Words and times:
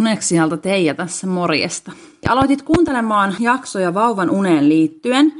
Uneksialta 0.00 0.56
Teija 0.56 0.94
tässä 0.94 1.26
morjesta. 1.26 1.92
Ja 2.24 2.32
aloitit 2.32 2.62
kuuntelemaan 2.62 3.36
jaksoja 3.40 3.94
vauvan 3.94 4.30
uneen 4.30 4.68
liittyen. 4.68 5.32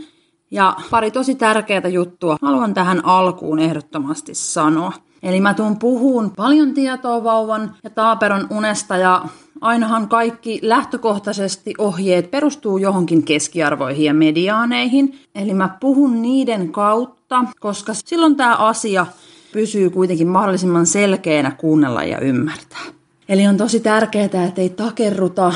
Ja 0.51 0.77
pari 0.91 1.11
tosi 1.11 1.35
tärkeää 1.35 1.89
juttua 1.89 2.37
haluan 2.43 2.75
tähän 2.75 3.05
alkuun 3.05 3.59
ehdottomasti 3.59 4.35
sanoa. 4.35 4.93
Eli 5.23 5.41
mä 5.41 5.55
tuun 5.55 5.79
puhuun 5.79 6.31
paljon 6.31 6.75
tietoa 6.75 7.25
vauvan 7.25 7.77
ja 7.85 7.91
taaperon 7.91 8.47
unesta 8.51 8.97
ja 8.97 9.25
ainahan 9.61 10.09
kaikki 10.09 10.59
lähtökohtaisesti 10.63 11.75
ohjeet 11.79 12.31
perustuu 12.31 12.79
johonkin 12.79 13.23
keskiarvoihin 13.23 14.05
ja 14.05 14.15
mediaaneihin. 14.15 15.19
Eli 15.35 15.55
mä 15.55 15.77
puhun 15.81 16.23
niiden 16.23 16.73
kautta, 16.73 17.45
koska 17.61 17.93
silloin 17.95 18.37
tämä 18.37 18.57
asia 18.57 19.07
pysyy 19.53 19.91
kuitenkin 19.91 20.29
mahdollisimman 20.29 20.87
selkeänä 20.87 21.51
kuunnella 21.51 22.05
ja 22.05 22.19
ymmärtää. 22.19 23.04
Eli 23.29 23.47
on 23.47 23.57
tosi 23.57 23.81
tärkeää, 23.81 24.25
että 24.25 24.61
ei 24.61 24.71
takerruta 24.71 25.53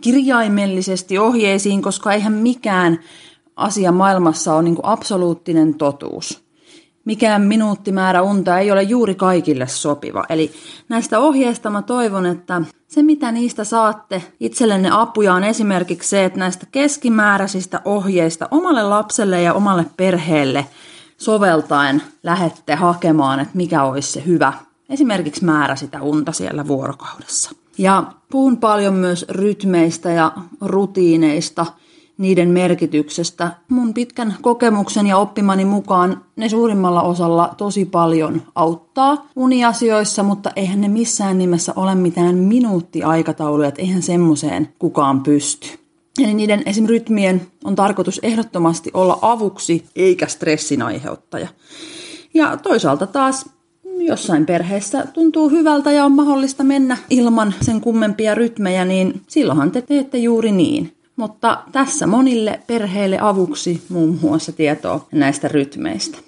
kirjaimellisesti 0.00 1.18
ohjeisiin, 1.18 1.82
koska 1.82 2.12
eihän 2.12 2.32
mikään 2.32 2.98
asia 3.56 3.92
maailmassa 3.92 4.54
ole 4.54 4.62
niin 4.62 4.76
absoluuttinen 4.82 5.74
totuus. 5.74 6.42
Mikään 7.04 7.42
minuuttimäärä 7.42 8.22
unta 8.22 8.58
ei 8.58 8.70
ole 8.70 8.82
juuri 8.82 9.14
kaikille 9.14 9.66
sopiva. 9.66 10.24
Eli 10.28 10.52
näistä 10.88 11.18
ohjeista 11.18 11.70
mä 11.70 11.82
toivon, 11.82 12.26
että 12.26 12.62
se 12.88 13.02
mitä 13.02 13.32
niistä 13.32 13.64
saatte 13.64 14.22
itsellenne 14.40 14.88
apuja 14.92 15.34
on 15.34 15.44
esimerkiksi 15.44 16.08
se, 16.08 16.24
että 16.24 16.38
näistä 16.38 16.66
keskimääräisistä 16.72 17.80
ohjeista 17.84 18.48
omalle 18.50 18.82
lapselle 18.82 19.42
ja 19.42 19.54
omalle 19.54 19.86
perheelle 19.96 20.66
soveltaen 21.16 22.02
lähette 22.22 22.74
hakemaan, 22.74 23.40
että 23.40 23.56
mikä 23.56 23.82
olisi 23.82 24.12
se 24.12 24.22
hyvä 24.26 24.52
esimerkiksi 24.92 25.44
määrä 25.44 25.76
sitä 25.76 26.02
unta 26.02 26.32
siellä 26.32 26.66
vuorokaudessa. 26.68 27.50
Ja 27.78 28.12
puhun 28.30 28.56
paljon 28.56 28.94
myös 28.94 29.26
rytmeistä 29.28 30.10
ja 30.10 30.32
rutiineista, 30.60 31.66
niiden 32.18 32.48
merkityksestä. 32.48 33.50
Mun 33.68 33.94
pitkän 33.94 34.36
kokemuksen 34.42 35.06
ja 35.06 35.16
oppimani 35.16 35.64
mukaan 35.64 36.24
ne 36.36 36.48
suurimmalla 36.48 37.02
osalla 37.02 37.54
tosi 37.56 37.84
paljon 37.84 38.42
auttaa 38.54 39.26
uniasioissa, 39.36 40.22
mutta 40.22 40.50
eihän 40.56 40.80
ne 40.80 40.88
missään 40.88 41.38
nimessä 41.38 41.72
ole 41.76 41.94
mitään 41.94 42.34
minuuttiaikatauluja, 42.34 43.68
että 43.68 43.82
eihän 43.82 44.02
semmoiseen 44.02 44.68
kukaan 44.78 45.22
pysty. 45.22 45.68
Eli 46.18 46.34
niiden 46.34 46.62
esim. 46.66 46.86
rytmien 46.86 47.46
on 47.64 47.74
tarkoitus 47.74 48.20
ehdottomasti 48.22 48.90
olla 48.94 49.18
avuksi 49.22 49.84
eikä 49.96 50.26
stressin 50.26 50.82
aiheuttaja. 50.82 51.48
Ja 52.34 52.56
toisaalta 52.56 53.06
taas 53.06 53.50
jossain 54.06 54.46
perheessä 54.46 55.06
tuntuu 55.06 55.48
hyvältä 55.48 55.92
ja 55.92 56.04
on 56.04 56.12
mahdollista 56.12 56.64
mennä 56.64 56.96
ilman 57.10 57.54
sen 57.60 57.80
kummempia 57.80 58.34
rytmejä, 58.34 58.84
niin 58.84 59.20
silloinhan 59.28 59.70
te 59.70 59.82
teette 59.82 60.18
juuri 60.18 60.52
niin. 60.52 60.92
Mutta 61.16 61.62
tässä 61.72 62.06
monille 62.06 62.60
perheille 62.66 63.18
avuksi 63.20 63.82
muun 63.88 64.18
muassa 64.22 64.52
tietoa 64.52 65.06
näistä 65.12 65.48
rytmeistä. 65.48 66.18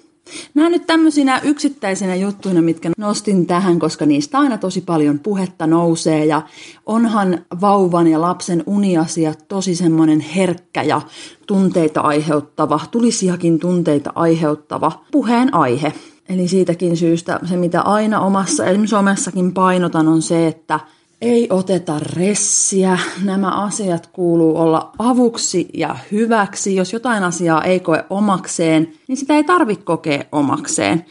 Nämä 0.53 0.69
nyt 0.69 0.87
tämmöisinä 0.87 1.41
yksittäisinä 1.43 2.15
juttuina, 2.15 2.61
mitkä 2.61 2.91
nostin 2.97 3.47
tähän, 3.47 3.79
koska 3.79 4.05
niistä 4.05 4.39
aina 4.39 4.57
tosi 4.57 4.81
paljon 4.81 5.19
puhetta 5.19 5.67
nousee 5.67 6.25
ja 6.25 6.41
onhan 6.85 7.45
vauvan 7.61 8.07
ja 8.07 8.21
lapsen 8.21 8.63
uniasia 8.65 9.33
tosi 9.47 9.75
semmoinen 9.75 10.19
herkkä 10.19 10.83
ja 10.83 11.01
tunteita 11.47 12.01
aiheuttava, 12.01 12.79
tulisiakin 12.91 13.59
tunteita 13.59 14.11
aiheuttava 14.15 14.91
puheen 15.11 15.53
aihe. 15.53 15.93
Eli 16.29 16.47
siitäkin 16.47 16.97
syystä 16.97 17.39
se, 17.45 17.57
mitä 17.57 17.81
aina 17.81 18.19
omassa 18.19 18.65
esimerkiksi 18.65 18.95
somessakin 18.95 19.53
painotan, 19.53 20.07
on 20.07 20.21
se, 20.21 20.47
että 20.47 20.79
ei 21.21 21.47
oteta 21.49 21.99
ressiä. 21.99 22.99
Nämä 23.23 23.51
asiat 23.51 24.07
kuuluu 24.07 24.57
olla 24.57 24.91
avuksi 24.99 25.69
ja 25.73 25.95
hyväksi. 26.11 26.75
Jos 26.75 26.93
jotain 26.93 27.23
asiaa 27.23 27.63
ei 27.63 27.79
koe 27.79 28.05
omakseen, 28.09 28.93
niin 29.07 29.17
sitä 29.17 29.35
ei 29.35 29.43
tarvitse 29.43 29.85
kokea 29.85 30.23
omakseen. 30.31 31.05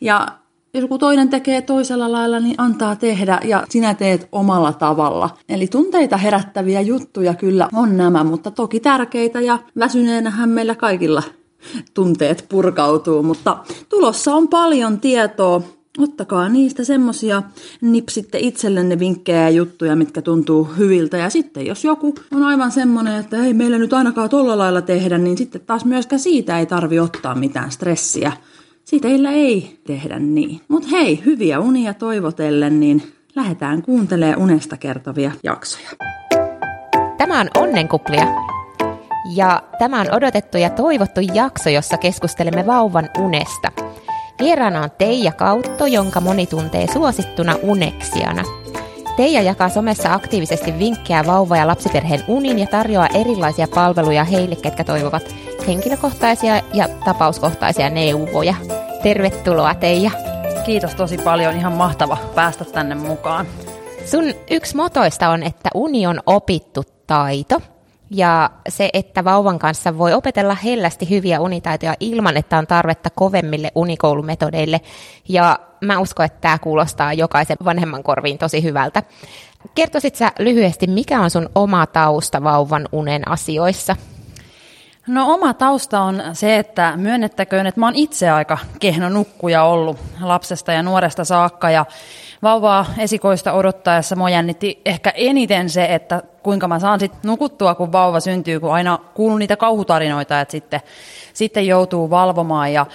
Ja 0.00 0.26
joku 0.74 0.98
toinen 0.98 1.28
tekee 1.28 1.62
toisella 1.62 2.12
lailla, 2.12 2.40
niin 2.40 2.54
antaa 2.58 2.96
tehdä 2.96 3.40
ja 3.44 3.64
sinä 3.68 3.94
teet 3.94 4.28
omalla 4.32 4.72
tavalla. 4.72 5.30
Eli 5.48 5.66
tunteita 5.66 6.16
herättäviä 6.16 6.80
juttuja 6.80 7.34
kyllä 7.34 7.68
on 7.74 7.96
nämä, 7.96 8.24
mutta 8.24 8.50
toki 8.50 8.80
tärkeitä 8.80 9.40
ja 9.40 9.58
väsyneenähän 9.78 10.48
meillä 10.48 10.74
kaikilla 10.74 11.22
tunteet 11.94 12.44
purkautuu, 12.48 13.22
mutta 13.22 13.58
tulossa 13.88 14.34
on 14.34 14.48
paljon 14.48 15.00
tietoa. 15.00 15.62
Ottakaa 15.98 16.48
niistä 16.48 16.84
semmosia, 16.84 17.42
nipsitte 17.80 18.38
itsellenne 18.38 18.98
vinkkejä 18.98 19.42
ja 19.42 19.50
juttuja, 19.50 19.96
mitkä 19.96 20.22
tuntuu 20.22 20.64
hyviltä. 20.64 21.16
Ja 21.16 21.30
sitten 21.30 21.66
jos 21.66 21.84
joku 21.84 22.14
on 22.32 22.42
aivan 22.42 22.72
semmoinen, 22.72 23.20
että 23.20 23.44
ei 23.44 23.54
meillä 23.54 23.78
nyt 23.78 23.92
ainakaan 23.92 24.28
tolla 24.28 24.58
lailla 24.58 24.82
tehdä, 24.82 25.18
niin 25.18 25.38
sitten 25.38 25.60
taas 25.60 25.84
myöskään 25.84 26.20
siitä 26.20 26.58
ei 26.58 26.66
tarvi 26.66 26.98
ottaa 27.00 27.34
mitään 27.34 27.70
stressiä. 27.70 28.32
Siitä 28.84 29.08
teillä 29.08 29.30
ei 29.30 29.78
tehdä 29.86 30.18
niin. 30.18 30.60
Mutta 30.68 30.88
hei, 30.88 31.22
hyviä 31.24 31.60
unia 31.60 31.94
toivotellen, 31.94 32.80
niin 32.80 33.02
lähdetään 33.36 33.82
kuuntelemaan 33.82 34.38
unesta 34.38 34.76
kertovia 34.76 35.32
jaksoja. 35.42 35.90
Tämä 37.18 37.40
on 37.40 37.48
Onnenkuplia, 37.56 38.24
ja 39.24 39.62
tämä 39.78 40.00
on 40.00 40.14
odotettu 40.14 40.58
ja 40.58 40.70
toivottu 40.70 41.20
jakso, 41.34 41.70
jossa 41.70 41.98
keskustelemme 41.98 42.66
vauvan 42.66 43.08
unesta. 43.18 43.72
Vieraana 44.40 44.82
on 44.82 44.90
Teija 44.98 45.32
Kautto, 45.32 45.86
jonka 45.86 46.20
moni 46.20 46.46
tuntee 46.46 46.86
suosittuna 46.92 47.56
uneksiana. 47.62 48.44
Teija 49.16 49.42
jakaa 49.42 49.68
somessa 49.68 50.14
aktiivisesti 50.14 50.78
vinkkejä 50.78 51.26
vauva- 51.26 51.56
ja 51.56 51.66
lapsiperheen 51.66 52.24
unin 52.28 52.58
ja 52.58 52.66
tarjoaa 52.66 53.08
erilaisia 53.14 53.68
palveluja 53.74 54.24
heille, 54.24 54.56
ketkä 54.56 54.84
toivovat 54.84 55.34
henkilökohtaisia 55.66 56.62
ja 56.74 56.88
tapauskohtaisia 57.04 57.90
neuvoja. 57.90 58.54
Tervetuloa 59.02 59.74
Teija. 59.74 60.10
Kiitos 60.66 60.94
tosi 60.94 61.18
paljon, 61.18 61.56
ihan 61.56 61.72
mahtava 61.72 62.18
päästä 62.34 62.64
tänne 62.64 62.94
mukaan. 62.94 63.46
Sun 64.06 64.24
yksi 64.50 64.76
motoista 64.76 65.28
on, 65.28 65.42
että 65.42 65.68
uni 65.74 66.06
on 66.06 66.20
opittu 66.26 66.82
taito– 67.06 67.60
ja 68.10 68.50
se, 68.68 68.90
että 68.92 69.24
vauvan 69.24 69.58
kanssa 69.58 69.98
voi 69.98 70.12
opetella 70.14 70.54
hellästi 70.54 71.10
hyviä 71.10 71.40
unitaitoja 71.40 71.94
ilman, 72.00 72.36
että 72.36 72.58
on 72.58 72.66
tarvetta 72.66 73.10
kovemmille 73.10 73.72
unikoulumetodeille. 73.74 74.80
Ja 75.28 75.58
mä 75.80 75.98
uskon, 75.98 76.26
että 76.26 76.40
tämä 76.40 76.58
kuulostaa 76.58 77.12
jokaisen 77.12 77.56
vanhemman 77.64 78.02
korviin 78.02 78.38
tosi 78.38 78.62
hyvältä. 78.62 79.02
Kertoisit 79.74 80.14
sä 80.14 80.32
lyhyesti, 80.38 80.86
mikä 80.86 81.20
on 81.20 81.30
sun 81.30 81.50
oma 81.54 81.86
tausta 81.86 82.44
vauvan 82.44 82.88
unen 82.92 83.28
asioissa? 83.28 83.96
No 85.06 85.34
oma 85.34 85.54
tausta 85.54 86.00
on 86.00 86.22
se, 86.32 86.56
että 86.56 86.92
myönnettäköön, 86.96 87.66
että 87.66 87.80
mä 87.80 87.86
oon 87.86 87.94
itse 87.94 88.30
aika 88.30 88.58
kehno 88.80 89.08
nukkuja 89.08 89.62
ollut 89.62 89.98
lapsesta 90.20 90.72
ja 90.72 90.82
nuoresta 90.82 91.24
saakka 91.24 91.70
ja 91.70 91.86
vauvaa 92.42 92.86
esikoista 92.98 93.52
odottaessa 93.52 94.16
mua 94.16 94.30
jännitti 94.30 94.82
ehkä 94.84 95.10
eniten 95.10 95.70
se, 95.70 95.84
että 95.84 96.22
kuinka 96.48 96.68
mä 96.68 96.78
saan 96.78 97.00
sitten 97.00 97.20
nukuttua, 97.22 97.74
kun 97.74 97.92
vauva 97.92 98.20
syntyy, 98.20 98.60
kun 98.60 98.72
aina 98.72 98.98
kuuluu 99.14 99.38
niitä 99.38 99.56
kauhutarinoita, 99.56 100.40
että 100.40 100.52
sitten, 100.52 100.80
sitten 101.32 101.66
joutuu 101.66 102.10
valvomaan 102.10 102.72
ja 102.72 102.86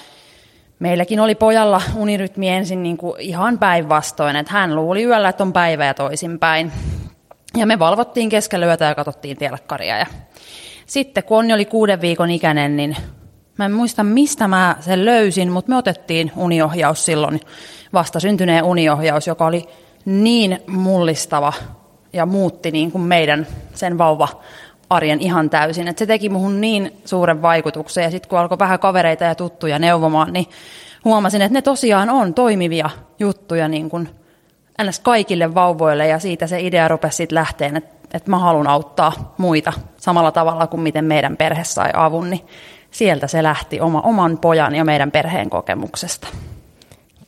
Meilläkin 0.79 1.19
oli 1.19 1.35
pojalla 1.35 1.81
unirytmi 1.95 2.49
ensin 2.49 2.83
niin 2.83 2.97
kuin 2.97 3.21
ihan 3.21 3.59
päinvastoin, 3.59 4.35
että 4.35 4.53
hän 4.53 4.75
luuli 4.75 5.03
yöllä, 5.03 5.29
että 5.29 5.43
on 5.43 5.53
päivä 5.53 5.85
ja 5.85 5.93
toisinpäin. 5.93 6.71
Ja 7.57 7.65
me 7.65 7.79
valvottiin 7.79 8.29
keskellä 8.29 8.65
yötä 8.65 8.85
ja 8.85 8.95
katsottiin 8.95 9.37
telkkaria. 9.37 9.97
Ja 9.97 10.05
sitten 10.85 11.23
kun 11.23 11.37
Onni 11.37 11.53
oli 11.53 11.65
kuuden 11.65 12.01
viikon 12.01 12.31
ikäinen, 12.31 12.77
niin 12.77 12.95
mä 13.57 13.65
en 13.65 13.71
muista 13.71 14.03
mistä 14.03 14.47
mä 14.47 14.75
sen 14.79 15.05
löysin, 15.05 15.51
mutta 15.51 15.69
me 15.69 15.77
otettiin 15.77 16.31
uniohjaus 16.35 17.05
silloin, 17.05 17.39
vasta 17.93 18.19
syntyneen 18.19 18.63
uniohjaus, 18.63 19.27
joka 19.27 19.45
oli 19.45 19.65
niin 20.05 20.59
mullistava 20.67 21.53
ja 22.13 22.25
muutti 22.25 22.71
niin 22.71 22.91
kuin 22.91 23.01
meidän 23.01 23.47
sen 23.73 23.97
vauva 23.97 24.27
arjen 24.89 25.19
ihan 25.21 25.49
täysin. 25.49 25.87
Et 25.87 25.97
se 25.97 26.05
teki 26.05 26.29
muhun 26.29 26.61
niin 26.61 27.01
suuren 27.05 27.41
vaikutuksen 27.41 28.03
ja 28.03 28.11
sitten 28.11 28.29
kun 28.29 28.39
alkoi 28.39 28.59
vähän 28.59 28.79
kavereita 28.79 29.23
ja 29.23 29.35
tuttuja 29.35 29.79
neuvomaan, 29.79 30.33
niin 30.33 30.45
huomasin, 31.05 31.41
että 31.41 31.53
ne 31.53 31.61
tosiaan 31.61 32.09
on 32.09 32.33
toimivia 32.33 32.89
juttuja 33.19 33.67
niin 33.67 33.89
kuin 33.89 34.09
ns. 34.83 34.99
kaikille 34.99 35.55
vauvoille 35.55 36.07
ja 36.07 36.19
siitä 36.19 36.47
se 36.47 36.59
idea 36.61 36.87
rupesi 36.87 37.17
sitten 37.17 37.35
lähteen, 37.35 37.77
että, 37.77 37.95
että 38.13 38.29
mä 38.29 38.39
haluan 38.39 38.67
auttaa 38.67 39.33
muita 39.37 39.73
samalla 39.97 40.31
tavalla 40.31 40.67
kuin 40.67 40.81
miten 40.81 41.05
meidän 41.05 41.37
perhe 41.37 41.63
sai 41.63 41.89
avun, 41.93 42.29
niin 42.29 42.45
sieltä 42.91 43.27
se 43.27 43.43
lähti 43.43 43.81
oma, 43.81 44.01
oman 44.01 44.37
pojan 44.37 44.75
ja 44.75 44.83
meidän 44.83 45.11
perheen 45.11 45.49
kokemuksesta. 45.49 46.27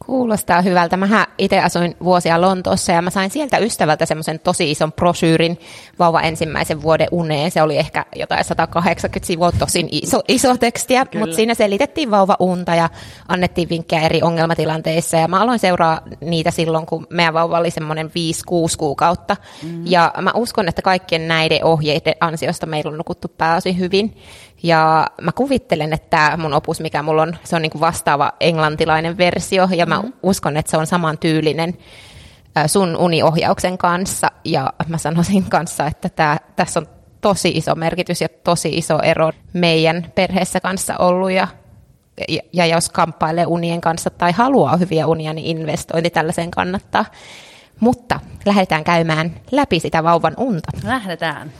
Kuulostaa 0.06 0.62
hyvältä. 0.62 0.98
Mä 0.98 1.28
itse 1.38 1.60
asuin 1.60 1.96
vuosia 2.04 2.42
Lontoossa 2.42 2.92
ja 2.92 3.02
mä 3.02 3.10
sain 3.10 3.30
sieltä 3.30 3.58
ystävältä 3.58 4.06
semmoisen 4.06 4.40
tosi 4.40 4.72
ison 4.72 4.94
brosyyrin 4.94 5.60
vauva 6.00 6.22
ensimmäisen 6.22 6.82
vuoden 6.82 7.08
uneen. 7.12 7.52
Se 7.52 7.62
oli 7.62 7.78
ehkä 7.78 8.06
jotain 8.16 8.44
180 8.44 9.28
sivua, 9.28 9.52
tosin 9.52 9.88
iso, 9.92 10.22
iso 10.28 10.58
tekstiä, 10.58 11.06
mutta 11.20 11.36
siinä 11.36 11.54
selitettiin 11.54 12.12
vauva 12.12 12.36
unta 12.40 12.76
ja 12.76 12.90
annettiin 13.28 13.70
vinkkejä 13.70 14.02
eri 14.02 14.22
ongelmatilanteissa. 14.22 15.18
Ja 15.18 15.28
mä 15.28 15.42
aloin 15.42 15.60
seuraa 15.60 16.02
niitä 16.22 16.52
silloin, 16.52 16.86
kun 16.86 17.08
meidän 17.10 17.34
vauva 17.34 17.60
oli 17.60 17.72
semmoinen 17.72 18.08
5-6 18.08 18.12
kuukautta. 18.78 19.38
Mm. 19.64 19.84
Ja 19.86 20.14
mä 20.22 20.32
uskon, 20.36 20.68
että 20.68 20.82
kaikkien 20.82 21.28
näiden 21.28 21.66
ohjeiden 21.66 22.16
ansiosta 22.20 22.66
meillä 22.66 22.92
on 22.92 22.98
nukuttu 22.98 23.28
pääosin 23.28 23.80
hyvin. 23.80 24.18
Ja 24.66 25.08
mä 25.22 25.32
kuvittelen, 25.32 25.94
että 25.94 26.38
mun 26.38 26.54
opus, 26.54 26.80
mikä 26.80 27.04
mulla 27.04 27.22
on, 27.22 27.36
se 27.44 27.56
on 27.56 27.62
niin 27.62 27.70
kuin 27.70 27.80
vastaava 27.80 28.32
englantilainen 28.40 29.18
versio, 29.18 29.68
ja 29.76 29.86
mä 29.86 29.96
mm-hmm. 29.96 30.14
uskon, 30.24 30.58
että 30.58 30.72
se 30.72 30.78
on 30.78 30.88
saman 30.88 31.18
tyylinen 31.18 31.78
sun 32.68 32.98
uniohjauksen 32.98 33.78
kanssa, 33.78 34.32
ja 34.46 34.74
mä 34.88 34.98
sanoisin 34.98 35.44
kanssa, 35.56 35.88
että 35.88 36.10
tää, 36.10 36.38
tässä 36.56 36.80
on 36.80 36.88
tosi 37.22 37.50
iso 37.50 37.76
merkitys 37.76 38.22
ja 38.22 38.28
tosi 38.30 38.70
iso 38.78 39.00
ero 39.00 39.32
meidän 39.54 40.12
perheessä 40.16 40.60
kanssa 40.60 40.98
ollut, 40.98 41.32
ja, 41.32 41.48
ja, 42.28 42.42
ja 42.54 42.66
jos 42.66 42.90
kamppailee 42.90 43.46
unien 43.46 43.82
kanssa 43.82 44.10
tai 44.10 44.32
haluaa 44.32 44.78
hyviä 44.78 45.08
unia, 45.08 45.34
niin 45.34 45.58
investointi 45.58 46.10
tällaiseen 46.10 46.52
kannattaa. 46.52 47.06
Mutta 47.80 48.20
lähdetään 48.46 48.84
käymään 48.84 49.36
läpi 49.52 49.80
sitä 49.80 50.04
vauvan 50.04 50.34
unta. 50.38 50.72
Lähdetään. 50.84 51.52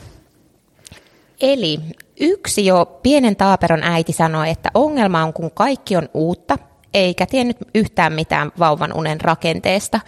Eli 1.40 1.80
yksi 2.20 2.66
jo 2.66 2.98
pienen 3.02 3.36
taaperon 3.36 3.82
äiti 3.82 4.12
sanoi, 4.12 4.50
että 4.50 4.70
ongelma 4.74 5.22
on, 5.22 5.32
kun 5.32 5.50
kaikki 5.50 5.96
on 5.96 6.08
uutta, 6.14 6.58
eikä 6.94 7.26
tiennyt 7.26 7.56
yhtään 7.74 8.12
mitään 8.12 8.52
vauvan 8.58 8.92
unen 8.92 9.20
rakenteesta. 9.20 10.00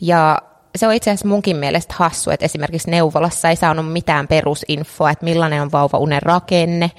Ja 0.00 0.38
se 0.76 0.86
on 0.86 0.94
itse 0.94 1.10
asiassa 1.10 1.28
munkin 1.28 1.56
mielestä 1.56 1.94
hassu, 1.98 2.30
että 2.30 2.44
esimerkiksi 2.46 2.90
neuvolassa 2.90 3.48
ei 3.48 3.56
saanut 3.56 3.92
mitään 3.92 4.28
perusinfoa, 4.28 5.10
että 5.10 5.24
millainen 5.24 5.62
on 5.62 5.72
vauva 5.72 5.98
unen 5.98 6.22
rakenne, 6.22 6.90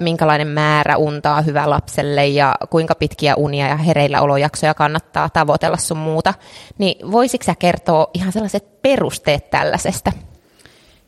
minkälainen 0.00 0.48
määrä 0.48 0.96
untaa 0.96 1.42
hyvä 1.42 1.70
lapselle 1.70 2.26
ja 2.26 2.54
kuinka 2.70 2.94
pitkiä 2.94 3.34
unia 3.36 3.68
ja 3.68 3.76
hereillä 3.76 4.20
olojaksoja 4.20 4.74
kannattaa 4.74 5.28
tavoitella 5.30 5.76
sun 5.76 5.96
muuta. 5.96 6.34
Niin 6.78 7.12
voisitko 7.12 7.44
sä 7.44 7.54
kertoa 7.58 8.10
ihan 8.14 8.32
sellaiset 8.32 8.82
perusteet 8.82 9.50
tällaisesta? 9.50 10.12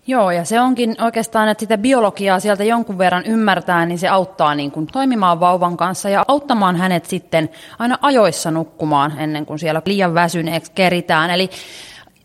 Joo, 0.08 0.30
ja 0.30 0.44
se 0.44 0.60
onkin 0.60 0.96
oikeastaan, 1.00 1.48
että 1.48 1.62
sitä 1.62 1.78
biologiaa 1.78 2.40
sieltä 2.40 2.64
jonkun 2.64 2.98
verran 2.98 3.26
ymmärtää, 3.26 3.86
niin 3.86 3.98
se 3.98 4.08
auttaa 4.08 4.54
niin 4.54 4.70
kuin 4.70 4.86
toimimaan 4.86 5.40
vauvan 5.40 5.76
kanssa 5.76 6.08
ja 6.08 6.24
auttamaan 6.28 6.76
hänet 6.76 7.04
sitten 7.04 7.50
aina 7.78 7.98
ajoissa 8.02 8.50
nukkumaan 8.50 9.18
ennen 9.18 9.46
kuin 9.46 9.58
siellä 9.58 9.82
liian 9.86 10.14
väsyneeksi 10.14 10.72
keritään. 10.74 11.30
Eli 11.30 11.50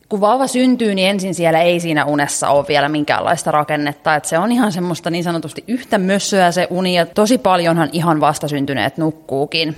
kun 0.09 0.21
vauva 0.21 0.47
syntyy, 0.47 0.95
niin 0.95 1.09
ensin 1.09 1.35
siellä 1.35 1.61
ei 1.61 1.79
siinä 1.79 2.05
unessa 2.05 2.49
ole 2.49 2.65
vielä 2.67 2.89
minkäänlaista 2.89 3.51
rakennetta. 3.51 4.15
Että 4.15 4.29
se 4.29 4.37
on 4.37 4.51
ihan 4.51 4.71
semmoista 4.71 5.09
niin 5.09 5.23
sanotusti 5.23 5.63
yhtä 5.67 5.97
mössöä 5.97 6.51
se 6.51 6.67
uni, 6.69 6.95
ja 6.95 7.05
tosi 7.05 7.37
paljonhan 7.37 7.89
ihan 7.91 8.21
vastasyntyneet 8.21 8.97
nukkuukin. 8.97 9.75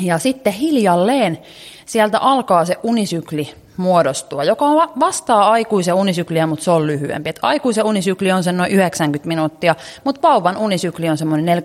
Ja 0.00 0.18
sitten 0.18 0.52
hiljalleen 0.52 1.38
sieltä 1.86 2.18
alkaa 2.18 2.64
se 2.64 2.76
unisykli 2.82 3.54
muodostua, 3.76 4.44
joka 4.44 4.66
vastaa 5.00 5.50
aikuisen 5.50 5.94
unisykliä, 5.94 6.46
mutta 6.46 6.64
se 6.64 6.70
on 6.70 6.86
lyhyempi. 6.86 7.30
Et 7.30 7.38
aikuisen 7.42 7.84
unisykli 7.84 8.32
on 8.32 8.44
sen 8.44 8.56
noin 8.56 8.72
90 8.72 9.28
minuuttia, 9.28 9.74
mutta 10.04 10.28
vauvan 10.28 10.56
unisykli 10.56 11.08
on 11.08 11.18
semmoinen 11.18 11.58
45-50 11.58 11.62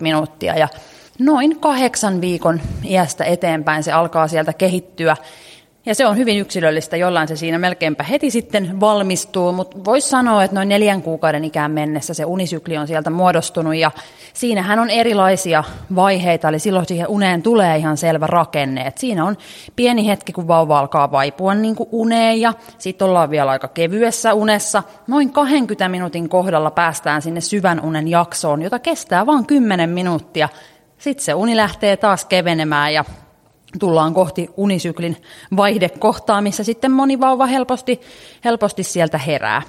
minuuttia. 0.00 0.58
Ja 0.58 0.68
noin 1.18 1.60
kahdeksan 1.60 2.20
viikon 2.20 2.60
iästä 2.84 3.24
eteenpäin 3.24 3.82
se 3.82 3.92
alkaa 3.92 4.28
sieltä 4.28 4.52
kehittyä 4.52 5.16
ja 5.86 5.94
se 5.94 6.06
on 6.06 6.16
hyvin 6.16 6.38
yksilöllistä, 6.38 6.96
jollain 6.96 7.28
se 7.28 7.36
siinä 7.36 7.58
melkeinpä 7.58 8.04
heti 8.04 8.30
sitten 8.30 8.80
valmistuu, 8.80 9.52
mutta 9.52 9.84
voisi 9.84 10.08
sanoa, 10.08 10.44
että 10.44 10.54
noin 10.54 10.68
neljän 10.68 11.02
kuukauden 11.02 11.44
ikään 11.44 11.70
mennessä 11.70 12.14
se 12.14 12.24
unisykli 12.24 12.76
on 12.76 12.86
sieltä 12.86 13.10
muodostunut 13.10 13.76
ja 13.76 13.90
siinähän 14.32 14.78
on 14.78 14.90
erilaisia 14.90 15.64
vaiheita, 15.94 16.48
eli 16.48 16.58
silloin 16.58 16.86
siihen 16.86 17.08
uneen 17.08 17.42
tulee 17.42 17.76
ihan 17.76 17.96
selvä 17.96 18.26
rakenne. 18.26 18.82
Et 18.82 18.98
siinä 18.98 19.24
on 19.24 19.36
pieni 19.76 20.06
hetki, 20.06 20.32
kun 20.32 20.48
vauva 20.48 20.78
alkaa 20.78 21.12
vaipua 21.12 21.54
niin 21.54 21.76
kuin 21.76 21.88
uneen 21.92 22.40
ja 22.40 22.54
sitten 22.78 23.08
ollaan 23.08 23.30
vielä 23.30 23.50
aika 23.50 23.68
kevyessä 23.68 24.34
unessa. 24.34 24.82
Noin 25.06 25.32
20 25.32 25.88
minuutin 25.88 26.28
kohdalla 26.28 26.70
päästään 26.70 27.22
sinne 27.22 27.40
syvän 27.40 27.80
unen 27.80 28.08
jaksoon, 28.08 28.62
jota 28.62 28.78
kestää 28.78 29.26
vain 29.26 29.46
10 29.46 29.90
minuuttia. 29.90 30.48
Sitten 30.98 31.24
se 31.24 31.34
uni 31.34 31.56
lähtee 31.56 31.96
taas 31.96 32.24
kevenemään 32.24 32.94
ja 32.94 33.04
tullaan 33.78 34.14
kohti 34.14 34.50
unisyklin 34.56 35.16
vaihdekohtaa, 35.56 36.40
missä 36.40 36.64
sitten 36.64 36.92
moni 36.92 37.20
vauva 37.20 37.46
helposti, 37.46 38.00
helposti 38.44 38.82
sieltä 38.82 39.18
herää. 39.18 39.62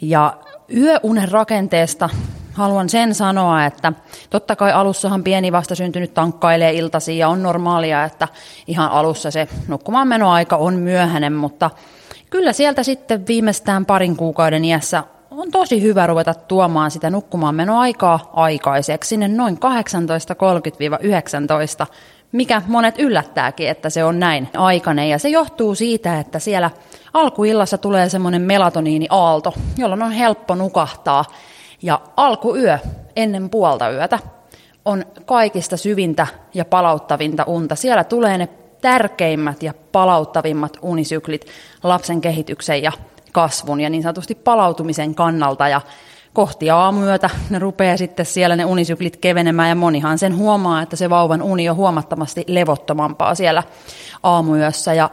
Ja 0.00 0.36
yöunen 0.76 1.30
rakenteesta 1.30 2.08
haluan 2.52 2.88
sen 2.88 3.14
sanoa, 3.14 3.64
että 3.64 3.92
totta 4.30 4.56
kai 4.56 4.72
alussahan 4.72 5.24
pieni 5.24 5.52
vastasyntynyt 5.52 6.14
tankkailee 6.14 6.72
iltasi 6.72 7.18
ja 7.18 7.28
on 7.28 7.42
normaalia, 7.42 8.04
että 8.04 8.28
ihan 8.66 8.90
alussa 8.90 9.30
se 9.30 9.48
nukkumaan 9.68 10.08
menoaika 10.08 10.56
on 10.56 10.74
myöhäinen, 10.74 11.32
mutta 11.32 11.70
kyllä 12.30 12.52
sieltä 12.52 12.82
sitten 12.82 13.26
viimeistään 13.26 13.86
parin 13.86 14.16
kuukauden 14.16 14.64
iässä 14.64 15.04
on 15.30 15.50
tosi 15.50 15.82
hyvä 15.82 16.06
ruveta 16.06 16.34
tuomaan 16.34 16.90
sitä 16.90 17.10
nukkumaan 17.10 17.54
menoaikaa 17.54 18.30
aikaiseksi 18.32 19.08
sinne 19.08 19.28
noin 19.28 19.58
18.30-19 21.82 21.86
mikä 22.32 22.62
monet 22.66 22.98
yllättääkin, 22.98 23.68
että 23.68 23.90
se 23.90 24.04
on 24.04 24.20
näin 24.20 24.48
aikainen. 24.56 25.08
Ja 25.08 25.18
se 25.18 25.28
johtuu 25.28 25.74
siitä, 25.74 26.20
että 26.20 26.38
siellä 26.38 26.70
alkuillassa 27.12 27.78
tulee 27.78 28.08
semmoinen 28.08 28.42
melatoniini-aalto, 28.42 29.54
jolloin 29.76 30.02
on 30.02 30.12
helppo 30.12 30.54
nukahtaa. 30.54 31.24
Ja 31.82 32.00
alkuyö 32.16 32.78
ennen 33.16 33.50
puolta 33.50 33.90
yötä 33.90 34.18
on 34.84 35.04
kaikista 35.24 35.76
syvintä 35.76 36.26
ja 36.54 36.64
palauttavinta 36.64 37.44
unta. 37.46 37.74
Siellä 37.74 38.04
tulee 38.04 38.38
ne 38.38 38.48
tärkeimmät 38.80 39.62
ja 39.62 39.74
palauttavimmat 39.92 40.76
unisyklit 40.82 41.46
lapsen 41.82 42.20
kehityksen 42.20 42.82
ja 42.82 42.92
kasvun 43.32 43.80
ja 43.80 43.90
niin 43.90 44.02
sanotusti 44.02 44.34
palautumisen 44.34 45.14
kannalta. 45.14 45.68
Ja 45.68 45.80
kohti 46.32 46.70
aamuyötä 46.70 47.30
ne 47.50 47.58
rupeaa 47.58 47.96
sitten 47.96 48.26
siellä 48.26 48.56
ne 48.56 48.64
unisyklit 48.64 49.16
kevenemään 49.16 49.68
ja 49.68 49.74
monihan 49.74 50.18
sen 50.18 50.36
huomaa, 50.36 50.82
että 50.82 50.96
se 50.96 51.10
vauvan 51.10 51.42
uni 51.42 51.68
on 51.68 51.76
huomattavasti 51.76 52.44
levottomampaa 52.46 53.34
siellä 53.34 53.62
aamuyössä 54.22 54.94
ja 54.94 55.10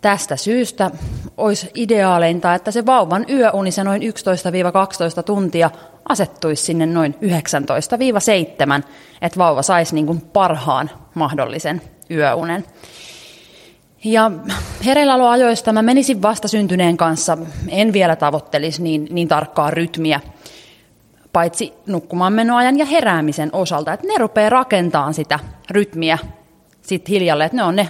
tästä 0.00 0.36
syystä 0.36 0.90
olisi 1.36 1.70
ideaaleinta, 1.74 2.54
että 2.54 2.70
se 2.70 2.86
vauvan 2.86 3.26
yöuni 3.30 3.70
se 3.70 3.84
noin 3.84 4.02
11-12 4.02 5.22
tuntia 5.22 5.70
asettuisi 6.08 6.64
sinne 6.64 6.86
noin 6.86 7.14
19-7, 8.80 8.82
että 9.22 9.38
vauva 9.38 9.62
saisi 9.62 9.94
niin 9.94 10.06
kuin 10.06 10.20
parhaan 10.20 10.90
mahdollisen 11.14 11.82
yöunen. 12.10 12.64
Ja 14.10 14.30
hereilläoloajoista 14.84 15.72
mä 15.72 15.82
menisin 15.82 16.22
vastasyntyneen 16.22 16.96
kanssa, 16.96 17.38
en 17.68 17.92
vielä 17.92 18.16
tavoittelisi 18.16 18.82
niin, 18.82 19.08
niin 19.10 19.28
tarkkaa 19.28 19.70
rytmiä, 19.70 20.20
paitsi 21.32 21.72
nukkumaan 21.86 22.32
menoajan 22.32 22.78
ja 22.78 22.84
heräämisen 22.84 23.50
osalta, 23.52 23.92
että 23.92 24.06
ne 24.06 24.18
rupeaa 24.18 24.50
rakentamaan 24.50 25.14
sitä 25.14 25.38
rytmiä 25.70 26.18
sit 26.82 27.08
hiljalle, 27.08 27.44
että 27.44 27.56
ne 27.56 27.62
on 27.62 27.76
ne 27.76 27.88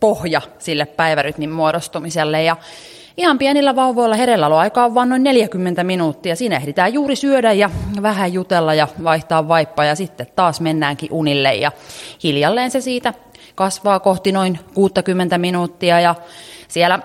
pohja 0.00 0.42
sille 0.58 0.86
päivärytmin 0.86 1.50
muodostumiselle. 1.50 2.42
Ja 2.42 2.56
ihan 3.16 3.38
pienillä 3.38 3.76
vauvoilla 3.76 4.16
hereilläoloaika 4.16 4.84
on 4.84 4.94
vain 4.94 5.08
noin 5.08 5.22
40 5.22 5.84
minuuttia. 5.84 6.36
Siinä 6.36 6.56
ehditään 6.56 6.94
juuri 6.94 7.16
syödä 7.16 7.52
ja 7.52 7.70
vähän 8.02 8.32
jutella 8.32 8.74
ja 8.74 8.88
vaihtaa 9.04 9.48
vaippaa 9.48 9.84
ja 9.84 9.94
sitten 9.94 10.26
taas 10.36 10.60
mennäänkin 10.60 11.12
unille. 11.12 11.54
Ja 11.54 11.72
hiljalleen 12.22 12.70
se 12.70 12.80
siitä 12.80 13.14
kasvaa 13.58 14.00
kohti 14.00 14.32
noin 14.32 14.58
60 14.74 15.38
minuuttia 15.38 16.00
ja 16.00 16.14
siellä 16.68 16.98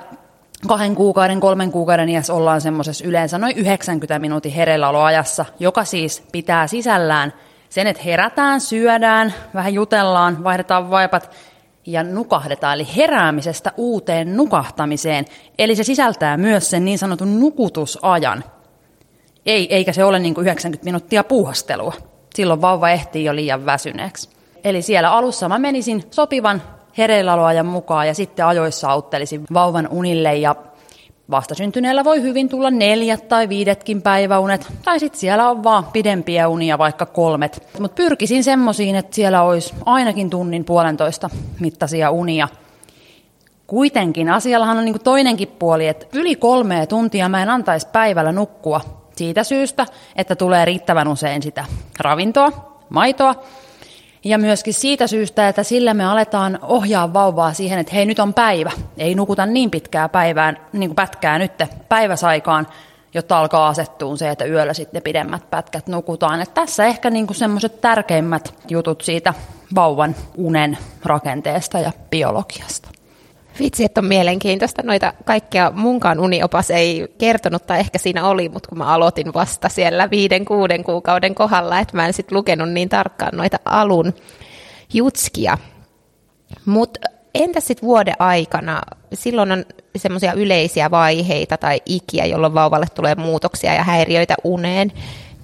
kahden 0.67 0.95
kuukauden, 0.95 1.39
kolmen 1.39 1.72
kuukauden 1.72 2.10
iässä 2.10 2.33
ollaan 2.33 2.62
semmoisessa 2.62 3.05
yleensä 3.05 3.38
noin 3.38 3.57
90 3.57 4.19
minuutin 4.19 4.51
hereilläoloajassa, 4.51 5.45
joka 5.60 5.83
siis 5.86 6.24
pitää 6.31 6.67
sisällään 6.67 7.33
sen, 7.69 7.88
että 7.88 8.03
herätään, 8.03 8.62
syödään, 8.62 9.33
vähän 9.53 9.74
jutellaan, 9.74 10.43
vaihdetaan 10.43 10.89
vaipat 10.89 11.31
ja 11.86 12.03
nukahdetaan, 12.03 12.74
eli 12.74 12.88
heräämisestä 12.98 13.72
uuteen 13.77 14.38
nukahtamiseen. 14.38 15.25
Eli 15.60 15.75
se 15.75 15.83
sisältää 15.83 16.38
myös 16.38 16.69
sen 16.69 16.86
niin 16.86 16.98
sanotun 16.98 17.39
nukutusajan. 17.39 18.43
Ei, 19.45 19.75
eikä 19.75 19.93
se 19.93 20.03
ole 20.03 20.19
niin 20.19 20.33
kuin 20.33 20.45
90 20.45 20.86
minuuttia 20.86 21.24
puuhastelua. 21.24 21.93
Silloin 22.36 22.62
vauva 22.62 22.89
ehtii 22.89 23.25
jo 23.25 23.36
liian 23.36 23.65
väsyneeksi. 23.65 24.43
Eli 24.63 24.82
siellä 24.82 25.12
alussa 25.12 25.50
mä 25.50 25.60
menisin 25.60 26.03
sopivan 26.12 26.62
hereilläoloajan 26.98 27.65
mukaan 27.65 28.08
ja 28.08 28.13
sitten 28.13 28.46
ajoissa 28.46 28.89
auttelisin 28.89 29.43
vauvan 29.53 29.88
unille 29.91 30.36
ja 30.36 30.55
Vastasyntyneellä 31.32 32.03
voi 32.03 32.22
hyvin 32.22 32.50
tulla 32.50 32.72
neljät 32.72 33.27
tai 33.27 33.50
viidetkin 33.50 34.01
päiväunet, 34.01 34.67
tai 34.86 35.00
sitten 35.00 35.20
siellä 35.20 35.50
on 35.50 35.63
vaan 35.63 35.86
pidempiä 35.93 36.48
unia, 36.48 36.77
vaikka 36.77 37.05
kolmet. 37.05 37.67
Mutta 37.79 37.96
pyrkisin 37.96 38.43
semmoisiin, 38.43 38.96
että 38.96 39.15
siellä 39.15 39.43
olisi 39.43 39.74
ainakin 39.86 40.29
tunnin 40.29 40.65
puolentoista 40.65 41.29
mittaisia 41.60 42.12
unia. 42.12 42.48
Kuitenkin 43.67 44.29
asiallahan 44.29 44.77
on 44.77 44.86
niinku 44.86 45.00
toinenkin 45.00 45.48
puoli, 45.48 45.88
että 45.88 46.05
yli 46.13 46.36
kolmea 46.36 46.88
tuntia 46.88 47.29
mä 47.29 47.41
en 47.43 47.50
antaisi 47.50 47.88
päivällä 47.91 48.32
nukkua 48.32 48.82
siitä 49.15 49.43
syystä, 49.43 49.86
että 50.15 50.36
tulee 50.36 50.65
riittävän 50.65 51.08
usein 51.08 51.43
sitä 51.43 51.65
ravintoa, 52.00 52.51
maitoa, 52.89 53.36
ja 54.24 54.38
myöskin 54.38 54.74
siitä 54.74 55.08
syystä, 55.08 55.48
että 55.48 55.63
sillä 55.63 55.94
me 55.94 56.06
aletaan 56.06 56.60
ohjaa 56.62 57.13
vauvaa 57.13 57.53
siihen, 57.53 57.80
että 57.80 57.94
hei 57.94 58.06
nyt 58.06 58.20
on 58.20 58.34
päivä. 58.34 58.72
Ei 58.98 59.15
nukuta 59.15 59.46
niin 59.46 59.72
pitkää 59.72 60.10
päivään, 60.10 60.58
niin 60.74 60.89
kuin 60.89 60.96
pätkää 60.96 61.39
nyt 61.39 61.51
päiväsaikaan, 61.89 62.68
jotta 63.13 63.39
alkaa 63.39 63.68
asettua 63.68 64.18
se, 64.18 64.30
että 64.30 64.46
yöllä 64.46 64.74
sitten 64.74 65.01
pidemmät 65.01 65.50
pätkät 65.50 65.88
nukutaan. 65.88 66.42
Että 66.42 66.62
tässä 66.62 66.86
ehkä 66.86 67.10
niin 67.10 67.36
semmoiset 67.36 67.82
tärkeimmät 67.82 68.53
jutut 68.70 69.01
siitä 69.01 69.34
vauvan 69.75 70.15
unen 70.38 70.77
rakenteesta 71.03 71.80
ja 71.80 71.92
biologiasta. 72.10 73.02
Vitsi, 73.60 73.83
että 73.83 74.01
on 74.01 74.05
mielenkiintoista. 74.05 74.81
Noita 74.86 75.13
kaikkea 75.25 75.72
munkaan 75.75 76.19
uniopas 76.19 76.72
ei 76.72 77.07
kertonut, 77.17 77.65
tai 77.65 77.79
ehkä 77.79 77.98
siinä 77.98 78.27
oli, 78.27 78.50
mutta 78.50 78.69
kun 78.69 78.77
mä 78.77 78.86
aloitin 78.93 79.33
vasta 79.33 79.69
siellä 79.69 80.10
viiden, 80.10 80.45
kuuden 80.45 80.83
kuukauden 80.83 81.36
kohdalla, 81.36 81.79
että 81.79 81.98
mä 81.98 82.07
en 82.07 82.13
sitten 82.13 82.38
lukenut 82.38 82.69
niin 82.69 82.89
tarkkaan 82.89 83.38
noita 83.38 83.57
alun 83.65 84.13
jutskia. 84.93 85.57
Mutta 86.65 87.00
entä 87.36 87.60
sitten 87.60 87.88
vuoden 87.88 88.15
aikana? 88.19 88.81
Silloin 89.13 89.51
on 89.51 89.65
semmoisia 89.95 90.33
yleisiä 90.33 90.91
vaiheita 90.91 91.57
tai 91.57 91.81
ikiä, 91.86 92.25
jolloin 92.25 92.53
vauvalle 92.53 92.88
tulee 92.95 93.15
muutoksia 93.15 93.74
ja 93.74 93.83
häiriöitä 93.83 94.36
uneen, 94.43 94.91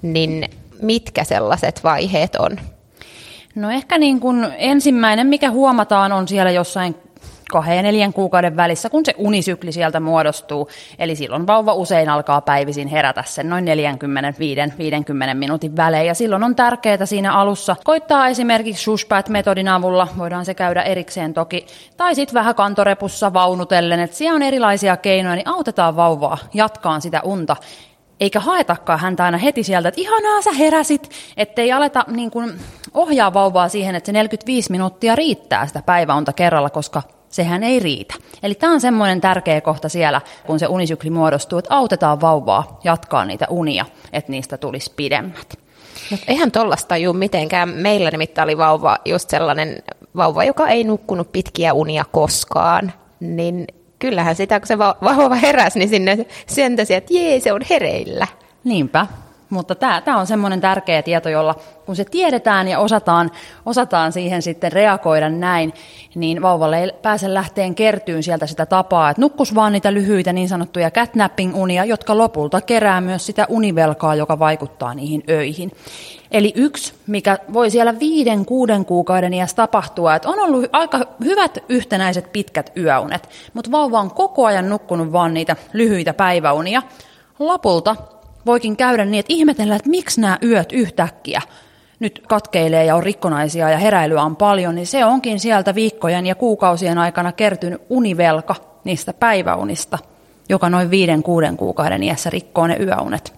niin 0.02 0.48
mitkä 0.82 1.24
sellaiset 1.24 1.84
vaiheet 1.84 2.36
on? 2.36 2.60
No 3.54 3.70
ehkä 3.70 3.98
niin 3.98 4.20
kuin 4.20 4.46
ensimmäinen, 4.58 5.26
mikä 5.26 5.50
huomataan, 5.50 6.12
on 6.12 6.28
siellä 6.28 6.50
jossain 6.50 6.94
kahden 7.50 7.76
ja 7.76 7.82
neljän 7.82 8.12
kuukauden 8.12 8.56
välissä, 8.56 8.90
kun 8.90 9.04
se 9.04 9.14
unisykli 9.18 9.72
sieltä 9.72 10.00
muodostuu. 10.00 10.68
Eli 10.98 11.16
silloin 11.16 11.46
vauva 11.46 11.74
usein 11.74 12.08
alkaa 12.08 12.40
päivisin 12.40 12.88
herätä 12.88 13.24
sen 13.26 13.48
noin 13.48 13.64
45-50 13.64 15.34
minuutin 15.34 15.76
välein. 15.76 16.06
Ja 16.06 16.14
silloin 16.14 16.44
on 16.44 16.56
tärkeää 16.56 17.06
siinä 17.06 17.32
alussa 17.32 17.76
koittaa 17.84 18.28
esimerkiksi 18.28 18.84
Shushpat-metodin 18.84 19.68
avulla, 19.68 20.08
voidaan 20.18 20.44
se 20.44 20.54
käydä 20.54 20.82
erikseen 20.82 21.34
toki, 21.34 21.66
tai 21.96 22.14
sitten 22.14 22.34
vähän 22.34 22.54
kantorepussa 22.54 23.32
vaunutellen, 23.32 24.00
että 24.00 24.16
siellä 24.16 24.36
on 24.36 24.42
erilaisia 24.42 24.96
keinoja, 24.96 25.34
niin 25.34 25.48
autetaan 25.48 25.96
vauvaa 25.96 26.38
jatkaan 26.54 27.02
sitä 27.02 27.20
unta 27.24 27.56
eikä 28.20 28.40
haetakaan 28.40 28.98
häntä 28.98 29.24
aina 29.24 29.38
heti 29.38 29.62
sieltä, 29.62 29.88
että 29.88 30.00
ihanaa 30.00 30.42
sä 30.42 30.52
heräsit, 30.52 31.10
ettei 31.36 31.72
aleta 31.72 32.04
niin 32.08 32.30
kuin, 32.30 32.60
ohjaa 32.94 33.34
vauvaa 33.34 33.68
siihen, 33.68 33.94
että 33.94 34.06
se 34.06 34.12
45 34.12 34.70
minuuttia 34.70 35.16
riittää 35.16 35.66
sitä 35.66 35.82
päiväunta 35.86 36.32
kerralla, 36.32 36.70
koska 36.70 37.02
sehän 37.30 37.62
ei 37.62 37.78
riitä. 37.80 38.14
Eli 38.42 38.54
tämä 38.54 38.72
on 38.72 38.80
semmoinen 38.80 39.20
tärkeä 39.20 39.60
kohta 39.60 39.88
siellä, 39.88 40.20
kun 40.46 40.58
se 40.58 40.66
unisykli 40.66 41.10
muodostuu, 41.10 41.58
että 41.58 41.74
autetaan 41.74 42.20
vauvaa 42.20 42.80
jatkaa 42.84 43.24
niitä 43.24 43.46
unia, 43.50 43.86
että 44.12 44.32
niistä 44.32 44.58
tulisi 44.58 44.92
pidemmät. 44.96 45.58
No, 46.10 46.18
eihän 46.28 46.50
tollasta 46.50 46.88
tajua 46.88 47.12
mitenkään. 47.12 47.68
Meillä 47.68 48.10
nimittäin 48.10 48.46
oli 48.46 48.58
vauva 48.58 48.98
just 49.04 49.30
sellainen 49.30 49.82
vauva, 50.16 50.44
joka 50.44 50.68
ei 50.68 50.84
nukkunut 50.84 51.32
pitkiä 51.32 51.72
unia 51.72 52.04
koskaan. 52.12 52.92
Niin 53.20 53.66
kyllähän 53.98 54.36
sitä, 54.36 54.60
kun 54.60 54.66
se 54.66 54.78
vauva 54.78 55.34
heräsi, 55.34 55.78
niin 55.78 55.88
sinne 55.88 56.26
sentäsi, 56.46 56.94
että 56.94 57.14
jee, 57.14 57.40
se 57.40 57.52
on 57.52 57.60
hereillä. 57.70 58.26
Niinpä. 58.64 59.06
Mutta 59.50 59.74
tämä, 59.74 60.00
tämä 60.00 60.18
on 60.18 60.26
semmoinen 60.26 60.60
tärkeä 60.60 61.02
tieto, 61.02 61.28
jolla 61.28 61.54
kun 61.86 61.96
se 61.96 62.04
tiedetään 62.04 62.68
ja 62.68 62.78
osataan, 62.78 63.30
osataan 63.66 64.12
siihen 64.12 64.42
sitten 64.42 64.72
reagoida 64.72 65.28
näin, 65.28 65.72
niin 66.14 66.42
vauvalle 66.42 66.80
ei 66.80 66.92
pääse 67.02 67.34
lähteen 67.34 67.74
kertyyn 67.74 68.22
sieltä 68.22 68.46
sitä 68.46 68.66
tapaa, 68.66 69.10
että 69.10 69.20
nukkus 69.20 69.54
vaan 69.54 69.72
niitä 69.72 69.94
lyhyitä 69.94 70.32
niin 70.32 70.48
sanottuja 70.48 70.90
catnapping-unia, 70.90 71.84
jotka 71.84 72.18
lopulta 72.18 72.60
kerää 72.60 73.00
myös 73.00 73.26
sitä 73.26 73.46
univelkaa, 73.48 74.14
joka 74.14 74.38
vaikuttaa 74.38 74.94
niihin 74.94 75.22
öihin. 75.28 75.72
Eli 76.30 76.52
yksi, 76.56 76.94
mikä 77.06 77.38
voi 77.52 77.70
siellä 77.70 77.98
viiden, 77.98 78.46
kuuden 78.46 78.84
kuukauden 78.84 79.34
iässä 79.34 79.56
tapahtua, 79.56 80.14
että 80.14 80.28
on 80.28 80.38
ollut 80.40 80.64
aika 80.72 81.00
hyvät 81.24 81.58
yhtenäiset 81.68 82.32
pitkät 82.32 82.72
yöunet, 82.76 83.28
mutta 83.54 83.70
vauva 83.70 84.00
on 84.00 84.10
koko 84.10 84.46
ajan 84.46 84.68
nukkunut 84.68 85.12
vaan 85.12 85.34
niitä 85.34 85.56
lyhyitä 85.72 86.14
päiväunia. 86.14 86.82
Lopulta 87.38 87.96
voikin 88.46 88.76
käydä 88.76 89.04
niin, 89.04 89.20
että 89.20 89.32
ihmetellään, 89.32 89.76
että 89.76 89.90
miksi 89.90 90.20
nämä 90.20 90.38
yöt 90.42 90.72
yhtäkkiä 90.72 91.42
nyt 92.00 92.22
katkeilee 92.28 92.84
ja 92.84 92.96
on 92.96 93.02
rikkonaisia 93.02 93.70
ja 93.70 93.78
heräilyä 93.78 94.22
on 94.22 94.36
paljon, 94.36 94.74
niin 94.74 94.86
se 94.86 95.04
onkin 95.04 95.40
sieltä 95.40 95.74
viikkojen 95.74 96.26
ja 96.26 96.34
kuukausien 96.34 96.98
aikana 96.98 97.32
kertynyt 97.32 97.82
univelka 97.88 98.54
niistä 98.84 99.12
päiväunista, 99.12 99.98
joka 100.48 100.70
noin 100.70 100.90
viiden, 100.90 101.22
kuuden 101.22 101.56
kuukauden 101.56 102.02
iässä 102.02 102.30
rikkoo 102.30 102.66
ne 102.66 102.76
yöunet. 102.80 103.34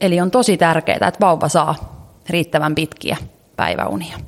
Eli 0.00 0.20
on 0.20 0.30
tosi 0.30 0.56
tärkeää, 0.56 1.08
että 1.08 1.20
vauva 1.20 1.48
saa 1.48 1.74
riittävän 2.30 2.74
pitkiä 2.74 3.16
päiväunia. 3.56 4.18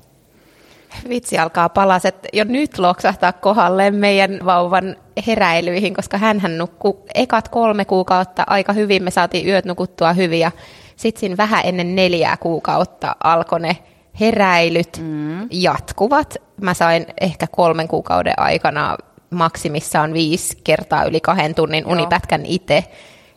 Vitsi 1.09 1.39
alkaa 1.39 1.69
palaset 1.69 2.17
jo 2.33 2.45
nyt 2.45 2.79
loksahtaa 2.79 3.33
kohdalle 3.33 3.91
meidän 3.91 4.39
vauvan 4.45 4.97
heräilyihin, 5.27 5.95
koska 5.95 6.19
hän 6.19 6.41
nukkuu 6.59 7.07
ekat 7.15 7.49
kolme 7.49 7.85
kuukautta 7.85 8.45
aika 8.47 8.73
hyvin. 8.73 9.03
Me 9.03 9.11
saatiin 9.11 9.49
yöt 9.49 9.65
nukuttua 9.65 10.13
hyvin 10.13 10.41
ja 10.41 10.51
sitten 10.97 11.21
siinä 11.21 11.37
vähän 11.37 11.61
ennen 11.65 11.97
neljää 11.97 12.37
kuukautta 12.37 13.17
alkoi 13.25 13.61
ne 13.61 13.77
heräilyt 14.21 14.99
mm. 15.03 15.49
jatkuvat. 15.51 16.35
Mä 16.61 16.75
sain 16.75 17.07
ehkä 17.21 17.47
kolmen 17.47 17.89
kuukauden 17.89 18.35
aikana 18.37 18.97
maksimissaan 19.31 20.13
viisi 20.13 20.59
kertaa 20.65 21.05
yli 21.05 21.21
kahden 21.21 21.55
tunnin 21.55 21.87
unipätkän 21.87 22.47
itse. 22.47 22.85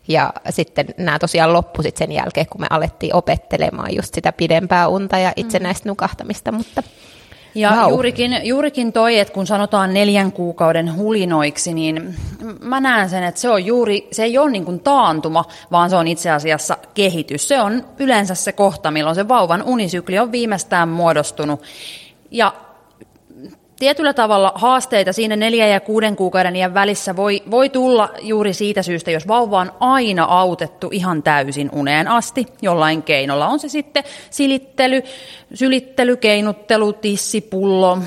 Ja 0.07 0.33
sitten 0.49 0.85
nämä 0.97 1.19
tosiaan 1.19 1.53
loppu 1.53 1.83
sit 1.83 1.97
sen 1.97 2.11
jälkeen, 2.11 2.47
kun 2.47 2.61
me 2.61 2.67
alettiin 2.69 3.15
opettelemaan 3.15 3.95
just 3.95 4.13
sitä 4.13 4.31
pidempää 4.31 4.87
unta 4.87 5.17
ja 5.17 5.33
itsenäistä 5.35 5.85
mm. 5.85 5.89
nukahtamista. 5.89 6.51
Mutta 6.51 6.83
ja 7.59 7.71
wow. 7.71 7.89
juurikin, 7.89 8.39
juurikin 8.43 8.93
toi, 8.93 9.19
että 9.19 9.33
kun 9.33 9.47
sanotaan 9.47 9.93
neljän 9.93 10.31
kuukauden 10.31 10.95
hulinoiksi, 10.95 11.73
niin 11.73 12.15
mä 12.61 12.79
näen 12.79 13.09
sen, 13.09 13.23
että 13.23 13.41
se 13.41 13.49
on 13.49 13.65
juuri, 13.65 14.07
se 14.11 14.23
ei 14.23 14.37
ole 14.37 14.51
niin 14.51 14.65
kuin 14.65 14.79
taantuma, 14.79 15.45
vaan 15.71 15.89
se 15.89 15.95
on 15.95 16.07
itse 16.07 16.31
asiassa 16.31 16.77
kehitys. 16.93 17.47
Se 17.47 17.61
on 17.61 17.85
yleensä 17.99 18.35
se 18.35 18.51
kohta, 18.51 18.91
milloin 18.91 19.15
se 19.15 19.27
vauvan 19.27 19.63
unisykli 19.65 20.19
on 20.19 20.31
viimeistään 20.31 20.89
muodostunut. 20.89 21.61
Ja 22.31 22.53
tietyllä 23.79 24.13
tavalla 24.13 24.51
haasteita 24.55 25.13
siinä 25.13 25.35
neljän 25.35 25.69
ja 25.69 25.79
kuuden 25.79 26.15
kuukauden 26.15 26.55
iän 26.55 26.73
välissä 26.73 27.15
voi, 27.15 27.43
voi 27.51 27.69
tulla 27.69 28.09
juuri 28.21 28.53
siitä 28.53 28.83
syystä, 28.83 29.11
jos 29.11 29.27
vauva 29.27 29.59
on 29.59 29.71
aina 29.79 30.23
autettu 30.23 30.89
ihan 30.91 31.23
täysin 31.23 31.69
uneen 31.73 32.07
asti 32.07 32.45
jollain 32.61 33.03
keinolla. 33.03 33.47
On 33.47 33.59
se 33.59 33.69
sitten 33.69 34.03
silittely, 34.29 35.01
sylittely, 35.53 36.15
keinuttelu, 36.15 36.93
tissi, 36.93 37.41
pullo, 37.41 37.97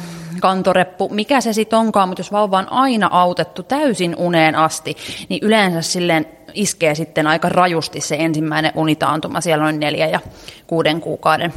kantoreppu, 0.40 1.08
mikä 1.08 1.40
se 1.40 1.52
sitten 1.52 1.78
onkaan, 1.78 2.08
mutta 2.08 2.20
jos 2.20 2.32
vauva 2.32 2.58
on 2.58 2.72
aina 2.72 3.08
autettu 3.12 3.62
täysin 3.62 4.16
uneen 4.16 4.54
asti, 4.54 4.96
niin 5.28 5.40
yleensä 5.42 5.82
silleen 5.82 6.26
iskee 6.54 6.94
sitten 6.94 7.26
aika 7.26 7.48
rajusti 7.48 8.00
se 8.00 8.16
ensimmäinen 8.18 8.72
unitaantuma 8.74 9.40
siellä 9.40 9.64
noin 9.64 9.80
neljä 9.80 10.06
ja 10.06 10.20
kuuden 10.66 11.00
kuukauden 11.00 11.52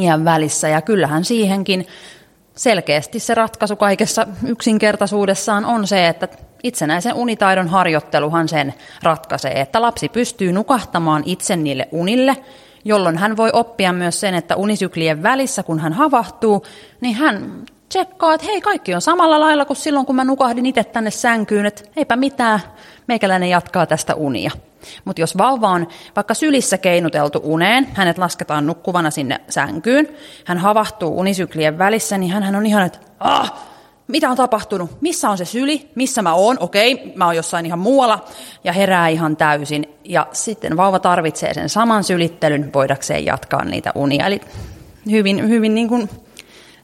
iän 0.00 0.24
välissä. 0.24 0.68
Ja 0.68 0.80
kyllähän 0.80 1.24
siihenkin 1.24 1.86
selkeästi 2.54 3.18
se 3.18 3.34
ratkaisu 3.34 3.76
kaikessa 3.76 4.26
yksinkertaisuudessaan 4.46 5.64
on 5.64 5.86
se, 5.86 6.08
että 6.08 6.28
itsenäisen 6.62 7.14
unitaidon 7.14 7.68
harjoitteluhan 7.68 8.48
sen 8.48 8.74
ratkaisee, 9.02 9.60
että 9.60 9.82
lapsi 9.82 10.08
pystyy 10.08 10.52
nukahtamaan 10.52 11.22
itse 11.26 11.56
niille 11.56 11.88
unille, 11.92 12.36
jolloin 12.84 13.18
hän 13.18 13.36
voi 13.36 13.50
oppia 13.52 13.92
myös 13.92 14.20
sen, 14.20 14.34
että 14.34 14.56
unisyklien 14.56 15.22
välissä, 15.22 15.62
kun 15.62 15.78
hän 15.78 15.92
havahtuu, 15.92 16.66
niin 17.00 17.14
hän 17.14 17.62
tsekkaa, 17.88 18.34
että 18.34 18.46
hei, 18.46 18.60
kaikki 18.60 18.94
on 18.94 19.00
samalla 19.00 19.40
lailla 19.40 19.64
kuin 19.64 19.76
silloin, 19.76 20.06
kun 20.06 20.16
mä 20.16 20.24
nukahdin 20.24 20.66
itse 20.66 20.84
tänne 20.84 21.10
sänkyyn, 21.10 21.66
että 21.66 21.82
eipä 21.96 22.16
mitään, 22.16 22.60
meikäläinen 23.06 23.50
jatkaa 23.50 23.86
tästä 23.86 24.14
unia. 24.14 24.50
Mutta 25.04 25.20
jos 25.20 25.38
vauva 25.38 25.68
on 25.68 25.88
vaikka 26.16 26.34
sylissä 26.34 26.78
keinuteltu 26.78 27.40
uneen, 27.42 27.88
hänet 27.94 28.18
lasketaan 28.18 28.66
nukkuvana 28.66 29.10
sinne 29.10 29.40
sänkyyn, 29.48 30.08
hän 30.44 30.58
havahtuu 30.58 31.18
unisyklien 31.18 31.78
välissä, 31.78 32.18
niin 32.18 32.32
hän 32.32 32.56
on 32.56 32.66
ihan, 32.66 32.86
että 32.86 32.98
ah, 33.20 33.54
mitä 34.08 34.30
on 34.30 34.36
tapahtunut, 34.36 34.90
missä 35.00 35.30
on 35.30 35.38
se 35.38 35.44
syli, 35.44 35.90
missä 35.94 36.22
mä 36.22 36.34
oon, 36.34 36.56
okei, 36.60 37.12
mä 37.16 37.26
oon 37.26 37.36
jossain 37.36 37.66
ihan 37.66 37.78
muualla, 37.78 38.24
ja 38.64 38.72
herää 38.72 39.08
ihan 39.08 39.36
täysin. 39.36 39.88
Ja 40.04 40.26
sitten 40.32 40.76
vauva 40.76 40.98
tarvitsee 40.98 41.54
sen 41.54 41.68
saman 41.68 42.04
sylittelyn 42.04 42.72
voidakseen 42.72 43.24
jatkaa 43.24 43.64
niitä 43.64 43.92
unia. 43.94 44.26
Eli 44.26 44.40
hyvin, 45.10 45.48
hyvin 45.48 45.74
niin 45.74 45.88
kuin 45.88 46.10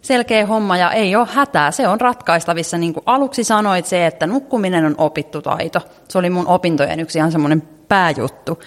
selkeä 0.03 0.47
homma 0.47 0.77
ja 0.77 0.93
ei 0.93 1.17
ole 1.17 1.29
hätää. 1.33 1.71
Se 1.71 1.89
on 1.89 2.01
ratkaistavissa. 2.01 2.79
Niin 2.79 2.95
kuin 2.95 3.03
aluksi 3.07 3.45
sanoit 3.45 3.87
se, 3.87 4.07
että 4.07 4.27
nukkuminen 4.27 4.85
on 4.85 4.95
opittu 4.99 5.43
taito. 5.43 5.81
Se 6.09 6.19
oli 6.19 6.31
mun 6.31 6.47
opintojen 6.47 7.01
yksi 7.01 7.19
ihan 7.19 7.33
semmoinen 7.33 7.63
pääjuttu. 7.89 8.63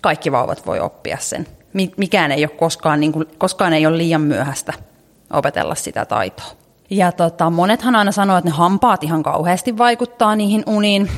Kaikki 0.00 0.32
vauvat 0.32 0.66
voi 0.66 0.80
oppia 0.80 1.18
sen. 1.20 1.46
Mikään 1.96 2.32
ei 2.32 2.44
ole 2.44 2.48
koskaan, 2.48 3.00
niin 3.00 3.12
kuin, 3.12 3.26
koskaan 3.38 3.72
ei 3.72 3.86
ole 3.86 3.98
liian 3.98 4.20
myöhäistä 4.20 4.72
opetella 5.32 5.74
sitä 5.74 6.04
taitoa. 6.04 6.46
Ja 6.90 7.12
tota, 7.12 7.50
monethan 7.50 7.96
aina 7.96 8.12
sanoo, 8.12 8.36
että 8.36 8.50
ne 8.50 8.56
hampaat 8.56 9.04
ihan 9.04 9.22
kauheasti 9.22 9.78
vaikuttaa 9.78 10.36
niihin 10.36 10.62
uniin. 10.66 11.10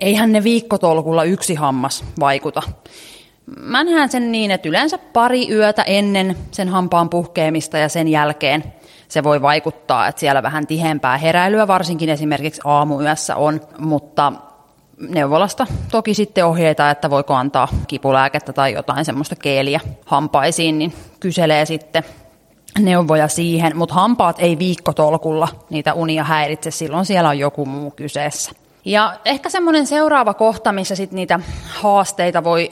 Eihän 0.00 0.32
ne 0.32 0.44
viikkotolkulla 0.44 1.24
yksi 1.24 1.54
hammas 1.54 2.04
vaikuta. 2.20 2.62
Mä 3.60 3.84
näen 3.84 4.08
sen 4.08 4.32
niin, 4.32 4.50
että 4.50 4.68
yleensä 4.68 4.98
pari 4.98 5.50
yötä 5.50 5.82
ennen 5.82 6.36
sen 6.50 6.68
hampaan 6.68 7.10
puhkeamista 7.10 7.78
ja 7.78 7.88
sen 7.88 8.08
jälkeen 8.08 8.64
se 9.08 9.22
voi 9.22 9.42
vaikuttaa, 9.42 10.08
että 10.08 10.20
siellä 10.20 10.42
vähän 10.42 10.66
tihempää 10.66 11.18
heräilyä, 11.18 11.68
varsinkin 11.68 12.08
esimerkiksi 12.08 12.60
aamuyössä 12.64 13.36
on, 13.36 13.60
mutta 13.78 14.32
neuvolasta 14.98 15.66
toki 15.90 16.14
sitten 16.14 16.46
ohjeita, 16.46 16.90
että 16.90 17.10
voiko 17.10 17.34
antaa 17.34 17.68
kipulääkettä 17.86 18.52
tai 18.52 18.72
jotain 18.72 19.04
semmoista 19.04 19.36
keeliä 19.36 19.80
hampaisiin, 20.06 20.78
niin 20.78 20.92
kyselee 21.20 21.66
sitten 21.66 22.04
neuvoja 22.78 23.28
siihen, 23.28 23.76
mutta 23.76 23.94
hampaat 23.94 24.36
ei 24.38 24.58
viikkotolkulla 24.58 25.48
niitä 25.70 25.94
unia 25.94 26.24
häiritse, 26.24 26.70
silloin 26.70 27.06
siellä 27.06 27.28
on 27.28 27.38
joku 27.38 27.66
muu 27.66 27.90
kyseessä. 27.90 28.52
Ja 28.84 29.14
ehkä 29.24 29.50
semmoinen 29.50 29.86
seuraava 29.86 30.34
kohta, 30.34 30.72
missä 30.72 30.96
sitten 30.96 31.16
niitä 31.16 31.40
haasteita 31.74 32.44
voi 32.44 32.70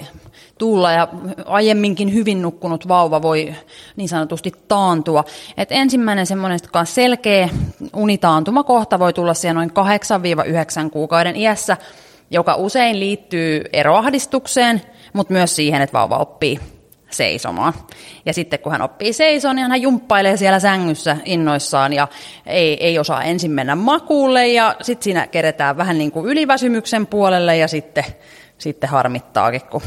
tulla 0.58 0.92
ja 0.92 1.08
aiemminkin 1.46 2.14
hyvin 2.14 2.42
nukkunut 2.42 2.88
vauva 2.88 3.22
voi 3.22 3.54
niin 3.96 4.08
sanotusti 4.08 4.52
taantua. 4.68 5.24
Et 5.56 5.72
ensimmäinen 5.72 6.26
semmoinen 6.26 6.58
selkeä 6.84 7.48
unitaantumakohta 7.96 8.98
voi 8.98 9.12
tulla 9.12 9.34
siellä 9.34 9.54
noin 9.54 9.70
8-9 10.86 10.90
kuukauden 10.90 11.36
iässä, 11.36 11.76
joka 12.32 12.54
usein 12.54 13.00
liittyy 13.00 13.64
eroahdistukseen, 13.72 14.82
mutta 15.12 15.32
myös 15.32 15.56
siihen, 15.56 15.82
että 15.82 15.98
vauva 15.98 16.16
oppii 16.16 16.58
seisomaan. 17.10 17.72
Ja 18.26 18.32
sitten 18.34 18.58
kun 18.58 18.72
hän 18.72 18.82
oppii 18.82 19.12
seisomaan, 19.12 19.56
niin 19.56 19.70
hän 19.70 19.82
jumppailee 19.82 20.36
siellä 20.36 20.60
sängyssä 20.60 21.16
innoissaan 21.24 21.92
ja 21.92 22.08
ei, 22.46 22.84
ei 22.86 22.98
osaa 22.98 23.22
ensin 23.22 23.50
mennä 23.50 23.76
makuulle 23.76 24.48
ja 24.48 24.76
sitten 24.82 25.04
siinä 25.04 25.26
keretään 25.26 25.76
vähän 25.76 25.98
niin 25.98 26.12
kuin 26.12 26.26
yliväsymyksen 26.26 27.06
puolelle 27.06 27.56
ja 27.56 27.68
sitten, 27.68 28.04
sitten 28.58 28.90
harmittaakin, 28.90 29.62
kun 29.70 29.82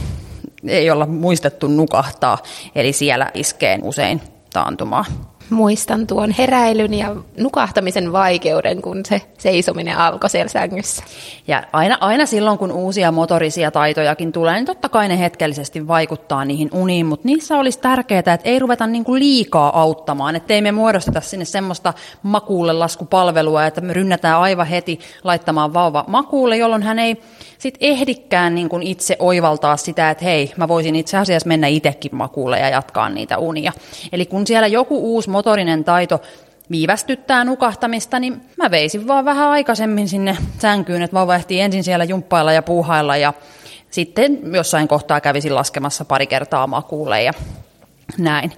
ei 0.67 0.91
olla 0.91 1.05
muistettu 1.05 1.67
nukahtaa. 1.67 2.37
Eli 2.75 2.93
siellä 2.93 3.31
iskee 3.33 3.79
usein 3.83 4.21
taantumaa 4.53 5.05
muistan 5.49 6.07
tuon 6.07 6.31
heräilyn 6.31 6.93
ja 6.93 7.15
nukahtamisen 7.37 8.11
vaikeuden, 8.11 8.81
kun 8.81 9.05
se 9.05 9.21
seisominen 9.37 9.97
alkoi 9.97 10.29
siellä 10.29 10.49
sängyssä. 10.49 11.03
Ja 11.47 11.63
aina, 11.73 11.97
aina 12.01 12.25
silloin, 12.25 12.57
kun 12.57 12.71
uusia 12.71 13.11
motorisia 13.11 13.71
taitojakin 13.71 14.31
tulee, 14.31 14.53
niin 14.53 14.65
totta 14.65 14.89
kai 14.89 15.07
ne 15.07 15.19
hetkellisesti 15.19 15.87
vaikuttaa 15.87 16.45
niihin 16.45 16.69
uniin, 16.73 17.05
mutta 17.05 17.27
niissä 17.27 17.57
olisi 17.57 17.79
tärkeää, 17.79 18.19
että 18.19 18.39
ei 18.43 18.59
ruveta 18.59 18.87
niin 18.87 19.03
kuin 19.03 19.19
liikaa 19.19 19.81
auttamaan, 19.81 20.35
että 20.35 20.53
ei 20.53 20.61
me 20.61 20.71
muodosteta 20.71 21.21
sinne 21.21 21.45
semmoista 21.45 21.93
makuulle 22.23 22.73
laskupalvelua, 22.73 23.65
että 23.65 23.81
me 23.81 23.93
rynnätään 23.93 24.39
aivan 24.39 24.67
heti 24.67 24.99
laittamaan 25.23 25.73
vauva 25.73 26.05
makuulle, 26.07 26.57
jolloin 26.57 26.83
hän 26.83 26.99
ei 26.99 27.21
sit 27.65 27.77
ehdikään 27.81 28.55
niin 28.55 28.69
kuin 28.69 28.83
itse 28.83 29.15
oivaltaa 29.19 29.77
sitä, 29.77 30.09
että 30.09 30.25
hei, 30.25 30.53
mä 30.57 30.67
voisin 30.67 30.95
itse 30.95 31.17
asiassa 31.17 31.47
mennä 31.47 31.67
itsekin 31.67 32.15
makuulle 32.15 32.59
ja 32.59 32.69
jatkaa 32.69 33.09
niitä 33.09 33.37
unia. 33.37 33.71
Eli 34.11 34.25
kun 34.25 34.47
siellä 34.47 34.67
joku 34.67 34.99
uusi 35.13 35.29
motorinen 35.29 35.83
taito 35.83 36.21
viivästyttää 36.71 37.43
nukahtamista, 37.43 38.19
niin 38.19 38.41
mä 38.57 38.71
veisin 38.71 39.07
vaan 39.07 39.25
vähän 39.25 39.49
aikaisemmin 39.49 40.07
sinne 40.07 40.37
sänkyyn, 40.59 41.01
että 41.01 41.13
vauva 41.13 41.35
ehtii 41.35 41.61
ensin 41.61 41.83
siellä 41.83 42.05
jumppailla 42.05 42.53
ja 42.53 42.61
puuhailla 42.61 43.17
ja 43.17 43.33
sitten 43.91 44.39
jossain 44.53 44.87
kohtaa 44.87 45.21
kävisin 45.21 45.55
laskemassa 45.55 46.05
pari 46.05 46.27
kertaa 46.27 46.67
makuulle 46.67 47.23
ja 47.23 47.33
näin. 48.17 48.51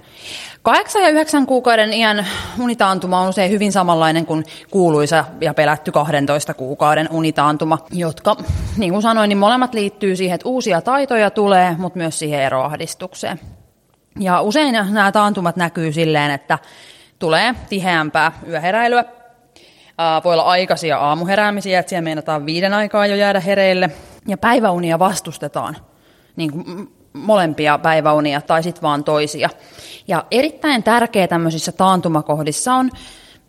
Kahdeksan 0.62 1.02
ja 1.02 1.08
yhdeksän 1.08 1.46
kuukauden 1.46 1.92
iän 1.92 2.26
unitaantuma 2.60 3.20
on 3.20 3.28
usein 3.28 3.50
hyvin 3.50 3.72
samanlainen 3.72 4.26
kuin 4.26 4.44
kuuluisa 4.70 5.24
ja 5.40 5.54
pelätty 5.54 5.92
12 5.92 6.54
kuukauden 6.54 7.08
unitaantuma, 7.10 7.78
jotka, 7.92 8.36
niin 8.76 8.92
kuin 8.92 9.02
sanoin, 9.02 9.28
niin 9.28 9.38
molemmat 9.38 9.74
liittyy 9.74 10.16
siihen, 10.16 10.34
että 10.34 10.48
uusia 10.48 10.80
taitoja 10.80 11.30
tulee, 11.30 11.76
mutta 11.78 11.96
myös 11.96 12.18
siihen 12.18 12.42
eroahdistukseen. 12.42 13.40
Ja 14.18 14.40
usein 14.40 14.72
nämä 14.72 15.12
taantumat 15.12 15.56
näkyy 15.56 15.92
silleen, 15.92 16.30
että 16.30 16.58
tulee 17.18 17.54
tiheämpää 17.68 18.32
yöheräilyä, 18.48 19.04
voi 20.24 20.32
olla 20.32 20.42
aikaisia 20.42 20.98
aamuheräämisiä, 20.98 21.80
että 21.80 21.90
siellä 21.90 22.04
meinataan 22.04 22.46
viiden 22.46 22.74
aikaa 22.74 23.06
jo 23.06 23.16
jäädä 23.16 23.40
hereille, 23.40 23.90
ja 24.28 24.38
päiväunia 24.38 24.98
vastustetaan 24.98 25.76
niin 26.36 26.52
kuin 26.52 26.97
molempia 27.12 27.78
päiväunia 27.78 28.40
tai 28.40 28.62
sitten 28.62 28.82
vaan 28.82 29.04
toisia. 29.04 29.50
Ja 30.08 30.24
erittäin 30.30 30.82
tärkeää 30.82 31.26
tämmöisissä 31.26 31.72
taantumakohdissa 31.72 32.74
on 32.74 32.90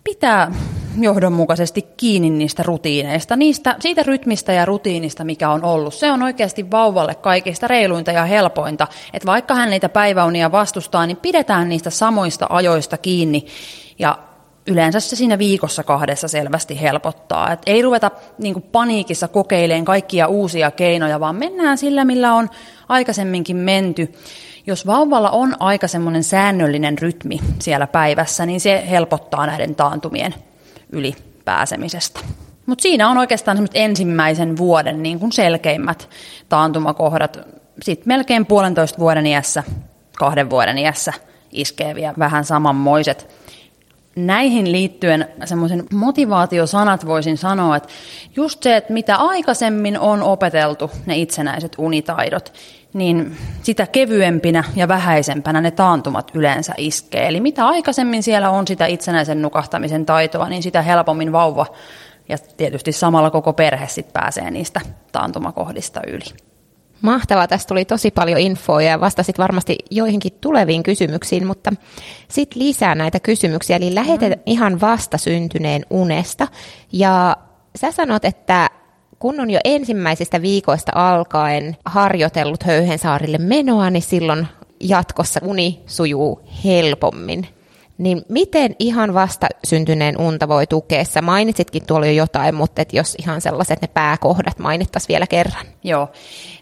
pitää 0.04 0.52
johdonmukaisesti 1.00 1.82
kiinni 1.82 2.30
niistä 2.30 2.64
rutiineista, 2.64 3.36
niistä, 3.36 3.76
siitä 3.80 4.04
rytmistä 4.04 4.54
ja 4.54 4.66
rutiinista, 4.66 5.24
mikä 5.24 5.50
on 5.50 5.64
ollut. 5.64 5.94
Se 5.94 6.12
on 6.12 6.24
oikeasti 6.24 6.72
vauvalle 6.72 7.16
kaikista 7.16 7.68
reiluinta 7.68 8.12
ja 8.12 8.26
helpointa, 8.26 8.88
että 9.14 9.26
vaikka 9.26 9.56
hän 9.56 9.70
niitä 9.70 9.90
päiväunia 9.90 10.52
vastustaa, 10.52 11.06
niin 11.06 11.18
pidetään 11.18 11.70
niistä 11.70 11.90
samoista 11.90 12.48
ajoista 12.50 12.98
kiinni 12.98 13.46
ja 14.00 14.18
yleensä 14.70 15.00
se 15.00 15.16
siinä 15.16 15.38
viikossa 15.38 15.84
kahdessa 15.84 16.28
selvästi 16.28 16.82
helpottaa. 16.82 17.52
Et 17.52 17.62
ei 17.66 17.82
ruveta 17.82 18.12
niin 18.38 18.62
paniikissa 18.62 19.28
kokeilemaan 19.28 19.86
kaikkia 19.86 20.28
uusia 20.28 20.72
keinoja, 20.72 21.20
vaan 21.20 21.36
mennään 21.36 21.78
sillä, 21.78 22.06
millä 22.06 22.34
on 22.34 22.50
aikaisemminkin 22.90 23.58
menty. 23.58 24.14
Jos 24.68 24.88
vauvalla 24.88 25.30
on 25.30 25.56
aika 25.60 25.88
semmoinen 25.88 26.24
säännöllinen 26.24 26.98
rytmi 26.98 27.40
siellä 27.60 27.88
päivässä, 27.88 28.46
niin 28.46 28.60
se 28.60 28.84
helpottaa 28.90 29.46
näiden 29.46 29.76
taantumien 29.76 30.36
yli 30.92 31.16
pääsemisestä. 31.46 32.20
Mutta 32.66 32.82
siinä 32.82 33.10
on 33.10 33.18
oikeastaan 33.18 33.68
ensimmäisen 33.74 34.58
vuoden 34.58 35.04
niin 35.04 35.20
kuin 35.20 35.32
selkeimmät 35.32 36.10
taantumakohdat. 36.50 37.40
Sitten 37.82 38.08
melkein 38.08 38.46
puolentoista 38.46 39.00
vuoden 39.00 39.28
iässä, 39.28 39.64
kahden 40.18 40.50
vuoden 40.50 40.78
iässä 40.78 41.14
iskeviä 41.52 42.14
vähän 42.20 42.46
samanmoiset 42.46 43.30
näihin 44.28 44.72
liittyen 44.72 45.28
semmoisen 45.46 45.84
motivaatiosanat 45.94 47.06
voisin 47.06 47.38
sanoa, 47.38 47.76
että 47.76 47.90
just 48.36 48.64
se, 48.64 48.78
että 48.78 48.94
mitä 48.94 49.16
aikaisemmin 49.16 50.00
on 50.00 50.24
opeteltu 50.24 50.92
ne 51.06 51.18
itsenäiset 51.18 51.76
unitaidot, 51.78 52.54
niin 52.94 53.38
sitä 53.64 53.88
kevyempinä 53.88 54.64
ja 54.76 54.88
vähäisempänä 54.88 55.62
ne 55.62 55.72
taantumat 55.72 56.32
yleensä 56.34 56.74
iskee. 56.78 57.28
Eli 57.28 57.40
mitä 57.40 57.68
aikaisemmin 57.68 58.24
siellä 58.24 58.50
on 58.50 58.68
sitä 58.68 58.86
itsenäisen 58.86 59.42
nukahtamisen 59.42 60.06
taitoa, 60.06 60.50
niin 60.50 60.64
sitä 60.64 60.82
helpommin 60.82 61.32
vauva 61.32 61.66
ja 62.30 62.38
tietysti 62.58 62.92
samalla 62.92 63.30
koko 63.30 63.54
perhe 63.54 63.88
sit 63.88 64.14
pääsee 64.14 64.52
niistä 64.52 64.82
taantumakohdista 65.12 66.02
yli. 66.08 66.49
Mahtavaa, 67.02 67.48
tästä 67.48 67.68
tuli 67.68 67.86
tosi 67.86 68.12
paljon 68.12 68.40
infoa 68.40 68.82
ja 68.82 69.00
vastasit 69.00 69.38
varmasti 69.38 69.78
joihinkin 69.92 70.32
tuleviin 70.42 70.84
kysymyksiin, 70.84 71.48
mutta 71.48 71.74
sitten 72.28 72.62
lisää 72.64 72.96
näitä 72.96 73.20
kysymyksiä. 73.20 73.76
Eli 73.76 73.96
lähetet 73.96 74.36
mm. 74.36 74.42
ihan 74.46 74.82
vasta 74.82 75.18
syntyneen 75.18 75.86
unesta 75.90 76.48
ja 76.92 77.38
sä 77.76 77.92
sanot, 77.92 78.26
että 78.26 78.70
kun 79.20 79.40
on 79.40 79.50
jo 79.50 79.60
ensimmäisistä 79.64 80.42
viikoista 80.42 80.92
alkaen 80.96 81.78
harjoitellut 81.86 82.64
höyhensaarille 82.64 83.38
menoa, 83.38 83.90
niin 83.90 84.02
silloin 84.02 84.48
jatkossa 84.80 85.40
uni 85.44 85.84
sujuu 85.86 86.42
helpommin. 86.64 87.59
Niin 88.00 88.22
miten 88.30 88.76
ihan 88.80 89.14
vasta 89.14 89.48
syntyneen 89.64 90.22
unta 90.22 90.48
voi 90.48 90.68
tukea? 90.68 91.04
Sä 91.04 91.22
mainitsitkin 91.22 91.86
tuolla 91.86 92.06
jo 92.06 92.12
jotain, 92.12 92.56
mutta 92.56 92.82
et 92.82 92.94
jos 92.94 93.16
ihan 93.20 93.42
sellaiset 93.42 93.82
ne 93.82 93.88
pääkohdat 93.88 94.60
mainittaisiin 94.60 95.08
vielä 95.08 95.28
kerran. 95.28 95.66
Joo, 95.84 96.10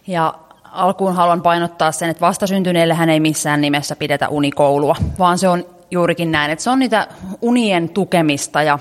ja 0.08 0.34
alkuun 0.72 1.16
haluan 1.16 1.42
painottaa 1.42 1.92
sen, 1.92 2.10
että 2.10 2.22
vastasyntyneillehän 2.22 3.10
ei 3.10 3.20
missään 3.20 3.62
nimessä 3.62 3.96
pidetä 3.96 4.30
unikoulua, 4.30 4.96
vaan 5.20 5.38
se 5.38 5.48
on 5.48 5.66
juurikin 5.92 6.32
näin, 6.32 6.52
että 6.52 6.64
se 6.64 6.70
on 6.70 6.80
niitä 6.80 7.08
unien 7.42 7.90
tukemista 7.90 8.64
ja 8.64 8.80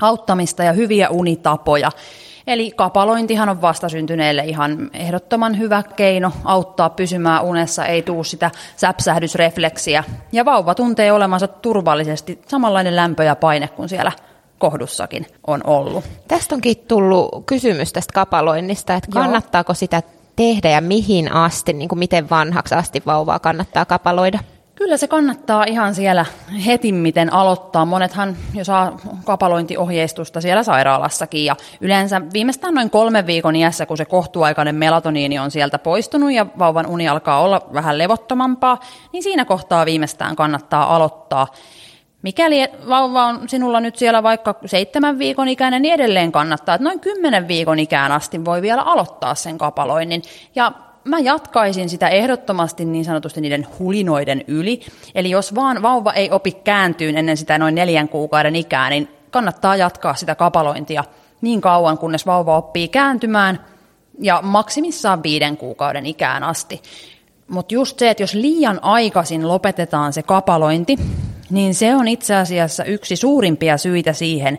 auttamista 0.00 0.64
ja 0.64 0.72
hyviä 0.72 1.08
unitapoja. 1.08 1.90
Eli 2.46 2.70
kapalointihan 2.70 3.48
on 3.48 3.62
vastasyntyneille 3.62 4.44
ihan 4.44 4.90
ehdottoman 4.92 5.58
hyvä 5.58 5.82
keino 5.82 6.32
auttaa 6.44 6.90
pysymään 6.90 7.42
unessa, 7.42 7.86
ei 7.86 8.02
tuu 8.02 8.24
sitä 8.24 8.50
säpsähdysrefleksiä. 8.76 10.04
Ja 10.32 10.44
vauva 10.44 10.74
tuntee 10.74 11.12
olemansa 11.12 11.48
turvallisesti 11.48 12.42
samanlainen 12.48 12.96
lämpö 12.96 13.24
ja 13.24 13.36
paine 13.36 13.68
kuin 13.68 13.88
siellä 13.88 14.12
kohdussakin 14.58 15.26
on 15.46 15.60
ollut. 15.64 16.04
Tästä 16.28 16.54
onkin 16.54 16.76
tullut 16.76 17.46
kysymys 17.46 17.92
tästä 17.92 18.12
kapaloinnista, 18.12 18.94
että 18.94 19.10
kannattaako 19.12 19.70
Joo. 19.70 19.74
sitä 19.74 20.02
tehdä 20.36 20.70
ja 20.70 20.80
mihin 20.80 21.32
asti, 21.32 21.72
niin 21.72 21.88
kuin 21.88 21.98
miten 21.98 22.30
vanhaksi 22.30 22.74
asti 22.74 23.02
vauvaa 23.06 23.38
kannattaa 23.38 23.84
kapaloida? 23.84 24.38
Kyllä 24.76 24.96
se 24.96 25.08
kannattaa 25.08 25.64
ihan 25.64 25.94
siellä 25.94 26.26
hetimmiten 26.66 27.32
aloittaa. 27.32 27.84
Monethan 27.84 28.36
jo 28.54 28.64
saa 28.64 28.98
kapalointiohjeistusta 29.24 30.40
siellä 30.40 30.62
sairaalassakin 30.62 31.44
ja 31.44 31.56
yleensä 31.80 32.22
viimeistään 32.32 32.74
noin 32.74 32.90
kolmen 32.90 33.26
viikon 33.26 33.56
iässä, 33.56 33.86
kun 33.86 33.96
se 33.96 34.04
kohtuaikainen 34.04 34.74
melatoniini 34.74 35.38
on 35.38 35.50
sieltä 35.50 35.78
poistunut 35.78 36.32
ja 36.32 36.46
vauvan 36.58 36.86
uni 36.86 37.08
alkaa 37.08 37.40
olla 37.40 37.60
vähän 37.72 37.98
levottomampaa, 37.98 38.80
niin 39.12 39.22
siinä 39.22 39.44
kohtaa 39.44 39.86
viimeistään 39.86 40.36
kannattaa 40.36 40.96
aloittaa. 40.96 41.46
Mikäli 42.22 42.68
vauva 42.88 43.24
on 43.24 43.48
sinulla 43.48 43.80
nyt 43.80 43.96
siellä 43.96 44.22
vaikka 44.22 44.54
seitsemän 44.66 45.18
viikon 45.18 45.48
ikäinen, 45.48 45.82
niin 45.82 45.94
edelleen 45.94 46.32
kannattaa, 46.32 46.74
että 46.74 46.84
noin 46.84 47.00
kymmenen 47.00 47.48
viikon 47.48 47.78
ikään 47.78 48.12
asti 48.12 48.44
voi 48.44 48.62
vielä 48.62 48.82
aloittaa 48.82 49.34
sen 49.34 49.58
kapaloinnin. 49.58 50.22
Ja 50.54 50.72
mä 51.06 51.18
jatkaisin 51.18 51.88
sitä 51.88 52.08
ehdottomasti 52.08 52.84
niin 52.84 53.04
sanotusti 53.04 53.40
niiden 53.40 53.66
hulinoiden 53.78 54.44
yli. 54.46 54.80
Eli 55.14 55.30
jos 55.30 55.54
vaan 55.54 55.82
vauva 55.82 56.12
ei 56.12 56.30
opi 56.30 56.52
kääntyyn 56.52 57.16
ennen 57.16 57.36
sitä 57.36 57.58
noin 57.58 57.74
neljän 57.74 58.08
kuukauden 58.08 58.56
ikää, 58.56 58.90
niin 58.90 59.08
kannattaa 59.30 59.76
jatkaa 59.76 60.14
sitä 60.14 60.34
kapalointia 60.34 61.04
niin 61.40 61.60
kauan, 61.60 61.98
kunnes 61.98 62.26
vauva 62.26 62.56
oppii 62.56 62.88
kääntymään 62.88 63.64
ja 64.20 64.40
maksimissaan 64.42 65.22
viiden 65.22 65.56
kuukauden 65.56 66.06
ikään 66.06 66.42
asti. 66.42 66.82
Mutta 67.48 67.74
just 67.74 67.98
se, 67.98 68.10
että 68.10 68.22
jos 68.22 68.34
liian 68.34 68.78
aikaisin 68.82 69.48
lopetetaan 69.48 70.12
se 70.12 70.22
kapalointi, 70.22 70.96
niin 71.50 71.74
se 71.74 71.96
on 71.96 72.08
itse 72.08 72.34
asiassa 72.34 72.84
yksi 72.84 73.16
suurimpia 73.16 73.76
syitä 73.76 74.12
siihen, 74.12 74.58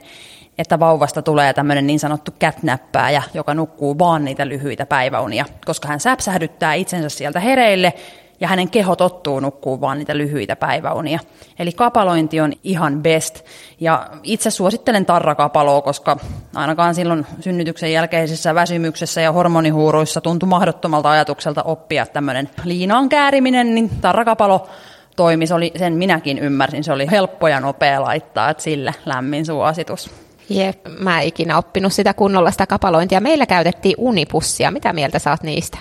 että 0.57 0.79
vauvasta 0.79 1.21
tulee 1.21 1.53
tämmöinen 1.53 1.87
niin 1.87 1.99
sanottu 1.99 2.31
kätnäppääjä, 2.39 3.23
joka 3.33 3.53
nukkuu 3.53 3.99
vaan 3.99 4.25
niitä 4.25 4.47
lyhyitä 4.47 4.85
päiväunia, 4.85 5.45
koska 5.65 5.87
hän 5.87 5.99
säpsähdyttää 5.99 6.73
itsensä 6.73 7.09
sieltä 7.09 7.39
hereille 7.39 7.93
ja 8.39 8.47
hänen 8.47 8.69
keho 8.69 8.95
tottuu 8.95 9.39
nukkuu 9.39 9.81
vaan 9.81 9.97
niitä 9.97 10.17
lyhyitä 10.17 10.55
päiväunia. 10.55 11.19
Eli 11.59 11.71
kapalointi 11.71 12.41
on 12.41 12.53
ihan 12.63 13.03
best. 13.03 13.45
Ja 13.79 14.09
itse 14.23 14.51
suosittelen 14.51 15.05
tarrakapaloa, 15.05 15.81
koska 15.81 16.17
ainakaan 16.55 16.95
silloin 16.95 17.25
synnytyksen 17.39 17.91
jälkeisessä 17.91 18.55
väsymyksessä 18.55 19.21
ja 19.21 19.31
hormonihuuruissa 19.31 20.21
tuntui 20.21 20.49
mahdottomalta 20.49 21.11
ajatukselta 21.11 21.63
oppia 21.63 22.05
tämmöinen 22.05 22.49
liinaan 22.63 23.09
kääriminen, 23.09 23.75
niin 23.75 23.89
tarrakapalo 23.89 24.67
toimi. 25.15 25.47
Se 25.47 25.53
oli, 25.53 25.71
sen 25.75 25.93
minäkin 25.93 26.39
ymmärsin, 26.39 26.83
se 26.83 26.93
oli 26.93 27.11
helppo 27.11 27.47
ja 27.47 27.59
nopea 27.59 28.01
laittaa, 28.01 28.49
että 28.49 28.63
sille 28.63 28.95
lämmin 29.05 29.45
suositus. 29.45 30.26
Jep, 30.49 30.79
mä 30.99 31.21
en 31.21 31.27
ikinä 31.27 31.57
oppinut 31.57 31.93
sitä 31.93 32.13
kunnolla 32.13 32.51
sitä 32.51 32.67
kapalointia. 32.67 33.19
Meillä 33.19 33.45
käytettiin 33.45 33.95
unipussia. 33.97 34.71
Mitä 34.71 34.93
mieltä 34.93 35.19
saat 35.19 35.43
niistä? 35.43 35.77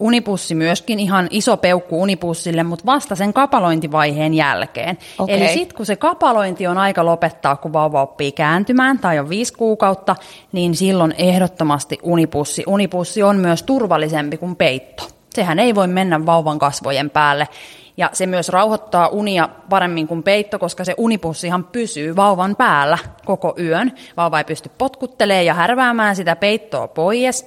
Unipussi 0.00 0.54
myöskin 0.54 1.00
ihan 1.00 1.26
iso 1.30 1.56
peukku 1.56 2.02
unipussille, 2.02 2.62
mutta 2.62 2.86
vasta 2.86 3.16
sen 3.16 3.32
kapalointivaiheen 3.32 4.34
jälkeen. 4.34 4.98
Okay. 5.18 5.36
Eli 5.36 5.48
sitten 5.48 5.76
kun 5.76 5.86
se 5.86 5.96
kapalointi 5.96 6.66
on 6.66 6.78
aika 6.78 7.04
lopettaa, 7.04 7.56
kun 7.56 7.72
vauva 7.72 8.02
oppii 8.02 8.32
kääntymään 8.32 8.98
tai 8.98 9.18
on 9.18 9.28
viisi 9.28 9.52
kuukautta, 9.52 10.16
niin 10.52 10.74
silloin 10.74 11.14
ehdottomasti 11.18 11.98
unipussi. 12.02 12.64
Unipussi 12.66 13.22
on 13.22 13.36
myös 13.36 13.62
turvallisempi 13.62 14.36
kuin 14.36 14.56
peitto. 14.56 15.08
Sehän 15.34 15.58
ei 15.58 15.74
voi 15.74 15.86
mennä 15.86 16.26
vauvan 16.26 16.58
kasvojen 16.58 17.10
päälle. 17.10 17.48
Ja 18.00 18.10
se 18.12 18.26
myös 18.26 18.48
rauhoittaa 18.48 19.08
unia 19.08 19.48
paremmin 19.70 20.08
kuin 20.08 20.22
peitto, 20.22 20.58
koska 20.58 20.84
se 20.84 20.94
unipussihan 20.96 21.64
pysyy 21.64 22.16
vauvan 22.16 22.56
päällä 22.56 22.98
koko 23.24 23.54
yön. 23.58 23.92
Vauva 24.16 24.38
ei 24.38 24.44
pysty 24.44 24.70
potkuttelemaan 24.78 25.46
ja 25.46 25.54
härväämään 25.54 26.16
sitä 26.16 26.36
peittoa 26.36 26.88
pois. 26.88 27.46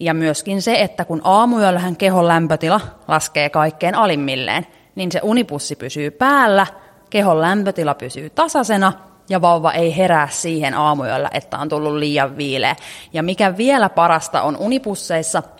Ja 0.00 0.14
myöskin 0.14 0.62
se, 0.62 0.74
että 0.80 1.04
kun 1.04 1.20
aamuyöllähän 1.24 1.96
kehon 1.96 2.28
lämpötila 2.28 2.80
laskee 3.08 3.50
kaikkein 3.50 3.94
alimmilleen, 3.94 4.66
niin 4.94 5.12
se 5.12 5.20
unipussi 5.22 5.76
pysyy 5.76 6.10
päällä, 6.10 6.66
kehon 7.10 7.40
lämpötila 7.40 7.94
pysyy 7.94 8.30
tasaisena 8.30 8.92
ja 9.28 9.40
vauva 9.40 9.72
ei 9.72 9.96
herää 9.96 10.28
siihen 10.30 10.74
aamuyöllä, 10.74 11.30
että 11.32 11.58
on 11.58 11.68
tullut 11.68 11.94
liian 11.94 12.36
viileä. 12.36 12.76
Ja 13.12 13.22
mikä 13.22 13.56
vielä 13.56 13.88
parasta 13.88 14.42
on 14.42 14.56
unipusseissa– 14.56 15.42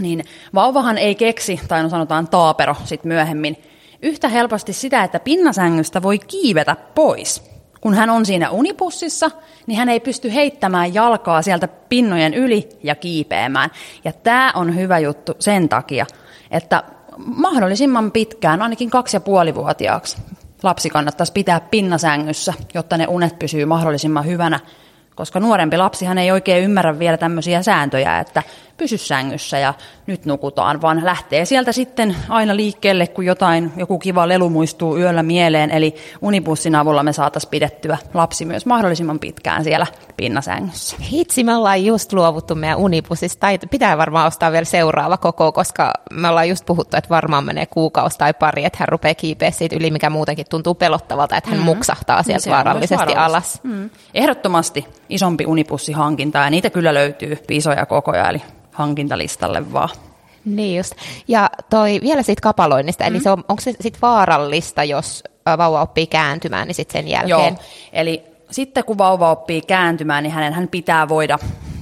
niin 0.00 0.24
vauvahan 0.54 0.98
ei 0.98 1.14
keksi, 1.14 1.60
tai 1.68 1.82
no 1.82 1.88
sanotaan 1.88 2.28
taapero 2.28 2.76
sitten 2.84 3.08
myöhemmin, 3.08 3.56
yhtä 4.02 4.28
helposti 4.28 4.72
sitä, 4.72 5.04
että 5.04 5.20
pinnasängystä 5.20 6.02
voi 6.02 6.18
kiivetä 6.18 6.76
pois. 6.94 7.54
Kun 7.80 7.94
hän 7.94 8.10
on 8.10 8.26
siinä 8.26 8.50
unipussissa, 8.50 9.30
niin 9.66 9.78
hän 9.78 9.88
ei 9.88 10.00
pysty 10.00 10.34
heittämään 10.34 10.94
jalkaa 10.94 11.42
sieltä 11.42 11.68
pinnojen 11.68 12.34
yli 12.34 12.68
ja 12.82 12.94
kiipeämään. 12.94 13.70
Ja 14.04 14.12
tämä 14.12 14.52
on 14.54 14.76
hyvä 14.76 14.98
juttu 14.98 15.32
sen 15.38 15.68
takia, 15.68 16.06
että 16.50 16.82
mahdollisimman 17.16 18.12
pitkään, 18.12 18.62
ainakin 18.62 18.90
kaksi 18.90 19.16
ja 19.16 19.20
puolivuotiaaksi, 19.20 20.16
lapsi 20.62 20.90
kannattaisi 20.90 21.32
pitää 21.32 21.60
pinnasängyssä, 21.60 22.54
jotta 22.74 22.96
ne 22.96 23.06
unet 23.06 23.38
pysyy 23.38 23.64
mahdollisimman 23.64 24.26
hyvänä 24.26 24.60
koska 25.14 25.40
nuorempi 25.40 25.76
lapsihan 25.76 26.18
ei 26.18 26.30
oikein 26.30 26.64
ymmärrä 26.64 26.98
vielä 26.98 27.16
tämmöisiä 27.16 27.62
sääntöjä, 27.62 28.18
että 28.18 28.42
pysy 28.76 28.98
sängyssä 28.98 29.58
ja 29.58 29.74
nyt 30.06 30.26
nukutaan, 30.26 30.82
vaan 30.82 31.04
lähtee 31.04 31.44
sieltä 31.44 31.72
sitten 31.72 32.16
aina 32.28 32.56
liikkeelle, 32.56 33.06
kun 33.06 33.24
jotain, 33.24 33.72
joku 33.76 33.98
kiva 33.98 34.28
lelu 34.28 34.50
muistuu 34.50 34.98
yöllä 34.98 35.22
mieleen. 35.22 35.70
Eli 35.70 35.94
unipussin 36.22 36.74
avulla 36.74 37.02
me 37.02 37.12
saataisiin 37.12 37.50
pidettyä 37.50 37.98
lapsi 38.14 38.44
myös 38.44 38.66
mahdollisimman 38.66 39.18
pitkään 39.18 39.64
siellä 39.64 39.86
pinnasängyssä. 40.16 40.96
Hitsi, 41.12 41.44
me 41.44 41.56
ollaan 41.56 41.84
just 41.84 42.12
luovuttu 42.12 42.54
meidän 42.54 42.78
unipussista. 42.78 43.40
Tai 43.40 43.58
pitää 43.70 43.98
varmaan 43.98 44.26
ostaa 44.26 44.52
vielä 44.52 44.64
seuraava 44.64 45.16
koko, 45.16 45.52
koska 45.52 45.92
me 46.12 46.28
ollaan 46.28 46.48
just 46.48 46.66
puhuttu, 46.66 46.96
että 46.96 47.10
varmaan 47.10 47.44
menee 47.44 47.66
kuukausi 47.66 48.18
tai 48.18 48.34
pari, 48.34 48.64
että 48.64 48.76
hän 48.80 48.88
rupeaa 48.88 49.14
kiipeä 49.14 49.50
siitä 49.50 49.76
yli, 49.76 49.90
mikä 49.90 50.10
muutenkin 50.10 50.46
tuntuu 50.50 50.74
pelottavalta, 50.74 51.36
että 51.36 51.50
hän 51.50 51.58
mm. 51.58 51.64
muksahtaa 51.64 52.16
niin 52.16 52.24
sieltä 52.24 52.50
vaarallisesti 52.50 53.14
alas. 53.14 53.60
Mm. 53.62 53.90
Ehdottomasti 54.14 54.86
isompi 55.08 55.46
unipussihankinta 55.46 56.38
ja 56.38 56.50
niitä 56.50 56.70
kyllä 56.70 56.94
löytyy 56.94 57.38
isoja 57.50 57.86
kokoja, 57.86 58.28
eli 58.28 58.42
hankintalistalle 58.74 59.72
vaan. 59.72 59.88
Niin 60.44 60.76
just. 60.76 60.92
Ja 61.28 61.50
toi 61.70 62.00
vielä 62.02 62.22
siitä 62.22 62.40
kapaloinnista, 62.40 63.04
mm. 63.04 63.08
eli 63.08 63.20
se 63.20 63.30
on, 63.30 63.44
onko 63.48 63.60
se 63.60 63.72
sitten 63.80 64.00
vaarallista, 64.02 64.84
jos 64.84 65.24
vauva 65.58 65.82
oppii 65.82 66.06
kääntymään, 66.06 66.66
niin 66.66 66.74
sitten 66.74 67.02
sen 67.02 67.08
jälkeen? 67.08 67.54
Joo, 67.54 67.64
eli 67.92 68.22
sitten 68.50 68.84
kun 68.84 68.98
vauva 68.98 69.30
oppii 69.30 69.62
kääntymään, 69.62 70.22
niin 70.22 70.32
hänen 70.32 70.52
hän 70.52 70.68
pitää 70.68 71.08
voida 71.08 71.38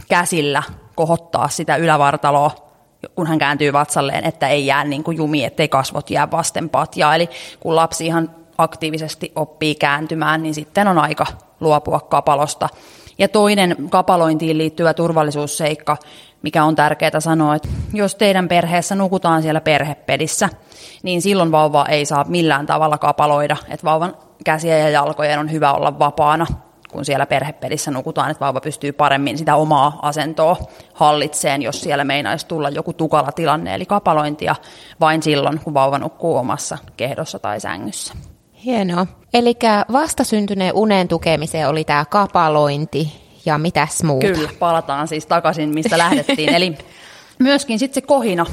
käsillä 0.08 0.62
kohottaa 0.94 1.48
sitä 1.48 1.76
ylävartaloa, 1.76 2.50
kun 3.14 3.26
hän 3.26 3.38
kääntyy 3.38 3.72
vatsalleen, 3.72 4.24
että 4.24 4.48
ei 4.48 4.66
jää 4.66 4.84
niin 4.84 5.04
kuin 5.04 5.16
jumi, 5.16 5.44
ettei 5.44 5.68
kasvot 5.68 6.10
jää 6.10 6.30
vasten 6.30 6.68
patjaa. 6.68 7.14
Eli 7.14 7.28
kun 7.60 7.76
lapsi 7.76 8.06
ihan 8.06 8.30
aktiivisesti 8.58 9.32
oppii 9.36 9.74
kääntymään, 9.74 10.42
niin 10.42 10.54
sitten 10.54 10.88
on 10.88 10.98
aika 10.98 11.26
luopua 11.60 12.00
kapalosta. 12.00 12.68
Ja 13.18 13.28
toinen 13.28 13.76
kapalointiin 13.90 14.58
liittyvä 14.58 14.94
turvallisuusseikka, 14.94 15.96
mikä 16.42 16.64
on 16.64 16.74
tärkeää 16.74 17.20
sanoa, 17.20 17.54
että 17.54 17.68
jos 17.92 18.14
teidän 18.14 18.48
perheessä 18.48 18.94
nukutaan 18.94 19.42
siellä 19.42 19.60
perhepedissä, 19.60 20.48
niin 21.02 21.22
silloin 21.22 21.52
vauva 21.52 21.86
ei 21.86 22.06
saa 22.06 22.24
millään 22.28 22.66
tavalla 22.66 22.98
kapaloida, 22.98 23.56
että 23.68 23.84
vauvan 23.84 24.16
käsiä 24.44 24.78
ja 24.78 24.90
jalkojen 24.90 25.38
on 25.38 25.52
hyvä 25.52 25.72
olla 25.72 25.98
vapaana, 25.98 26.46
kun 26.90 27.04
siellä 27.04 27.26
perhepedissä 27.26 27.90
nukutaan, 27.90 28.30
että 28.30 28.44
vauva 28.44 28.60
pystyy 28.60 28.92
paremmin 28.92 29.38
sitä 29.38 29.56
omaa 29.56 29.98
asentoa 30.02 30.56
hallitseen, 30.94 31.62
jos 31.62 31.80
siellä 31.80 32.04
meinaisi 32.04 32.46
tulla 32.46 32.68
joku 32.68 32.92
tukala 32.92 33.32
tilanne, 33.32 33.74
eli 33.74 33.86
kapalointia 33.86 34.56
vain 35.00 35.22
silloin, 35.22 35.60
kun 35.60 35.74
vauva 35.74 35.98
nukkuu 35.98 36.36
omassa 36.36 36.78
kehdossa 36.96 37.38
tai 37.38 37.60
sängyssä. 37.60 38.14
Hienoa. 38.64 39.06
Eli 39.34 39.54
vastasyntyneen 39.92 40.74
unen 40.74 41.08
tukemiseen 41.08 41.68
oli 41.68 41.84
tämä 41.84 42.04
kapalointi 42.04 43.12
ja 43.46 43.58
mitäs 43.58 44.02
muuta? 44.02 44.26
Kyllä, 44.26 44.50
palataan 44.58 45.08
siis 45.08 45.26
takaisin, 45.26 45.74
mistä 45.74 45.98
lähdettiin. 45.98 46.54
Eli 46.54 46.78
myöskin 47.38 47.78
sitten 47.78 48.02
se 48.02 48.06
kohina. 48.06 48.46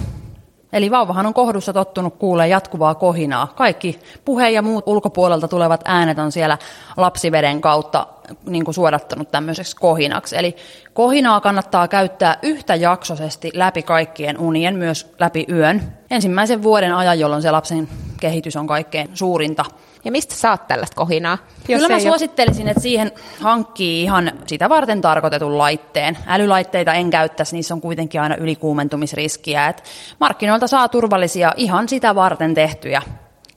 Eli 0.74 0.92
vauvahan 0.92 1.26
on 1.26 1.34
kohdussa 1.34 1.74
tottunut 1.74 2.16
kuulee 2.16 2.48
jatkuvaa 2.48 2.96
kohinaa. 2.96 3.54
Kaikki 3.56 4.00
puhe 4.26 4.50
ja 4.50 4.62
muut 4.62 4.84
ulkopuolelta 4.88 5.48
tulevat 5.48 5.82
äänet 5.86 6.20
on 6.20 6.32
siellä 6.32 6.58
lapsiveden 6.98 7.62
kautta 7.62 8.08
niin 8.46 8.66
kuin 8.66 8.76
suodattanut 8.76 9.32
tämmöiseksi 9.32 9.76
kohinaksi. 9.76 10.38
Eli 10.38 10.56
kohinaa 10.94 11.42
kannattaa 11.42 11.88
käyttää 11.88 12.38
yhtä 12.42 12.76
jaksoisesti 12.76 13.52
läpi 13.54 13.84
kaikkien 13.84 14.38
unien, 14.38 14.76
myös 14.76 15.14
läpi 15.20 15.46
yön. 15.52 15.98
Ensimmäisen 16.12 16.64
vuoden 16.64 16.96
ajan, 16.96 17.20
jolloin 17.20 17.42
se 17.42 17.52
lapsen 17.52 17.90
kehitys 18.20 18.56
on 18.56 18.68
kaikkein 18.68 19.10
suurinta. 19.14 19.66
Ja 20.06 20.12
mistä 20.12 20.36
saat 20.36 20.68
tällaista 20.68 20.96
kohinaa? 20.96 21.38
Kyllä 21.68 21.88
mä 21.88 22.00
suosittelisin, 22.00 22.68
että 22.68 22.82
siihen 22.82 23.12
hankkii 23.40 24.04
ihan 24.04 24.32
sitä 24.48 24.70
varten 24.70 25.02
tarkoitetun 25.02 25.58
laitteen. 25.58 26.18
Älylaitteita 26.28 26.94
en 26.94 27.10
käyttäisi, 27.10 27.56
niissä 27.56 27.74
on 27.74 27.82
kuitenkin 27.82 28.22
aina 28.22 28.36
ylikuumentumisriskiä. 28.36 29.68
Et 29.68 29.84
markkinoilta 30.20 30.68
saa 30.68 30.90
turvallisia 30.90 31.54
ihan 31.58 31.90
sitä 31.90 32.16
varten 32.16 32.54
tehtyjä 32.54 33.02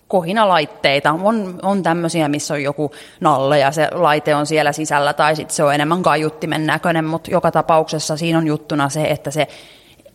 kohinalaitteita. 0.09 1.17
On, 1.23 1.59
on 1.63 1.83
tämmöisiä, 1.83 2.29
missä 2.29 2.55
on 2.55 2.63
joku 2.63 2.93
nalle 3.21 3.59
ja 3.59 3.73
se 3.73 3.89
laite 3.93 4.35
on 4.35 4.47
siellä 4.47 4.73
sisällä 4.73 5.13
tai 5.13 5.37
sitten 5.37 5.57
se 5.57 5.65
on 5.65 5.75
enemmän 5.75 6.03
kaiuttimen 6.03 6.67
näköinen, 6.67 7.05
mutta 7.05 7.31
joka 7.31 7.51
tapauksessa 7.51 8.17
siinä 8.17 8.39
on 8.39 8.47
juttuna 8.47 8.89
se, 8.89 9.03
että 9.03 9.31
se 9.31 9.49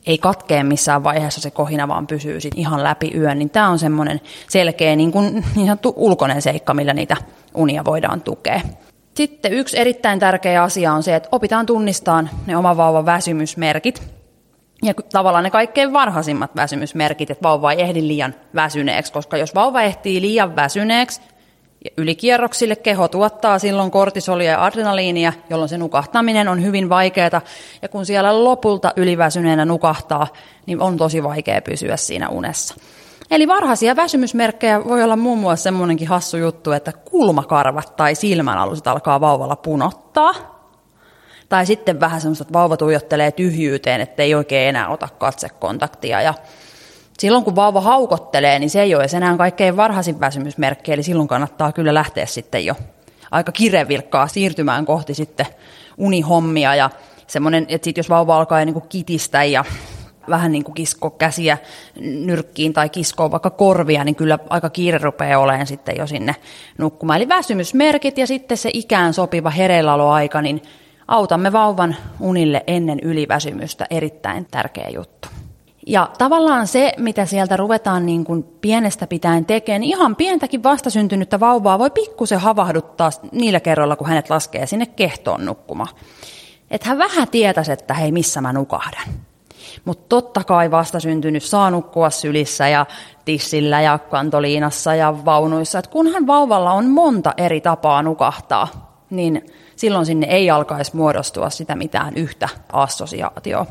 ei 0.07 0.17
katkee 0.17 0.63
missään 0.63 1.03
vaiheessa 1.03 1.41
se 1.41 1.51
kohina, 1.51 1.87
vaan 1.87 2.07
pysyy 2.07 2.41
sit 2.41 2.53
ihan 2.55 2.83
läpi 2.83 3.11
yön, 3.15 3.39
niin 3.39 3.49
tämä 3.49 3.69
on 3.69 3.79
semmoinen 3.79 4.21
selkeä 4.49 4.95
niin, 4.95 5.11
kuin, 5.11 5.33
niin 5.55 5.65
sanottu 5.65 5.93
ulkoinen 5.95 6.41
seikka, 6.41 6.73
millä 6.73 6.93
niitä 6.93 7.17
unia 7.55 7.85
voidaan 7.85 8.21
tukea. 8.21 8.61
Sitten 9.13 9.53
yksi 9.53 9.79
erittäin 9.79 10.19
tärkeä 10.19 10.63
asia 10.63 10.93
on 10.93 11.03
se, 11.03 11.15
että 11.15 11.29
opitaan 11.31 11.65
tunnistamaan 11.65 12.29
ne 12.47 12.57
oman 12.57 12.77
vauvan 12.77 13.05
väsymysmerkit. 13.05 14.03
Ja 14.83 14.93
tavallaan 15.13 15.43
ne 15.43 15.49
kaikkein 15.49 15.93
varhaisimmat 15.93 16.55
väsymysmerkit, 16.55 17.31
että 17.31 17.43
vauva 17.43 17.71
ei 17.71 17.81
ehdi 17.81 18.07
liian 18.07 18.35
väsyneeksi, 18.55 19.13
koska 19.13 19.37
jos 19.37 19.55
vauva 19.55 19.81
ehtii 19.81 20.21
liian 20.21 20.55
väsyneeksi, 20.55 21.21
Ylikierroksille 21.97 22.75
keho 22.75 23.07
tuottaa 23.07 23.59
silloin 23.59 23.91
kortisolia 23.91 24.51
ja 24.51 24.65
adrenaliinia, 24.65 25.33
jolloin 25.49 25.69
se 25.69 25.77
nukahtaminen 25.77 26.47
on 26.47 26.63
hyvin 26.63 26.89
vaikeaa. 26.89 27.41
Ja 27.81 27.89
kun 27.89 28.05
siellä 28.05 28.43
lopulta 28.43 28.93
yliväsyneenä 28.95 29.65
nukahtaa, 29.65 30.27
niin 30.65 30.81
on 30.81 30.97
tosi 30.97 31.23
vaikea 31.23 31.61
pysyä 31.61 31.97
siinä 31.97 32.29
unessa. 32.29 32.75
Eli 33.31 33.47
varhaisia 33.47 33.95
väsymysmerkkejä 33.95 34.85
voi 34.85 35.03
olla 35.03 35.15
muun 35.15 35.39
muassa 35.39 35.63
semmoinenkin 35.63 36.07
hassu 36.07 36.37
juttu, 36.37 36.71
että 36.71 36.91
kulmakarvat 36.91 37.95
tai 37.95 38.15
silmänaluset 38.15 38.87
alkaa 38.87 39.21
vauvalla 39.21 39.55
punottaa. 39.55 40.33
Tai 41.49 41.65
sitten 41.65 41.99
vähän 41.99 42.21
semmoista, 42.21 42.41
että 42.41 42.53
vauva 42.53 42.77
tuijottelee 42.77 43.31
tyhjyyteen, 43.31 44.01
että 44.01 44.23
ei 44.23 44.35
oikein 44.35 44.69
enää 44.69 44.89
ota 44.89 45.07
katsekontaktia. 45.17 46.21
Ja 46.21 46.33
silloin 47.19 47.43
kun 47.43 47.55
vauva 47.55 47.81
haukottelee, 47.81 48.59
niin 48.59 48.69
se 48.69 48.81
ei 48.81 48.95
ole 48.95 49.05
enää 49.15 49.37
kaikkein 49.37 49.77
varhaisin 49.77 50.19
väsymysmerkki, 50.19 50.93
eli 50.93 51.03
silloin 51.03 51.27
kannattaa 51.27 51.71
kyllä 51.71 51.93
lähteä 51.93 52.25
sitten 52.25 52.65
jo 52.65 52.75
aika 53.31 53.51
kirevilkkaa 53.51 54.27
siirtymään 54.27 54.85
kohti 54.85 55.13
sitten 55.13 55.45
unihommia 55.97 56.75
ja 56.75 56.89
semmoinen, 57.27 57.65
että 57.69 57.85
sitten 57.85 57.99
jos 57.99 58.09
vauva 58.09 58.37
alkaa 58.37 58.65
niin 58.65 58.73
kuin 58.73 58.89
kitistä 58.89 59.43
ja 59.43 59.65
vähän 60.29 60.51
niin 60.51 60.63
kuin 60.63 60.75
kisko 60.75 61.09
käsiä 61.09 61.57
nyrkkiin 61.99 62.73
tai 62.73 62.89
kiskoa 62.89 63.31
vaikka 63.31 63.49
korvia, 63.49 64.03
niin 64.03 64.15
kyllä 64.15 64.39
aika 64.49 64.69
kiire 64.69 64.97
rupeaa 64.97 65.39
olemaan 65.39 65.67
sitten 65.67 65.95
jo 65.97 66.07
sinne 66.07 66.35
nukkumaan. 66.77 67.17
Eli 67.17 67.29
väsymysmerkit 67.29 68.17
ja 68.17 68.27
sitten 68.27 68.57
se 68.57 68.69
ikään 68.73 69.13
sopiva 69.13 69.49
hereilläoloaika, 69.49 70.41
niin 70.41 70.61
autamme 71.07 71.51
vauvan 71.51 71.95
unille 72.19 72.63
ennen 72.67 72.99
yliväsymystä, 72.99 73.85
erittäin 73.89 74.47
tärkeä 74.51 74.89
juttu. 74.89 75.27
Ja 75.89 76.09
tavallaan 76.17 76.67
se, 76.67 76.93
mitä 76.97 77.25
sieltä 77.25 77.57
ruvetaan 77.57 78.05
niin 78.05 78.23
kuin 78.23 78.43
pienestä 78.43 79.07
pitäen 79.07 79.45
tekemään, 79.45 79.81
niin 79.81 79.97
ihan 79.97 80.15
pientäkin 80.15 80.63
vastasyntynyttä 80.63 81.39
vauvaa 81.39 81.79
voi 81.79 81.89
pikkusen 81.89 82.39
havahduttaa 82.39 83.09
niillä 83.31 83.59
kerroilla, 83.59 83.95
kun 83.95 84.07
hänet 84.07 84.29
laskee 84.29 84.65
sinne 84.65 84.85
kehtoon 84.85 85.45
nukkumaan. 85.45 85.95
Että 86.71 86.89
hän 86.89 86.97
vähän 86.97 87.27
tietäisi, 87.27 87.71
että 87.71 87.93
hei, 87.93 88.11
missä 88.11 88.41
mä 88.41 88.53
nukahdan. 88.53 89.07
Mutta 89.85 90.05
totta 90.09 90.43
kai 90.43 90.71
vastasyntynyt 90.71 91.43
saa 91.43 91.71
nukkua 91.71 92.09
sylissä 92.09 92.67
ja 92.67 92.85
tissillä 93.25 93.81
ja 93.81 93.97
kantoliinassa 93.97 94.95
ja 94.95 95.25
vaunuissa. 95.25 95.79
Et 95.79 95.87
kunhan 95.87 96.27
vauvalla 96.27 96.71
on 96.71 96.85
monta 96.85 97.33
eri 97.37 97.61
tapaa 97.61 98.03
nukahtaa, 98.03 98.67
niin 99.09 99.45
silloin 99.75 100.05
sinne 100.05 100.27
ei 100.27 100.49
alkaisi 100.49 100.95
muodostua 100.95 101.49
sitä 101.49 101.75
mitään 101.75 102.13
yhtä 102.15 102.49
assosiaatioa. 102.73 103.65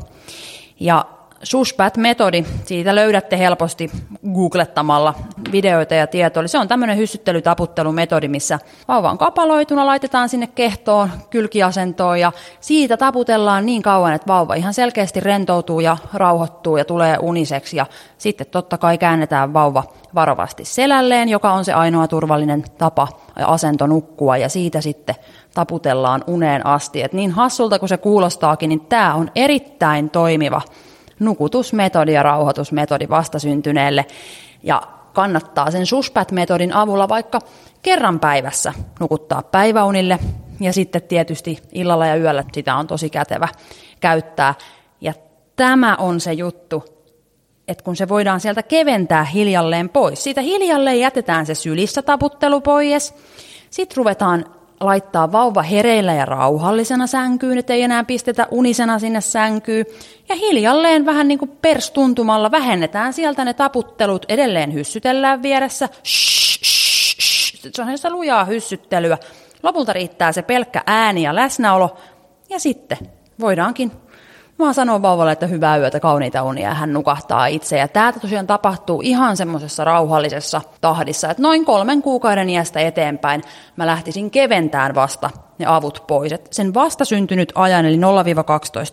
Ja 0.79 1.05
Sushbat-metodi, 1.43 2.45
siitä 2.65 2.95
löydätte 2.95 3.39
helposti 3.39 3.91
googlettamalla 4.33 5.13
videoita 5.51 5.93
ja 5.95 6.07
tietoa. 6.07 6.47
Se 6.47 6.57
on 6.57 6.67
tämmöinen 6.67 6.97
hyssyttelytaputtelumetodi, 6.97 8.27
missä 8.27 8.59
vauva 8.87 9.11
on 9.11 9.17
kapaloituna, 9.17 9.85
laitetaan 9.85 10.29
sinne 10.29 10.47
kehtoon, 10.47 11.09
kylkiasentoon 11.29 12.19
ja 12.19 12.31
siitä 12.59 12.97
taputellaan 12.97 13.65
niin 13.65 13.81
kauan, 13.81 14.13
että 14.13 14.27
vauva 14.27 14.53
ihan 14.53 14.73
selkeästi 14.73 15.19
rentoutuu 15.19 15.79
ja 15.79 15.97
rauhoittuu 16.13 16.77
ja 16.77 16.85
tulee 16.85 17.17
uniseksi. 17.21 17.77
Ja 17.77 17.85
sitten 18.17 18.47
totta 18.47 18.77
kai 18.77 18.97
käännetään 18.97 19.53
vauva 19.53 19.83
varovasti 20.15 20.65
selälleen, 20.65 21.29
joka 21.29 21.51
on 21.51 21.65
se 21.65 21.73
ainoa 21.73 22.07
turvallinen 22.07 22.63
tapa 22.77 23.07
ja 23.39 23.47
asento 23.47 23.87
nukkua 23.87 24.37
ja 24.37 24.49
siitä 24.49 24.81
sitten 24.81 25.15
taputellaan 25.55 26.23
uneen 26.27 26.65
asti. 26.65 27.03
Et 27.03 27.13
niin 27.13 27.31
hassulta 27.31 27.79
kuin 27.79 27.89
se 27.89 27.97
kuulostaakin, 27.97 28.69
niin 28.69 28.81
tämä 28.81 29.13
on 29.13 29.31
erittäin 29.35 30.09
toimiva 30.09 30.61
nukutusmetodi 31.19 32.13
ja 32.13 32.23
rauhoitusmetodi 32.23 33.09
vastasyntyneelle. 33.09 34.05
Ja 34.63 34.81
kannattaa 35.13 35.71
sen 35.71 35.85
suspat-metodin 35.85 36.73
avulla 36.73 37.09
vaikka 37.09 37.39
kerran 37.81 38.19
päivässä 38.19 38.73
nukuttaa 38.99 39.41
päiväunille 39.41 40.19
ja 40.59 40.73
sitten 40.73 41.01
tietysti 41.01 41.57
illalla 41.71 42.05
ja 42.05 42.15
yöllä 42.15 42.43
sitä 42.53 42.75
on 42.75 42.87
tosi 42.87 43.09
kätevä 43.09 43.47
käyttää. 43.99 44.55
Ja 45.01 45.13
tämä 45.55 45.95
on 45.95 46.19
se 46.19 46.33
juttu, 46.33 46.83
että 47.67 47.83
kun 47.83 47.95
se 47.95 48.09
voidaan 48.09 48.39
sieltä 48.39 48.63
keventää 48.63 49.23
hiljalleen 49.23 49.89
pois. 49.89 50.23
Siitä 50.23 50.41
hiljalleen 50.41 50.99
jätetään 50.99 51.45
se 51.45 51.55
sylissä 51.55 52.01
taputtelu 52.01 52.61
pois. 52.61 53.15
Sitten 53.69 53.97
ruvetaan 53.97 54.45
laittaa 54.79 55.31
vauva 55.31 55.61
hereillä 55.61 56.13
ja 56.13 56.25
rauhallisena 56.25 57.07
sänkyyn, 57.07 57.57
ettei 57.57 57.81
enää 57.81 58.03
pistetä 58.03 58.47
unisena 58.51 58.99
sinne 58.99 59.21
sänkyyn. 59.21 59.85
Ja 60.29 60.35
hiljalleen 60.35 61.05
vähän 61.05 61.27
niin 61.27 61.39
kuin 61.39 61.51
perstuntumalla 61.61 62.51
vähennetään 62.51 63.13
sieltä 63.13 63.45
ne 63.45 63.53
taputtelut, 63.53 64.25
edelleen 64.29 64.73
hyssytellään 64.73 65.41
vieressä. 65.41 65.89
Se 67.75 67.81
on 67.81 67.97
sitä 67.97 68.09
lujaa 68.09 68.45
hyssyttelyä. 68.45 69.17
Lopulta 69.63 69.93
riittää 69.93 70.31
se 70.31 70.41
pelkkä 70.41 70.83
ääni 70.85 71.23
ja 71.23 71.35
läsnäolo. 71.35 71.97
Ja 72.49 72.59
sitten 72.59 72.97
voidaankin 73.39 73.91
Mä 74.59 74.73
sanon 74.73 75.01
vauvalle, 75.01 75.31
että 75.31 75.47
hyvää 75.47 75.77
yötä, 75.77 75.99
kauniita 75.99 76.43
unia, 76.43 76.69
ja 76.69 76.73
hän 76.73 76.93
nukahtaa 76.93 77.45
itse. 77.45 77.77
Ja 77.77 77.87
tämä 77.87 78.13
tosiaan 78.13 78.47
tapahtuu 78.47 79.01
ihan 79.03 79.37
semmoisessa 79.37 79.83
rauhallisessa 79.83 80.61
tahdissa, 80.81 81.29
että 81.31 81.43
noin 81.43 81.65
kolmen 81.65 82.01
kuukauden 82.01 82.49
iästä 82.49 82.79
eteenpäin 82.79 83.43
mä 83.75 83.87
lähtisin 83.87 84.31
keventään 84.31 84.95
vasta 84.95 85.29
ne 85.57 85.65
avut 85.65 86.03
pois. 86.07 86.31
Et 86.31 86.47
sen 86.53 86.73
vastasyntynyt 86.73 87.51
ajan, 87.55 87.85
eli 87.85 87.97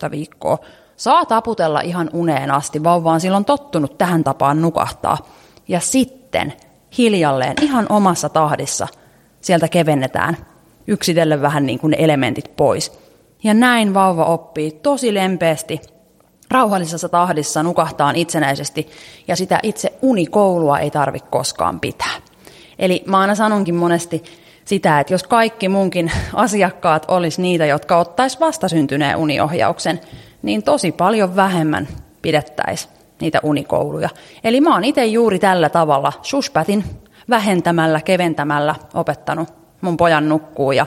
0-12 0.07 0.11
viikkoa, 0.11 0.57
saa 0.97 1.25
taputella 1.25 1.81
ihan 1.81 2.09
uneen 2.13 2.51
asti. 2.51 2.83
Vauva 2.83 3.11
on 3.11 3.21
silloin 3.21 3.45
tottunut 3.45 3.97
tähän 3.97 4.23
tapaan 4.23 4.61
nukahtaa. 4.61 5.17
Ja 5.67 5.79
sitten 5.79 6.53
hiljalleen, 6.97 7.53
ihan 7.61 7.85
omassa 7.89 8.29
tahdissa, 8.29 8.87
sieltä 9.41 9.67
kevennetään 9.67 10.37
yksitellen 10.87 11.41
vähän 11.41 11.65
niin 11.65 11.79
kuin 11.79 11.91
ne 11.91 11.97
elementit 11.99 12.55
pois. 12.55 13.04
Ja 13.45 13.53
näin 13.53 13.93
vauva 13.93 14.25
oppii 14.25 14.71
tosi 14.71 15.13
lempeästi, 15.13 15.81
rauhallisessa 16.51 17.09
tahdissa 17.09 17.63
nukahtaan 17.63 18.15
itsenäisesti 18.15 18.87
ja 19.27 19.35
sitä 19.35 19.59
itse 19.63 19.93
unikoulua 20.01 20.79
ei 20.79 20.91
tarvitse 20.91 21.27
koskaan 21.29 21.79
pitää. 21.79 22.15
Eli 22.79 23.03
mä 23.07 23.19
aina 23.19 23.35
sanonkin 23.35 23.75
monesti 23.75 24.23
sitä, 24.65 24.99
että 24.99 25.13
jos 25.13 25.23
kaikki 25.23 25.69
munkin 25.69 26.11
asiakkaat 26.33 27.05
olisi 27.07 27.41
niitä, 27.41 27.65
jotka 27.65 27.97
ottais 27.97 28.39
vastasyntyneen 28.39 29.17
uniohjauksen, 29.17 30.01
niin 30.41 30.63
tosi 30.63 30.91
paljon 30.91 31.35
vähemmän 31.35 31.87
pidettäisiin 32.21 32.93
niitä 33.21 33.39
unikouluja. 33.43 34.09
Eli 34.43 34.61
mä 34.61 34.73
oon 34.73 34.83
itse 34.83 35.05
juuri 35.05 35.39
tällä 35.39 35.69
tavalla 35.69 36.13
suspätin 36.21 36.83
vähentämällä, 37.29 38.01
keventämällä 38.01 38.75
opettanut 38.93 39.49
mun 39.81 39.97
pojan 39.97 40.29
nukkuu 40.29 40.71
ja 40.71 40.85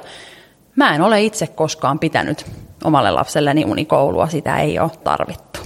Mä 0.79 0.95
en 0.95 1.03
ole 1.03 1.23
itse 1.23 1.47
koskaan 1.47 1.99
pitänyt 1.99 2.47
omalle 2.85 3.11
lapselleni 3.11 3.65
unikoulua, 3.65 4.29
sitä 4.29 4.59
ei 4.59 4.79
ole 4.79 4.91
tarvittu. 5.05 5.61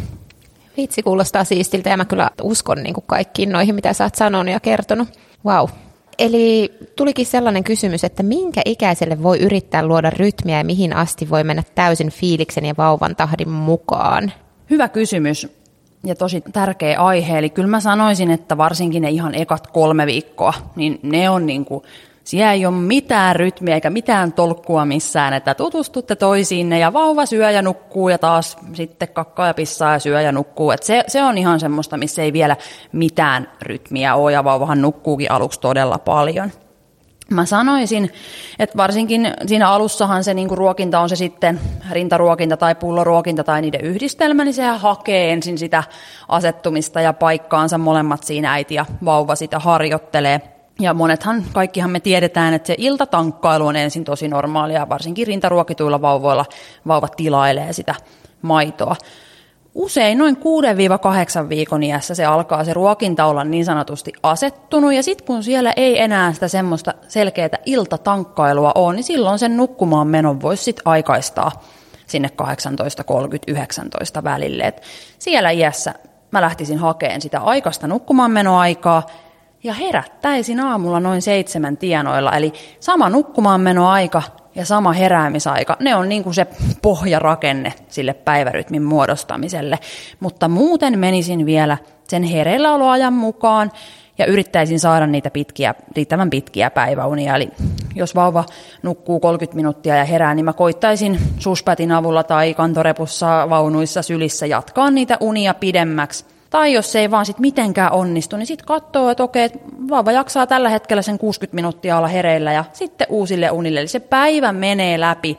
Vitsi 0.77 1.03
kuulostaa 1.03 1.45
siistiltä 1.45 1.91
ja 1.91 1.97
mä 1.97 2.05
kyllä 2.05 2.31
uskon 2.43 2.83
niin 2.83 2.95
kuin 2.95 3.05
kaikkiin 3.07 3.53
noihin, 3.53 3.75
mitä 3.75 3.93
sä 3.93 4.05
oot 4.05 4.15
sanonut 4.15 4.53
ja 4.53 4.61
kertonut. 4.61 5.09
Wow. 5.47 5.69
Eli 6.19 6.73
tulikin 6.97 7.27
sellainen 7.27 7.65
kysymys, 7.65 8.05
että 8.05 8.23
minkä 8.23 8.61
ikäiselle 8.65 9.23
voi 9.23 9.39
yrittää 9.39 9.87
luoda 9.87 10.11
rytmiä 10.11 10.59
ja 10.59 10.65
mihin 10.65 10.97
asti 10.97 11.31
voi 11.31 11.45
mennä 11.45 11.63
täysin 11.75 12.11
fiiliksen 12.11 12.65
ja 12.65 12.75
vauvan 12.79 13.17
tahdin 13.17 13.51
mukaan? 13.51 14.33
Hyvä 14.71 14.89
kysymys 14.89 15.49
ja 16.05 16.15
tosi 16.15 16.41
tärkeä 16.53 17.01
aihe. 17.01 17.39
Eli 17.39 17.51
kyllä 17.51 17.69
mä 17.69 17.81
sanoisin, 17.81 18.31
että 18.31 18.57
varsinkin 18.57 19.03
ne 19.03 19.11
ihan 19.11 19.35
ekat 19.35 19.67
kolme 19.67 20.07
viikkoa, 20.07 20.55
niin 20.77 21.01
ne 21.03 21.31
on 21.31 21.47
niin 21.47 21.65
kuin 21.65 21.85
siellä 22.25 22.53
ei 22.53 22.67
ole 22.67 22.75
mitään 22.75 23.37
rytmiä 23.37 23.75
eikä 23.75 23.91
mitään 23.91 24.33
tolkkua 24.33 24.85
missään, 24.85 25.35
että 25.35 25.55
tutustutte 25.55 26.17
toisiinne 26.17 26.79
ja 26.79 26.93
vauva 26.93 27.27
syö 27.27 27.51
ja 27.51 27.63
nukkuu 27.63 28.09
ja 28.09 28.19
taas 28.19 28.57
sitten 28.73 29.09
kakkaa 29.09 29.47
ja 29.47 29.55
pissaa 29.55 29.93
ja 29.93 29.99
syö 29.99 30.21
ja 30.21 30.33
nukkuu. 30.33 30.71
Et 30.71 30.83
se, 30.83 31.05
se 31.07 31.23
on 31.23 31.39
ihan 31.39 31.61
semmoista, 31.61 31.97
missä 31.97 32.23
ei 32.23 32.33
vielä 32.33 32.57
mitään 32.93 33.51
rytmiä 33.63 34.15
ole 34.15 34.33
ja 34.33 34.45
vauvahan 34.45 34.83
nukkuukin 34.83 35.31
aluksi 35.31 35.61
todella 35.61 35.99
paljon. 35.99 36.53
Mä 37.31 37.47
sanoisin, 37.47 38.11
että 38.59 38.77
varsinkin 38.77 39.35
siinä 39.47 39.69
alussahan 39.69 40.25
se 40.25 40.35
niinku 40.35 40.57
ruokinta 40.57 41.01
on 41.01 41.09
se 41.09 41.17
sitten 41.17 41.61
rintaruokinta 41.91 42.57
tai 42.57 42.75
pulloruokinta 42.75 43.45
tai 43.45 43.61
niiden 43.61 43.81
yhdistelmä, 43.81 44.45
niin 44.45 44.55
sehän 44.55 44.81
hakee 44.81 45.33
ensin 45.33 45.59
sitä 45.59 45.85
asettumista 46.29 47.01
ja 47.01 47.13
paikkaansa. 47.13 47.79
Molemmat 47.79 48.23
siinä 48.23 48.53
äiti 48.53 48.75
ja 48.75 48.87
vauva 49.05 49.35
sitä 49.35 49.59
harjoittelee. 49.59 50.52
Ja 50.81 50.95
monethan, 50.95 51.45
kaikkihan 51.53 51.91
me 51.91 52.01
tiedetään, 52.01 52.55
että 52.55 52.67
se 52.67 52.75
iltatankkailu 52.79 53.67
on 53.67 53.77
ensin 53.77 54.05
tosi 54.05 54.29
normaalia, 54.29 54.89
varsinkin 54.89 55.27
rintaruokituilla 55.27 56.03
vauvoilla 56.03 56.45
vauvat 56.87 57.17
tilailee 57.17 57.73
sitä 57.73 57.95
maitoa. 58.43 58.97
usein 59.75 60.19
noin 60.19 60.37
6-8 61.45 61.49
viikon 61.49 61.83
iässä 61.83 62.15
se 62.15 62.25
alkaa 62.25 62.65
se 62.65 62.75
ruokinta 62.75 63.25
olla 63.25 63.45
niin 63.45 63.65
sanotusti 63.65 64.13
asettunut, 64.23 64.95
ja 64.95 65.03
sitten 65.03 65.27
kun 65.27 65.43
siellä 65.43 65.73
ei 65.77 66.03
enää 66.03 66.33
sitä 66.33 66.49
semmoista 66.49 66.95
selkeää 67.09 67.59
iltatankkailua 67.67 68.73
ole, 68.75 68.95
niin 68.95 69.05
silloin 69.05 69.39
sen 69.39 69.57
nukkumaan 69.57 70.07
menon 70.07 70.41
voisi 70.41 70.65
sitten 70.65 70.83
aikaistaa 70.85 71.53
sinne 72.07 72.31
18-19 74.21 74.25
välille. 74.25 74.65
Et 74.65 74.83
siellä 75.19 75.51
iässä 75.51 75.95
mä 76.31 76.41
lähtisin 76.41 76.79
hakemaan 76.79 77.21
sitä 77.21 77.41
aikaista 77.41 77.87
nukkumaanmenoaikaa, 77.87 79.07
ja 79.65 79.73
herättäisin 79.73 80.61
aamulla 80.61 81.01
noin 81.01 81.23
seitsemän 81.23 81.77
tienoilla, 81.77 82.33
eli 82.33 82.53
sama 82.81 83.09
nukkumaanmenoaika 83.09 84.23
ja 84.55 84.67
sama 84.67 84.93
heräämisaika, 84.93 85.77
ne 85.81 85.97
on 85.97 86.09
niin 86.09 86.25
kuin 86.25 86.35
se 86.35 86.47
pohjarakenne 86.83 87.73
sille 87.89 88.15
päivärytmin 88.15 88.83
muodostamiselle. 88.83 89.79
Mutta 90.21 90.49
muuten 90.49 90.99
menisin 90.99 91.47
vielä 91.47 91.79
sen 92.09 92.23
hereilläoloajan 92.23 93.13
mukaan 93.13 93.73
ja 94.19 94.27
yrittäisin 94.27 94.81
saada 94.81 95.07
niitä 95.07 95.31
pitkiä, 95.31 95.75
riittävän 95.97 96.31
pitkiä 96.31 96.71
päiväunia. 96.71 97.37
Eli 97.37 97.51
jos 97.95 98.15
vauva 98.15 98.45
nukkuu 98.83 99.21
30 99.21 99.57
minuuttia 99.57 99.97
ja 99.97 100.05
herää, 100.05 100.35
niin 100.35 100.45
mä 100.45 100.53
koittaisin 100.53 101.19
suspätin 101.39 101.93
avulla 101.93 102.23
tai 102.25 102.55
kantorepussa, 102.55 103.47
vaunuissa, 103.51 104.03
sylissä 104.03 104.47
jatkaa 104.47 104.91
niitä 104.91 105.17
unia 105.21 105.55
pidemmäksi 105.55 106.25
tai 106.53 106.73
jos 106.73 106.93
se 106.93 106.99
ei 106.99 107.11
vaan 107.11 107.27
sit 107.27 107.39
mitenkään 107.39 107.93
onnistu, 107.93 108.37
niin 108.37 108.47
sitten 108.47 108.67
katsoo, 108.67 109.11
että 109.11 109.23
okei, 109.23 109.45
että 109.45 109.59
vauva 109.89 110.13
jaksaa 110.13 110.47
tällä 110.47 110.69
hetkellä 110.69 111.03
sen 111.03 111.19
60 111.19 111.55
minuuttia 111.55 111.99
olla 111.99 112.09
hereillä 112.09 112.53
ja 112.53 112.65
sitten 112.73 113.07
uusille 113.11 113.51
unille. 113.51 113.81
Eli 113.81 113.89
se 113.89 114.01
päivä 114.01 114.53
menee 114.53 115.01
läpi 115.01 115.39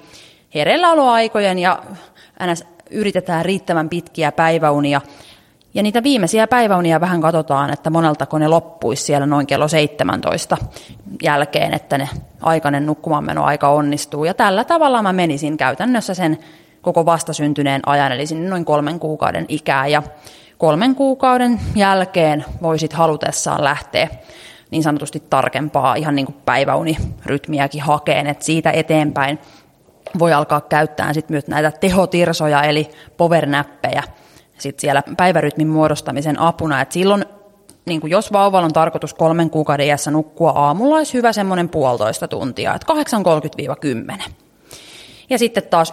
hereilläoloaikojen 0.55 1.59
ja 1.59 1.83
ns. 2.51 2.63
yritetään 2.89 3.45
riittävän 3.45 3.89
pitkiä 3.89 4.31
päiväunia. 4.31 5.01
Ja 5.73 5.83
niitä 5.83 6.03
viimeisiä 6.03 6.47
päiväunia 6.47 7.01
vähän 7.01 7.21
katsotaan, 7.21 7.73
että 7.73 7.89
moneltako 7.89 8.37
ne 8.37 8.47
loppuisi 8.47 9.03
siellä 9.03 9.25
noin 9.25 9.47
kello 9.47 9.67
17 9.67 10.57
jälkeen, 11.23 11.73
että 11.73 11.97
ne 11.97 12.09
aikainen 12.41 12.85
nukkumaanmenoaika 12.85 13.69
onnistuu. 13.69 14.25
Ja 14.25 14.33
tällä 14.33 14.63
tavalla 14.63 15.01
mä 15.01 15.13
menisin 15.13 15.57
käytännössä 15.57 16.13
sen 16.13 16.37
koko 16.81 17.05
vastasyntyneen 17.05 17.81
ajan, 17.85 18.11
eli 18.11 18.27
sinne 18.27 18.49
noin 18.49 18.65
kolmen 18.65 18.99
kuukauden 18.99 19.45
ikää. 19.47 19.87
Ja 19.87 20.03
kolmen 20.57 20.95
kuukauden 20.95 21.59
jälkeen 21.75 22.45
voisit 22.61 22.93
halutessaan 22.93 23.63
lähteä 23.63 24.07
niin 24.71 24.83
sanotusti 24.83 25.23
tarkempaa 25.29 25.95
ihan 25.95 26.15
niin 26.15 26.25
kuin 26.25 26.35
päiväunirytmiäkin 26.45 27.81
hakeen, 27.81 28.27
että 28.27 28.45
siitä 28.45 28.71
eteenpäin 28.71 29.39
voi 30.19 30.33
alkaa 30.33 30.61
käyttää 30.61 31.13
sit 31.13 31.29
myös 31.29 31.47
näitä 31.47 31.71
tehotirsoja 31.71 32.63
eli 32.63 32.89
powernäppejä 33.17 34.03
sit 34.57 34.79
siellä 34.79 35.03
päivärytmin 35.17 35.67
muodostamisen 35.67 36.39
apuna, 36.39 36.81
että 36.81 36.93
silloin 36.93 37.25
niin 37.85 38.01
kuin 38.01 38.11
jos 38.11 38.31
vauvalla 38.33 38.65
on 38.65 38.73
tarkoitus 38.73 39.13
kolmen 39.13 39.49
kuukauden 39.49 39.85
iässä 39.87 40.11
nukkua 40.11 40.49
aamulla, 40.49 40.95
olisi 40.95 41.13
hyvä 41.13 41.33
semmoinen 41.33 41.69
puolitoista 41.69 42.27
tuntia, 42.27 42.75
että 42.75 42.93
8.30-10. 44.27 44.31
Ja 45.29 45.37
sitten 45.37 45.63
taas 45.63 45.91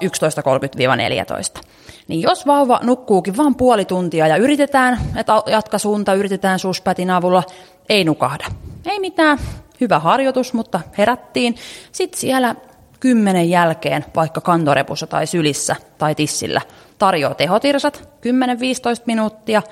11.30-14. 1.59 1.61
Niin 2.11 2.23
jos 2.23 2.47
vauva 2.47 2.81
nukkuukin 2.83 3.37
vain 3.37 3.55
puoli 3.55 3.85
tuntia 3.85 4.27
ja 4.27 4.37
yritetään, 4.37 4.99
että 5.17 5.43
jatka 5.47 5.79
suunta, 5.79 6.15
yritetään 6.15 6.59
suspätin 6.59 7.11
avulla, 7.11 7.43
ei 7.89 8.05
nukahda. 8.05 8.45
Ei 8.87 9.01
mitään, 9.01 9.39
hyvä 9.81 9.99
harjoitus, 9.99 10.53
mutta 10.53 10.81
herättiin. 10.99 11.55
Sitten 11.93 12.21
siellä 12.21 12.55
kymmenen 13.01 13.51
jälkeen, 13.51 14.05
vaikka 14.17 14.41
kantorepussa 14.41 15.07
tai 15.07 15.27
sylissä 15.27 15.77
tai 15.99 16.15
tissillä, 16.15 16.61
tarjoaa 16.99 17.35
tehotirsat 17.35 18.09
10-15 18.99 19.03
minuuttia, 19.07 19.63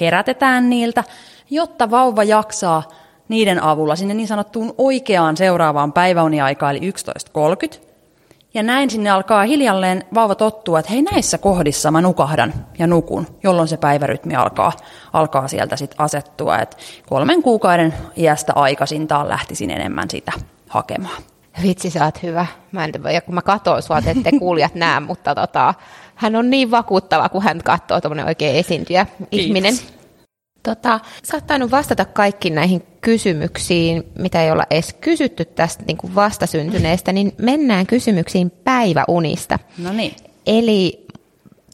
herätetään 0.00 0.70
niiltä, 0.70 1.04
jotta 1.50 1.90
vauva 1.90 2.24
jaksaa 2.24 2.88
niiden 3.28 3.62
avulla 3.62 3.96
sinne 3.96 4.14
niin 4.14 4.28
sanottuun 4.28 4.74
oikeaan 4.78 5.36
seuraavaan 5.36 5.92
päiväuniaikaan, 5.92 6.76
eli 6.76 6.92
11.30, 7.76 7.91
ja 8.54 8.62
näin 8.62 8.90
sinne 8.90 9.10
alkaa 9.10 9.44
hiljalleen 9.44 10.04
vauva 10.14 10.34
tottua, 10.34 10.78
että 10.78 10.92
hei 10.92 11.02
näissä 11.02 11.38
kohdissa 11.38 11.90
mä 11.90 12.00
nukahdan 12.00 12.54
ja 12.78 12.86
nukun, 12.86 13.26
jolloin 13.42 13.68
se 13.68 13.76
päivärytmi 13.76 14.34
alkaa, 14.34 14.72
alkaa 15.12 15.48
sieltä 15.48 15.76
sitten 15.76 16.00
asettua. 16.00 16.58
Et 16.58 16.76
kolmen 17.08 17.42
kuukauden 17.42 17.94
iästä 18.16 18.52
aikaisintaan 18.54 19.28
lähtisin 19.28 19.70
enemmän 19.70 20.10
sitä 20.10 20.32
hakemaan. 20.68 21.22
Vitsi, 21.62 21.90
sä 21.90 22.04
oot 22.04 22.22
hyvä. 22.22 22.46
Mä 22.72 22.84
en, 22.84 22.92
ja 23.12 23.20
kun 23.20 23.34
mä 23.34 23.42
katsoin 23.42 23.82
sua, 23.82 23.98
että 23.98 24.10
ette 24.10 24.30
kuulijat 24.38 24.74
näe, 24.74 25.00
mutta 25.10 25.34
tota, 25.34 25.74
hän 26.14 26.36
on 26.36 26.50
niin 26.50 26.70
vakuuttava, 26.70 27.28
kun 27.28 27.42
hän 27.42 27.60
katsoo 27.64 28.00
tuommoinen 28.00 28.26
oikein 28.26 28.56
esiintyjä 28.56 29.06
ihminen. 29.30 29.74
Tota, 30.62 31.00
sä 31.22 31.36
oot 31.36 31.70
vastata 31.70 32.04
kaikki 32.04 32.50
näihin 32.50 32.82
kysymyksiin, 33.00 34.02
mitä 34.18 34.42
ei 34.42 34.50
olla 34.50 34.64
edes 34.70 34.94
kysytty 35.00 35.44
tästä 35.44 35.84
niin 35.86 35.96
kuin 35.96 36.14
vastasyntyneestä, 36.14 37.12
niin 37.12 37.32
mennään 37.38 37.86
kysymyksiin 37.86 38.50
päiväunista. 38.50 39.58
No 39.78 39.92
niin. 39.92 40.16
Eli 40.46 41.06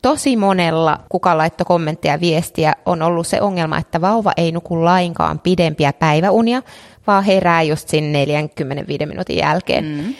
tosi 0.02 0.36
monella, 0.36 1.00
kuka 1.08 1.38
laittoi 1.38 1.64
kommentteja 1.64 2.20
viestiä, 2.20 2.74
on 2.86 3.02
ollut 3.02 3.26
se 3.26 3.40
ongelma, 3.40 3.78
että 3.78 4.00
vauva 4.00 4.32
ei 4.36 4.52
nuku 4.52 4.84
lainkaan 4.84 5.38
pidempiä 5.38 5.92
päiväunia, 5.92 6.62
vaan 7.06 7.24
herää 7.24 7.62
just 7.62 7.88
sinne 7.88 8.18
45 8.18 9.06
minuutin 9.06 9.36
jälkeen. 9.36 9.84
Mm. 9.84 10.14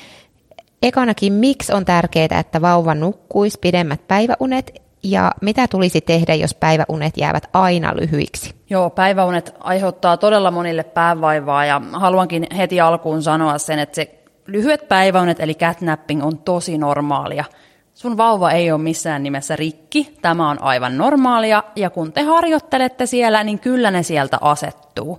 Ekanakin, 0.83 1.33
miksi 1.33 1.73
on 1.73 1.85
tärkeää, 1.85 2.39
että 2.41 2.61
vauva 2.61 2.95
nukkuisi 2.95 3.59
pidemmät 3.61 4.09
päiväunet 4.09 4.88
ja 5.03 5.33
mitä 5.41 5.69
tulisi 5.69 6.01
tehdä, 6.01 6.35
jos 6.35 6.55
päiväunet 6.55 7.17
jäävät 7.17 7.49
aina 7.53 7.93
lyhyiksi? 7.97 8.55
Joo, 8.71 8.91
päiväunet 8.91 9.55
aiheuttaa 9.61 10.17
todella 10.17 10.51
monille 10.51 10.85
päävaivaa 10.85 11.65
ja 11.65 11.81
haluankin 11.93 12.47
heti 12.57 12.81
alkuun 12.81 13.23
sanoa 13.23 13.59
sen, 13.59 13.79
että 13.79 13.97
se 13.97 14.15
lyhyet 14.47 14.89
päiväunet 14.89 15.41
eli 15.41 15.55
catnapping 15.55 16.25
on 16.25 16.39
tosi 16.39 16.79
normaalia– 16.79 17.45
Sun 17.99 18.17
vauva 18.17 18.51
ei 18.51 18.73
ole 18.73 18.81
missään 18.81 19.23
nimessä 19.23 19.57
rikki, 19.57 20.17
tämä 20.23 20.51
on 20.51 20.63
aivan 20.63 20.99
normaalia, 20.99 21.63
ja 21.77 21.91
kun 21.91 22.13
te 22.13 22.23
harjoittelette 22.23 23.07
siellä, 23.07 23.45
niin 23.45 23.59
kyllä 23.59 23.91
ne 23.91 24.03
sieltä 24.03 24.39
asettuu. 24.41 25.19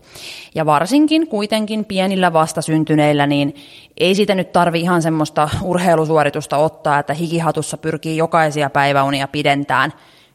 Ja 0.56 0.66
varsinkin 0.66 1.28
kuitenkin 1.28 1.86
pienillä 1.86 2.34
vastasyntyneillä, 2.34 3.28
niin 3.28 3.56
ei 3.98 4.16
siitä 4.16 4.36
nyt 4.36 4.52
tarvi 4.52 4.82
ihan 4.82 5.02
semmoista 5.02 5.50
urheilusuoritusta 5.64 6.58
ottaa, 6.58 7.00
että 7.00 7.14
hikihatussa 7.14 7.78
pyrkii 7.78 8.18
jokaisia 8.18 8.70
päiväunia 8.70 9.28
pidentään. 9.28 9.94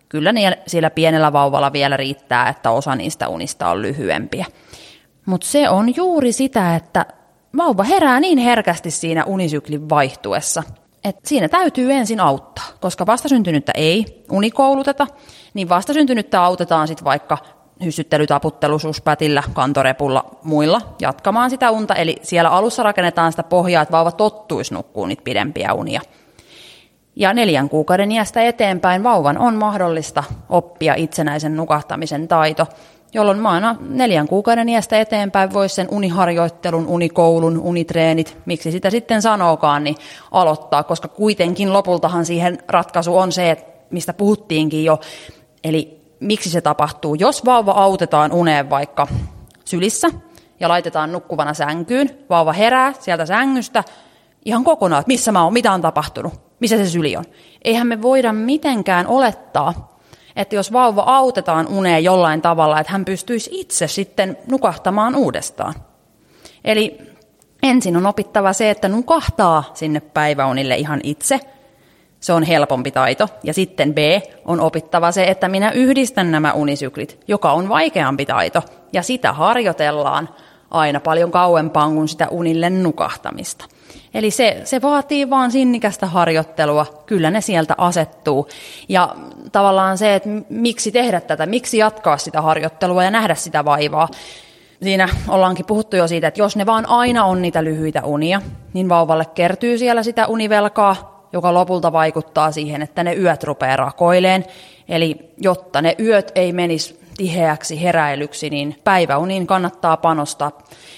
Kyllä 0.09 0.35
siellä 0.67 0.91
pienellä 0.91 1.33
vauvalla 1.33 1.73
vielä 1.73 1.97
riittää, 1.97 2.49
että 2.49 2.71
osa 2.71 2.97
niistä 2.97 3.29
unista 3.29 3.69
on 3.69 3.83
lyhyempiä. 3.83 4.47
Mutta 5.27 5.47
se 5.47 5.69
on 5.69 5.97
juuri 5.97 6.33
sitä, 6.33 6.77
että 6.77 7.07
vauva 7.57 7.83
herää 7.83 8.21
niin 8.21 8.39
herkästi 8.39 8.91
siinä 8.91 9.25
unisyklin 9.25 9.89
vaihtuessa– 9.89 10.63
et 11.05 11.17
siinä 11.25 11.49
täytyy 11.49 11.93
ensin 11.93 12.21
auttaa, 12.21 12.65
koska 12.81 13.07
vastasyntynyttä 13.07 13.73
ei 13.75 14.25
unikouluteta, 14.31 15.07
niin 15.55 15.69
vastasyntynyttä 15.69 16.43
autetaan 16.43 16.89
sitten 16.89 17.05
vaikka 17.05 17.39
hyssyttely, 17.85 18.27
taputtelu, 18.27 18.79
suspätillä, 18.79 19.43
kantorepulla, 19.53 20.25
muilla 20.43 20.81
jatkamaan 21.01 21.51
sitä 21.51 21.71
unta. 21.71 21.95
Eli 21.95 22.17
siellä 22.23 22.51
alussa 22.51 22.83
rakennetaan 22.83 23.33
sitä 23.33 23.43
pohjaa, 23.43 23.83
että 23.83 23.93
vauva 23.93 24.13
tottuisi 24.13 24.75
nukkuu 24.75 25.07
niitä 25.07 25.23
pidempiä 25.23 25.73
unia. 25.73 26.01
Ja 27.17 27.35
neljän 27.35 27.69
kuukauden 27.69 28.13
iästä 28.13 28.43
eteenpäin 28.43 29.03
vauvan 29.03 29.39
on 29.39 29.55
mahdollista 29.55 30.25
oppia 30.49 30.95
itsenäisen 30.95 31.57
nukahtamisen 31.57 32.29
taito– 32.29 32.67
jolloin 33.15 33.39
maana 33.39 33.77
neljän 33.81 34.29
kuukauden 34.29 34.69
iästä 34.69 35.01
eteenpäin 35.01 35.53
voisi 35.53 35.75
sen 35.75 35.89
uniharjoittelun, 35.91 36.87
unikoulun, 36.87 37.59
unitreenit, 37.59 38.39
miksi 38.47 38.73
sitä 38.73 38.91
sitten 38.91 39.23
sanookaan, 39.23 39.85
niin 39.85 39.97
aloittaa, 40.31 40.83
koska 40.83 41.09
kuitenkin 41.09 41.73
lopultahan 41.73 42.27
siihen 42.27 42.59
ratkaisu 42.69 43.17
on 43.17 43.33
se, 43.33 43.51
että 43.51 43.65
mistä 43.91 44.13
puhuttiinkin 44.13 44.85
jo, 44.85 45.01
eli 45.65 46.01
miksi 46.21 46.51
se 46.51 46.61
tapahtuu. 46.61 47.15
Jos 47.15 47.45
vauva 47.45 47.73
autetaan 47.73 48.33
uneen 48.33 48.71
vaikka 48.71 49.07
sylissä 49.65 50.09
ja 50.61 50.69
laitetaan 50.69 51.13
nukkuvana 51.13 51.55
sänkyyn, 51.55 52.11
vauva 52.31 52.53
herää 52.53 52.93
sieltä 53.01 53.27
sängystä 53.27 53.85
ihan 54.45 54.65
kokonaan, 54.65 55.01
että 55.01 55.09
missä 55.09 55.33
mä 55.33 55.45
oon, 55.45 55.53
mitä 55.53 55.73
on 55.73 55.81
tapahtunut, 55.81 56.33
missä 56.61 56.77
se 56.77 56.89
syli 56.89 57.17
on. 57.17 57.25
Eihän 57.65 57.87
me 57.87 58.03
voida 58.03 58.33
mitenkään 58.33 59.07
olettaa, 59.07 59.94
että 60.37 60.55
jos 60.55 60.73
vauva 60.73 61.03
autetaan 61.03 61.67
uneen 61.69 62.05
jollain 62.05 62.43
tavalla, 62.43 62.81
että 62.81 62.93
hän 62.93 63.05
pystyisi 63.05 63.51
itse 63.53 63.89
sitten 63.89 64.37
nukahtamaan 64.51 65.17
uudestaan. 65.17 65.75
Eli 66.65 66.99
ensin 67.63 67.97
on 67.97 68.07
opittava 68.07 68.53
se, 68.53 68.71
että 68.71 68.89
nukahtaa 68.89 69.65
sinne 69.75 70.01
päiväunille 70.01 70.77
ihan 70.77 71.01
itse. 71.03 71.41
Se 72.21 72.33
on 72.33 72.43
helpompi 72.43 72.91
taito. 72.91 73.29
Ja 73.43 73.55
sitten 73.55 73.95
B 73.95 73.99
on 74.45 74.61
opittava 74.61 75.13
se, 75.13 75.25
että 75.25 75.49
minä 75.49 75.71
yhdistän 75.71 76.31
nämä 76.31 76.53
unisyklit, 76.53 77.21
joka 77.29 77.53
on 77.53 77.69
vaikeampi 77.69 78.27
taito. 78.27 78.63
Ja 78.93 79.03
sitä 79.03 79.33
harjoitellaan 79.33 80.29
aina 80.71 81.01
paljon 81.01 81.31
kauempaan 81.31 81.95
kuin 81.95 82.09
sitä 82.09 82.29
unille 82.29 82.71
nukahtamista. 82.71 83.65
Eli 84.15 84.31
se, 84.31 84.61
se 84.65 84.83
vaatii 84.83 85.31
vaan 85.31 85.51
sinnikästä 85.51 86.07
harjoittelua, 86.07 86.87
kyllä 87.07 87.31
ne 87.31 87.41
sieltä 87.41 87.75
asettuu. 87.79 88.49
Ja 88.89 89.17
tavallaan 89.53 89.99
se, 89.99 90.15
että 90.15 90.29
miksi 90.49 90.93
tehdä 90.93 91.21
tätä, 91.21 91.47
miksi 91.47 91.79
jatkaa 91.79 92.19
sitä 92.19 92.43
harjoittelua 92.43 93.05
ja 93.05 93.11
nähdä 93.11 93.35
sitä 93.35 93.65
vaivaa. 93.65 94.09
Siinä 94.83 95.09
ollaankin 95.29 95.67
puhuttu 95.67 95.97
jo 95.97 96.09
siitä, 96.09 96.27
että 96.27 96.41
jos 96.41 96.57
ne 96.57 96.67
vaan 96.67 96.89
aina 96.89 97.25
on 97.25 97.43
niitä 97.43 97.65
lyhyitä 97.65 98.03
unia, 98.05 98.43
niin 98.73 98.89
vauvalle 98.89 99.25
kertyy 99.25 99.79
siellä 99.79 100.03
sitä 100.03 100.27
univelkaa, 100.27 101.29
joka 101.33 101.55
lopulta 101.55 101.93
vaikuttaa 101.93 102.53
siihen, 102.53 102.83
että 102.83 103.05
ne 103.05 103.15
yöt 103.15 103.45
rupeaa 103.45 103.77
rakoileen. 103.77 104.45
Eli 104.89 105.33
jotta 105.41 105.83
ne 105.83 105.95
yöt 105.99 106.33
ei 106.35 106.53
menisi 106.53 107.04
tiheäksi 107.17 107.83
heräilyksi, 107.83 108.51
niin 108.51 108.81
päiväuniin 108.85 109.47
kannattaa 109.47 109.97
panostaa. 109.97 110.53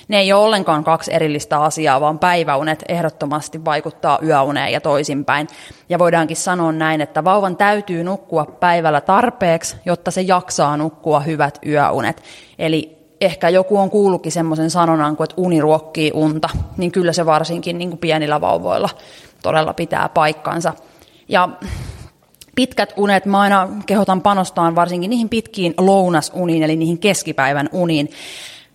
Ne 0.09 0.19
ei 0.19 0.33
ole 0.33 0.45
ollenkaan 0.45 0.85
kaksi 0.85 1.15
erillistä 1.15 1.61
asiaa, 1.61 2.01
vaan 2.01 2.19
päiväunet 2.19 2.85
ehdottomasti 2.89 3.65
vaikuttaa 3.65 4.19
yöuneen 4.23 4.73
ja 4.73 4.81
toisinpäin. 4.81 5.49
Ja 5.89 5.99
voidaankin 5.99 6.37
sanoa 6.37 6.73
näin, 6.73 7.01
että 7.01 7.25
vauvan 7.25 7.57
täytyy 7.57 8.05
nukkua 8.05 8.45
päivällä 8.45 9.01
tarpeeksi, 9.01 9.77
jotta 9.85 10.11
se 10.11 10.21
jaksaa 10.21 10.77
nukkua 10.77 11.21
hyvät 11.21 11.59
yöunet. 11.67 12.23
Eli 12.59 12.97
ehkä 13.21 13.49
joku 13.49 13.79
on 13.79 13.91
kuullutkin 13.91 14.33
semmoisen 14.33 14.71
sanonnan, 14.71 15.13
että 15.13 15.35
uni 15.37 15.61
ruokkii 15.61 16.11
unta, 16.15 16.49
niin 16.77 16.93
kyllä 16.93 17.13
se 17.13 17.27
varsinkin 17.27 17.79
niin 17.79 17.91
kuin 17.91 17.99
pienillä 17.99 18.41
vauvoilla 18.41 18.89
todella 19.43 19.75
pitää 19.75 20.09
paikkansa. 20.09 20.73
Ja 21.29 21.49
pitkät 22.57 22.93
unet, 22.97 23.27
mä 23.27 23.41
aina 23.41 23.69
kehotan 23.87 24.23
panostaan 24.23 24.75
varsinkin 24.75 25.11
niihin 25.11 25.29
pitkiin 25.29 25.75
lounasuniin, 25.79 26.63
eli 26.63 26.77
niihin 26.77 26.99
keskipäivän 26.99 27.69
uniin. 27.73 28.11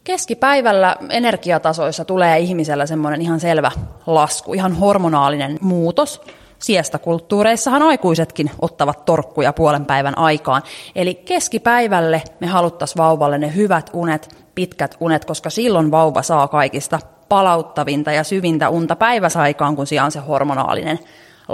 Keskipäivällä 0.03 0.95
energiatasoissa 1.09 2.05
tulee 2.05 2.39
ihmisellä 2.39 2.85
semmoinen 2.85 3.21
ihan 3.21 3.39
selvä 3.39 3.71
lasku, 4.07 4.53
ihan 4.53 4.75
hormonaalinen 4.75 5.57
muutos. 5.61 6.21
Siesta-kulttuureissahan 6.59 7.81
aikuisetkin 7.81 8.51
ottavat 8.61 9.05
torkkuja 9.05 9.53
puolen 9.53 9.85
päivän 9.85 10.17
aikaan. 10.17 10.61
Eli 10.95 11.15
keskipäivälle 11.15 12.23
me 12.39 12.47
haluttaisiin 12.47 12.97
vauvalle 12.97 13.37
ne 13.37 13.55
hyvät 13.55 13.89
unet, 13.93 14.35
pitkät 14.55 14.97
unet, 14.99 15.25
koska 15.25 15.49
silloin 15.49 15.91
vauva 15.91 16.21
saa 16.21 16.47
kaikista 16.47 16.99
palauttavinta 17.29 18.11
ja 18.11 18.23
syvintä 18.23 18.69
unta 18.69 18.95
päiväsaikaan, 18.95 19.75
kun 19.75 19.87
sijaan 19.87 20.11
se 20.11 20.19
hormonaalinen 20.19 20.99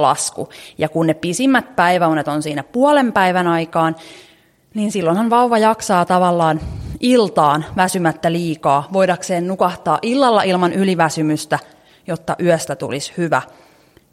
lasku. 0.02 0.50
Ja 0.78 0.90
kun 0.90 1.08
ne 1.08 1.14
pisimmät 1.14 1.76
päiväunet 1.76 2.28
on 2.28 2.44
siinä 2.44 2.64
puolen 2.64 3.14
päivän 3.14 3.48
aikaan, 3.48 3.96
niin 4.74 4.92
silloinhan 4.92 5.30
vauva 5.30 5.58
jaksaa 5.58 6.06
tavallaan 6.06 6.60
iltaan 7.00 7.66
väsymättä 7.76 8.32
liikaa, 8.32 8.88
voidakseen 8.94 9.48
nukahtaa 9.48 10.00
illalla 10.02 10.44
ilman 10.44 10.74
yliväsymystä, 10.74 11.60
jotta 12.08 12.36
yöstä 12.42 12.76
tulisi 12.76 13.14
hyvä. 13.18 13.42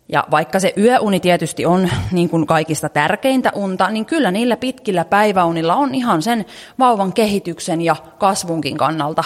Ja 0.08 0.24
vaikka 0.30 0.60
se 0.60 0.72
yöuni 0.76 1.20
tietysti 1.20 1.66
on 1.66 1.88
niin 2.12 2.28
kuin 2.28 2.46
kaikista 2.46 2.88
tärkeintä 2.88 3.52
unta, 3.54 3.90
niin 3.90 4.06
kyllä 4.06 4.30
niillä 4.30 4.56
pitkillä 4.56 5.04
päiväunilla 5.04 5.74
on 5.74 5.94
ihan 5.94 6.22
sen 6.22 6.44
vauvan 6.78 7.12
kehityksen 7.12 7.80
ja 7.80 7.96
kasvunkin 8.18 8.76
kannalta 8.76 9.24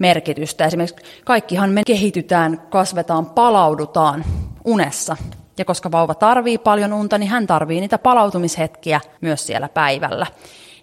merkitystä. 0.00 0.64
Esimerkiksi 0.64 0.96
kaikkihan 1.24 1.70
me 1.70 1.82
kehitytään, 1.86 2.62
kasvetaan, 2.70 3.26
palaudutaan 3.26 4.24
unessa. 4.64 5.16
Ja 5.60 5.64
koska 5.64 5.92
vauva 5.92 6.14
tarvii 6.14 6.58
paljon 6.58 6.92
unta, 6.92 7.18
niin 7.18 7.30
hän 7.30 7.46
tarvii 7.46 7.80
niitä 7.80 7.98
palautumishetkiä 7.98 9.00
myös 9.20 9.46
siellä 9.46 9.68
päivällä. 9.68 10.26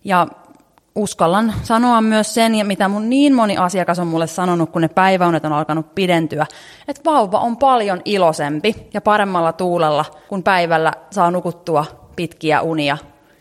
Ja 0.03 0.28
uskallan 0.95 1.53
sanoa 1.63 2.01
myös 2.01 2.34
sen, 2.34 2.67
mitä 2.67 2.88
mun 2.88 3.09
niin 3.09 3.34
moni 3.34 3.57
asiakas 3.57 3.99
on 3.99 4.07
mulle 4.07 4.28
sanonut, 4.28 4.69
kun 4.69 4.82
ne 4.82 4.88
päiväunet 4.88 5.45
on 5.45 5.53
alkanut 5.53 5.95
pidentyä, 5.95 6.45
että 6.88 7.01
vauva 7.05 7.39
on 7.39 7.57
paljon 7.57 8.01
iloisempi 8.05 8.75
ja 8.93 9.01
paremmalla 9.01 9.53
tuulella, 9.53 10.05
kun 10.30 10.43
päivällä 10.43 10.93
saa 11.11 11.32
nukuttua 11.32 11.86
pitkiä 12.15 12.61
unia. 12.61 12.97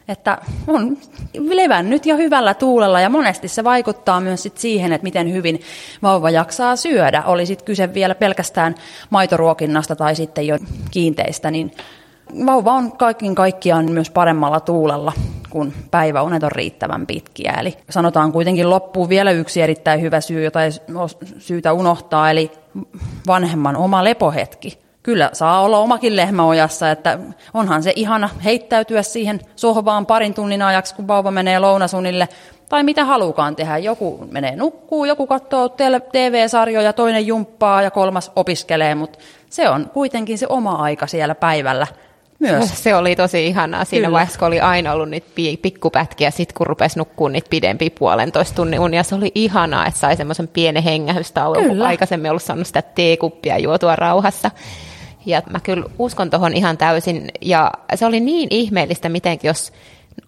Että 0.09 0.38
on 0.66 0.96
levännyt 1.38 2.07
ja 2.07 2.16
hyvällä 2.16 2.54
tuulella 2.54 3.00
ja 3.00 3.09
monesti 3.09 3.48
se 3.48 3.64
vaikuttaa 3.64 4.20
myös 4.20 4.42
sit 4.42 4.59
siihen, 4.59 4.92
että 4.92 5.02
miten 5.02 5.32
hyvin 5.32 5.61
vauva 6.02 6.30
jaksaa 6.30 6.76
syödä. 6.76 7.22
Oli 7.26 7.46
sitten 7.46 7.66
kyse 7.66 7.94
vielä 7.94 8.14
pelkästään 8.14 8.74
maitoruokinnasta 9.11 9.96
tai 9.96 10.14
sitten 10.14 10.46
jo 10.46 10.59
kiinteistä, 10.90 11.50
niin 11.50 11.72
vauva 12.46 12.72
on 12.72 12.96
kaikin 12.96 13.34
kaikkiaan 13.34 13.92
myös 13.92 14.11
paremmalla 14.11 14.61
tuulella, 14.61 15.12
kun 15.50 15.72
päiväunet 15.90 16.42
on 16.42 16.52
riittävän 16.52 17.07
pitkiä. 17.07 17.52
Eli 17.61 17.74
sanotaan 17.90 18.32
kuitenkin 18.32 18.70
loppuun 18.70 19.09
vielä 19.09 19.30
yksi 19.30 19.62
erittäin 19.62 20.00
hyvä 20.00 20.20
syy, 20.20 20.44
jota 20.44 20.64
ei 20.64 20.70
syytä 21.38 21.72
unohtaa, 21.72 22.30
eli 22.30 22.50
vanhemman 23.26 23.76
oma 23.76 24.04
lepohetki. 24.04 24.86
Kyllä 25.07 25.30
saa 25.32 25.61
olla 25.61 25.78
omakin 25.78 26.16
lehmäojassa, 26.16 26.90
että 26.90 27.18
onhan 27.54 27.82
se 27.82 27.92
ihana 27.96 28.30
heittäytyä 28.44 29.02
siihen 29.02 29.40
sohvaan 29.57 30.07
parin 30.07 30.34
tunnin 30.34 30.62
ajaksi, 30.62 30.94
kun 30.94 31.09
vauva 31.09 31.30
menee 31.30 31.59
lounasunille, 31.59 32.28
tai 32.68 32.82
mitä 32.82 33.04
halukaan 33.04 33.57
tehdä. 33.57 33.78
Joku 33.78 34.26
menee 34.30 34.57
nukkuu, 34.57 35.04
joku 35.04 35.26
katsoo 35.26 35.68
TV-sarjoja, 36.12 36.92
toinen 36.92 37.26
jumppaa 37.26 37.82
ja 37.82 37.90
kolmas 37.90 38.32
opiskelee, 38.36 38.94
mutta 38.94 39.18
se 39.50 39.68
on 39.68 39.90
kuitenkin 39.94 40.38
se 40.38 40.46
oma 40.48 40.72
aika 40.72 41.07
siellä 41.07 41.34
päivällä– 41.34 41.86
myös. 42.38 42.70
Se 42.82 42.94
oli 42.94 43.16
tosi 43.16 43.46
ihanaa 43.46 43.84
siinä 43.84 44.07
Kyllä. 44.07 44.14
vaiheessa, 44.14 44.38
kun 44.38 44.48
oli 44.48 44.61
aina 44.61 44.92
ollut 44.92 45.09
niitä 45.09 45.26
pikkupätkiä, 45.62 46.30
sitten 46.30 46.54
kun 46.57 46.66
rupesi 46.66 46.98
nukkumaan 46.98 47.32
niitä 47.32 47.50
pidempi 47.50 47.90
puolentoista 47.90 48.54
tunnin 48.57 48.80
unia, 48.80 49.02
se 49.02 49.14
oli 49.14 49.32
ihanaa, 49.34 49.86
että 49.86 50.00
sai 50.00 50.16
semmoisen 50.16 50.48
pienen 50.48 50.82
hengähystauon, 50.82 51.64
kun 51.68 51.82
aikaisemmin 51.82 52.30
ollut 52.30 52.42
saanut 52.42 52.66
sitä 52.66 52.82
teekuppia 52.82 53.59
juotua 53.59 53.96
rauhassa. 53.96 54.50
Ja 55.27 55.43
mä 55.51 55.61
kyllä 55.61 55.87
uskon 55.99 56.31
tuohon 56.31 56.55
ihan 56.55 56.79
täysin, 56.79 57.29
ja 57.41 57.72
se 57.95 58.07
oli 58.07 58.20
niin 58.20 58.49
ihmeellistä, 58.51 59.09
miten 59.09 59.39
jos 59.43 59.72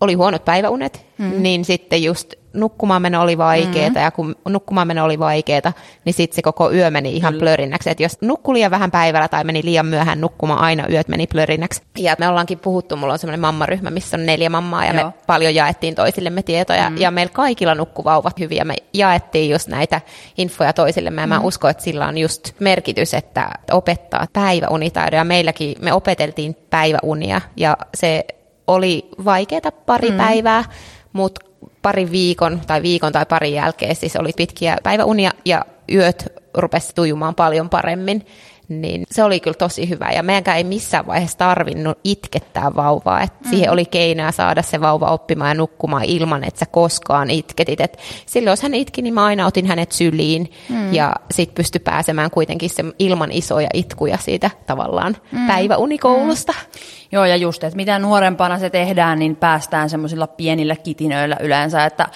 oli 0.01 0.15
huonot 0.15 0.45
päiväunet, 0.45 1.07
mm. 1.19 1.33
niin 1.43 1.65
sitten 1.65 2.03
just 2.03 2.35
nukkumaan 2.53 3.03
meno 3.03 3.23
oli 3.23 3.39
vaikeaa, 3.39 3.89
mm-hmm. 3.89 4.03
ja 4.03 4.11
kun 4.11 4.37
nukkumaan 4.49 4.87
meno 4.87 5.05
oli 5.05 5.19
vaikeaa, 5.19 5.73
niin 6.05 6.15
sitten 6.15 6.37
se 6.37 6.43
koko 6.43 6.73
yö 6.73 6.91
meni 6.91 7.17
ihan 7.17 7.33
Kyllä. 7.33 7.41
plörinnäksi. 7.41 7.91
Että 7.91 8.03
jos 8.03 8.19
nukkui 8.21 8.55
liian 8.55 8.71
vähän 8.71 8.91
päivällä 8.91 9.29
tai 9.29 9.45
meni 9.45 9.65
liian 9.65 9.87
myöhään 9.87 10.21
nukkumaan, 10.21 10.59
aina 10.59 10.89
yöt 10.91 11.09
meni 11.09 11.27
plörinnäksi. 11.27 11.83
Ja 11.99 12.17
me 12.19 12.29
ollaankin 12.29 12.59
puhuttu, 12.59 12.97
mulla 12.97 13.13
on 13.13 13.19
semmoinen 13.19 13.41
mammaryhmä, 13.41 13.91
missä 13.91 14.17
on 14.17 14.27
neljä 14.27 14.51
mammaa, 14.51 14.85
ja 14.85 14.95
Joo. 14.95 15.07
me 15.07 15.13
paljon 15.27 15.55
jaettiin 15.55 15.95
toisillemme 15.95 16.43
tietoja, 16.43 16.83
mm-hmm. 16.83 17.01
ja 17.01 17.11
meillä 17.11 17.33
kaikilla 17.33 17.75
nukkuvauvat 17.75 18.39
hyviä. 18.39 18.65
Me 18.65 18.77
jaettiin 18.93 19.51
just 19.51 19.69
näitä 19.69 20.01
infoja 20.39 20.73
toisillemme, 20.73 21.21
ja 21.21 21.27
mä 21.27 21.35
mm-hmm. 21.35 21.49
uskon, 21.49 21.71
että 21.71 21.83
sillä 21.83 22.07
on 22.07 22.19
just 22.19 22.53
merkitys, 22.61 23.15
että 23.15 23.51
opettaa 23.73 24.27
päiväunitaidoja. 24.33 25.25
Meilläkin 25.25 25.77
me 25.81 25.93
opeteltiin 25.93 26.57
päiväunia, 26.71 27.41
ja 27.57 27.77
se 27.95 28.25
oli 28.69 29.09
vaikeaa 29.25 29.73
pari 29.87 30.11
mm. 30.11 30.17
päivää, 30.17 30.65
mutta 31.13 31.41
pari 31.83 32.11
viikon 32.11 32.61
tai 32.67 32.83
viikon 32.83 33.13
tai 33.13 33.27
pari 33.27 33.53
jälkeen 33.53 33.97
siis 33.97 34.17
oli 34.17 34.31
pitkiä 34.37 34.77
päiväunia 34.83 35.31
ja 35.45 35.65
yöt 35.93 36.33
rupesi 36.55 36.95
tujumaan 36.95 37.35
paljon 37.35 37.69
paremmin 37.69 38.27
niin 38.69 39.05
se 39.11 39.25
oli 39.25 39.41
kyllä 39.41 39.55
tosi 39.55 39.89
hyvä. 39.89 40.11
Ja 40.11 40.23
meidänkään 40.23 40.57
ei 40.57 40.65
missään 40.65 41.07
vaiheessa 41.07 41.39
tarvinnut 41.39 41.99
itkettää 42.05 42.75
vauvaa. 42.77 43.23
Et 43.23 43.33
mm. 43.45 43.51
Siihen 43.51 43.71
oli 43.71 43.85
keinoja 43.85 44.33
saada 44.33 44.63
se 44.63 44.81
vauva 44.81 45.11
oppimaan 45.11 45.51
ja 45.51 45.55
nukkumaan 45.55 46.05
ilman, 46.05 46.45
että 46.45 46.61
sä 46.61 46.67
koskaan 46.67 47.31
itketit. 47.31 47.81
Et 47.81 47.99
silloin 48.27 48.53
jos 48.53 48.63
hän 48.63 48.75
itki, 48.75 49.03
niin 49.03 49.15
mä 49.15 49.25
aina 49.25 49.47
otin 49.47 49.67
hänet 49.67 49.93
syliin 49.93 50.51
mm. 50.69 50.95
ja 50.95 51.13
sitten 51.31 51.55
pystyi 51.55 51.81
pääsemään 51.81 52.31
kuitenkin 52.31 52.71
se 52.71 52.85
ilman 52.99 53.33
isoja 53.33 53.69
itkuja 53.75 54.19
siitä 54.19 54.51
tavallaan 54.67 55.17
mm. 55.33 55.47
päiväunikoulusta. 55.47 56.53
Mm. 56.53 56.81
Joo, 57.13 57.25
ja 57.25 57.37
just, 57.37 57.65
että 57.65 57.77
mitä 57.77 57.99
nuorempana 57.99 58.59
se 58.59 58.71
tehdään, 58.71 59.19
niin 59.19 59.37
päästään 59.37 59.91
semmoisilla 59.91 60.27
pienillä 60.27 60.77
kitinöillä 60.77 61.37
yleensä. 61.41 61.85
Että 61.85 62.09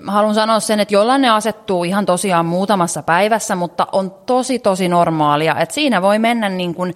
mä 0.00 0.12
haluan 0.12 0.34
sanoa 0.34 0.60
sen, 0.60 0.80
että 0.80 0.94
jollain 0.94 1.22
ne 1.22 1.30
asettuu 1.30 1.84
ihan 1.84 2.06
tosiaan 2.06 2.46
muutamassa 2.46 3.02
päivässä, 3.02 3.54
mutta 3.54 3.86
on 3.92 4.10
tosi 4.26 4.58
tosi 4.58 4.88
normaalia, 4.88 5.56
että 5.58 5.74
siinä 5.74 6.02
voi 6.02 6.18
mennä 6.18 6.48
niin 6.48 6.74
kuin 6.74 6.94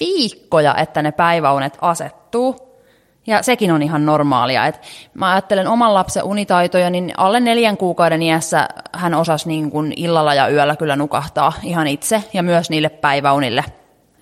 viikkoja, 0.00 0.74
että 0.74 1.02
ne 1.02 1.12
päiväunet 1.12 1.78
asettuu. 1.80 2.68
Ja 3.26 3.42
sekin 3.42 3.72
on 3.72 3.82
ihan 3.82 4.06
normaalia. 4.06 4.66
Et 4.66 4.80
mä 5.14 5.30
ajattelen 5.30 5.68
oman 5.68 5.94
lapsen 5.94 6.24
unitaitoja, 6.24 6.90
niin 6.90 7.12
alle 7.16 7.40
neljän 7.40 7.76
kuukauden 7.76 8.22
iässä 8.22 8.68
hän 8.92 9.14
osasi 9.14 9.48
niin 9.48 9.70
kuin 9.70 9.92
illalla 9.96 10.34
ja 10.34 10.48
yöllä 10.48 10.76
kyllä 10.76 10.96
nukahtaa 10.96 11.52
ihan 11.62 11.86
itse 11.86 12.24
ja 12.32 12.42
myös 12.42 12.70
niille 12.70 12.88
päiväunille. 12.88 13.64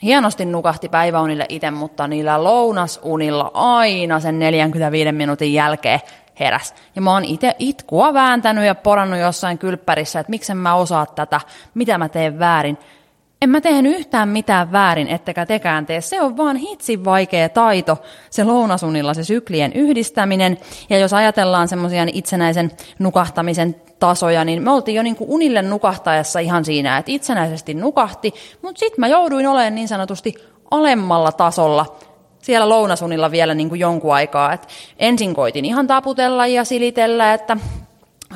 Hienosti 0.03 0.45
nukahti 0.45 0.89
päiväunille 0.89 1.47
itse, 1.49 1.71
mutta 1.71 2.09
niillä 2.09 2.45
lounasunilla 2.45 3.51
aina 3.55 4.21
sen 4.21 4.39
45 4.39 5.13
minuutin 5.13 5.53
jälkeen 5.53 6.01
heräs. 6.41 6.75
Ja 6.97 7.03
mä 7.03 7.13
oon 7.13 7.25
itse 7.25 7.57
itkua 7.59 8.15
vääntänyt 8.15 8.65
ja 8.65 8.75
porannut 8.75 9.21
jossain 9.21 9.59
kylppärissä, 9.59 10.21
että 10.21 10.31
miksen 10.31 10.57
mä 10.57 10.75
osaa 10.75 11.07
tätä, 11.07 11.41
mitä 11.75 11.99
mä 11.99 12.09
teen 12.09 12.39
väärin 12.39 12.79
En 13.47 13.51
mä 13.51 13.61
tehnyt 13.61 13.97
yhtään 13.97 14.29
mitään 14.29 14.73
väärin, 14.73 15.09
ettekä 15.09 15.47
tekään 15.47 15.87
tee. 15.87 16.01
Se 16.01 16.21
on 16.21 16.37
vaan 16.37 16.57
hitsin 16.57 17.05
vaikea 17.05 17.49
taito, 17.49 17.99
se 18.31 18.45
lounasunilla, 18.45 19.15
se 19.15 19.25
syklien 19.25 19.73
yhdistäminen. 19.73 20.59
Ja 20.91 20.99
jos 20.99 21.13
ajatellaan 21.13 21.69
semmoisia 21.69 22.07
itsenäisen 22.13 22.71
nukahtamisen 22.99 23.77
tasoja, 23.99 24.45
niin 24.45 24.63
me 24.63 24.71
oltiin 24.71 24.95
jo 24.95 25.03
niin 25.03 25.17
kuin 25.17 25.31
unille 25.31 25.63
nukahtaessa 25.63 26.39
ihan 26.39 26.65
siinä, 26.65 26.99
että 26.99 27.13
itsenäisesti 27.13 27.75
nukahti, 27.75 28.35
mutta 28.63 28.79
sitten 28.79 29.01
mä 29.01 29.09
jouduin 29.09 29.47
olemaan 29.47 29.75
niin 29.75 29.89
sanotusti 29.89 30.35
alemmalla 30.71 31.33
tasolla 31.33 31.97
siellä 32.43 32.69
lounasunilla 32.69 33.31
vielä 33.31 33.55
niin 33.55 33.69
kuin 33.69 33.81
jonkun 33.81 34.15
aikaa. 34.15 34.53
Et 34.53 34.69
ensin 34.99 35.35
koitin 35.35 35.65
ihan 35.65 35.87
taputella 35.87 36.47
ja 36.47 36.65
silitellä, 36.65 37.35
että 37.35 37.57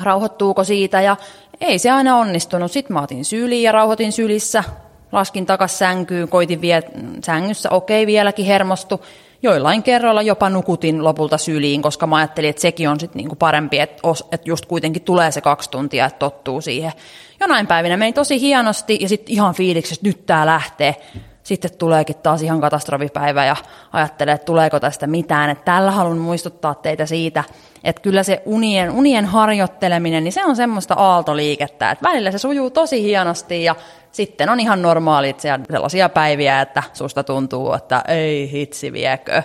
rauhoittuuko 0.03 0.63
siitä 0.63 1.01
ja 1.01 1.15
ei 1.61 1.79
se 1.79 1.91
aina 1.91 2.17
onnistunut. 2.17 2.71
Sitten 2.71 2.93
mä 2.93 3.01
otin 3.01 3.25
syliin 3.25 3.63
ja 3.63 3.71
rauhoitin 3.71 4.11
sylissä, 4.11 4.63
laskin 5.11 5.45
takas 5.45 5.79
sänkyyn, 5.79 6.29
koitin 6.29 6.61
vielä 6.61 6.87
sängyssä, 7.23 7.69
okei 7.69 8.07
vieläkin 8.07 8.45
hermostu. 8.45 9.05
Joillain 9.43 9.83
kerroilla 9.83 10.21
jopa 10.21 10.49
nukutin 10.49 11.03
lopulta 11.03 11.37
syliin, 11.37 11.81
koska 11.81 12.07
mä 12.07 12.15
ajattelin, 12.15 12.49
että 12.49 12.61
sekin 12.61 12.89
on 12.89 12.99
sitten 12.99 13.17
niinku 13.17 13.35
parempi, 13.35 13.79
että, 13.79 14.01
että 14.31 14.49
just 14.49 14.65
kuitenkin 14.65 15.01
tulee 15.01 15.31
se 15.31 15.41
kaksi 15.41 15.69
tuntia, 15.69 16.05
että 16.05 16.19
tottuu 16.19 16.61
siihen. 16.61 16.91
Jonain 17.39 17.67
päivinä 17.67 17.97
meni 17.97 18.13
tosi 18.13 18.41
hienosti 18.41 18.97
ja 19.01 19.09
sitten 19.09 19.33
ihan 19.33 19.53
fiiliksi, 19.53 19.93
että 19.93 20.07
nyt 20.07 20.25
tää 20.25 20.45
lähtee 20.45 20.95
sitten 21.43 21.71
tuleekin 21.77 22.15
taas 22.15 22.41
ihan 22.41 22.61
katastrofipäivä 22.61 23.45
ja 23.45 23.55
ajattelee, 23.93 24.33
että 24.33 24.45
tuleeko 24.45 24.79
tästä 24.79 25.07
mitään. 25.07 25.49
Että 25.49 25.65
tällä 25.65 25.91
haluan 25.91 26.17
muistuttaa 26.17 26.75
teitä 26.75 27.05
siitä, 27.05 27.43
että 27.83 28.01
kyllä 28.01 28.23
se 28.23 28.41
unien, 28.45 28.91
unien 28.91 29.25
harjoitteleminen, 29.25 30.23
niin 30.23 30.33
se 30.33 30.45
on 30.45 30.55
semmoista 30.55 30.93
aaltoliikettä, 30.93 31.91
että 31.91 32.09
välillä 32.09 32.31
se 32.31 32.37
sujuu 32.37 32.69
tosi 32.69 33.03
hienosti 33.03 33.63
ja 33.63 33.75
sitten 34.11 34.49
on 34.49 34.59
ihan 34.59 34.81
normaalit 34.81 35.39
sellaisia 35.39 36.09
päiviä, 36.09 36.61
että 36.61 36.83
susta 36.93 37.23
tuntuu, 37.23 37.73
että 37.73 38.03
ei 38.07 38.51
hitsi 38.51 38.93
viekö. 38.93 39.43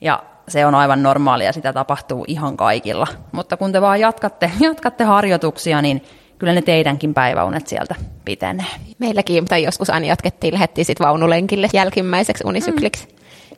Ja 0.00 0.22
se 0.48 0.66
on 0.66 0.74
aivan 0.74 1.02
normaalia, 1.02 1.52
sitä 1.52 1.72
tapahtuu 1.72 2.24
ihan 2.28 2.56
kaikilla. 2.56 3.06
Mutta 3.32 3.56
kun 3.56 3.72
te 3.72 3.80
vaan 3.80 4.00
jatkatte, 4.00 4.50
jatkatte 4.60 5.04
harjoituksia, 5.04 5.82
niin 5.82 6.02
kyllä 6.38 6.52
ne 6.52 6.62
teidänkin 6.62 7.14
päiväunet 7.14 7.66
sieltä 7.66 7.94
pitenee. 8.24 8.66
Meilläkin, 8.98 9.44
tai 9.44 9.62
joskus 9.62 9.90
aina 9.90 10.06
jatkettiin, 10.06 10.54
lähdettiin 10.54 10.84
sitten 10.84 11.06
vaunulenkille 11.06 11.68
jälkimmäiseksi 11.72 12.44
unisykliksi. 12.46 13.06
Mm. 13.06 13.14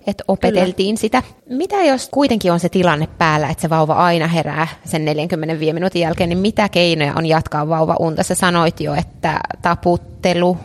Että 0.07 0.25
opeteltiin 0.29 0.95
Kyllä. 0.95 1.01
sitä. 1.01 1.23
Mitä 1.49 1.77
jos 1.77 2.09
kuitenkin 2.13 2.53
on 2.53 2.61
se 2.61 2.69
tilanne 2.69 3.09
päällä, 3.19 3.49
että 3.49 3.63
se 3.63 3.71
vauva 3.71 3.95
aina 3.95 4.27
herää 4.27 4.69
sen 4.85 5.05
45 5.05 5.73
minuutin 5.73 6.03
jälkeen, 6.03 6.29
niin 6.29 6.39
mitä 6.39 6.69
keinoja 6.69 7.13
on 7.17 7.27
jatkaa 7.27 7.69
vauva 7.69 7.97
unta? 8.01 8.23
Sä 8.23 8.35
sanoit 8.35 8.81
jo, 8.81 8.95
että 8.95 9.41
taputtelu, 9.63 10.57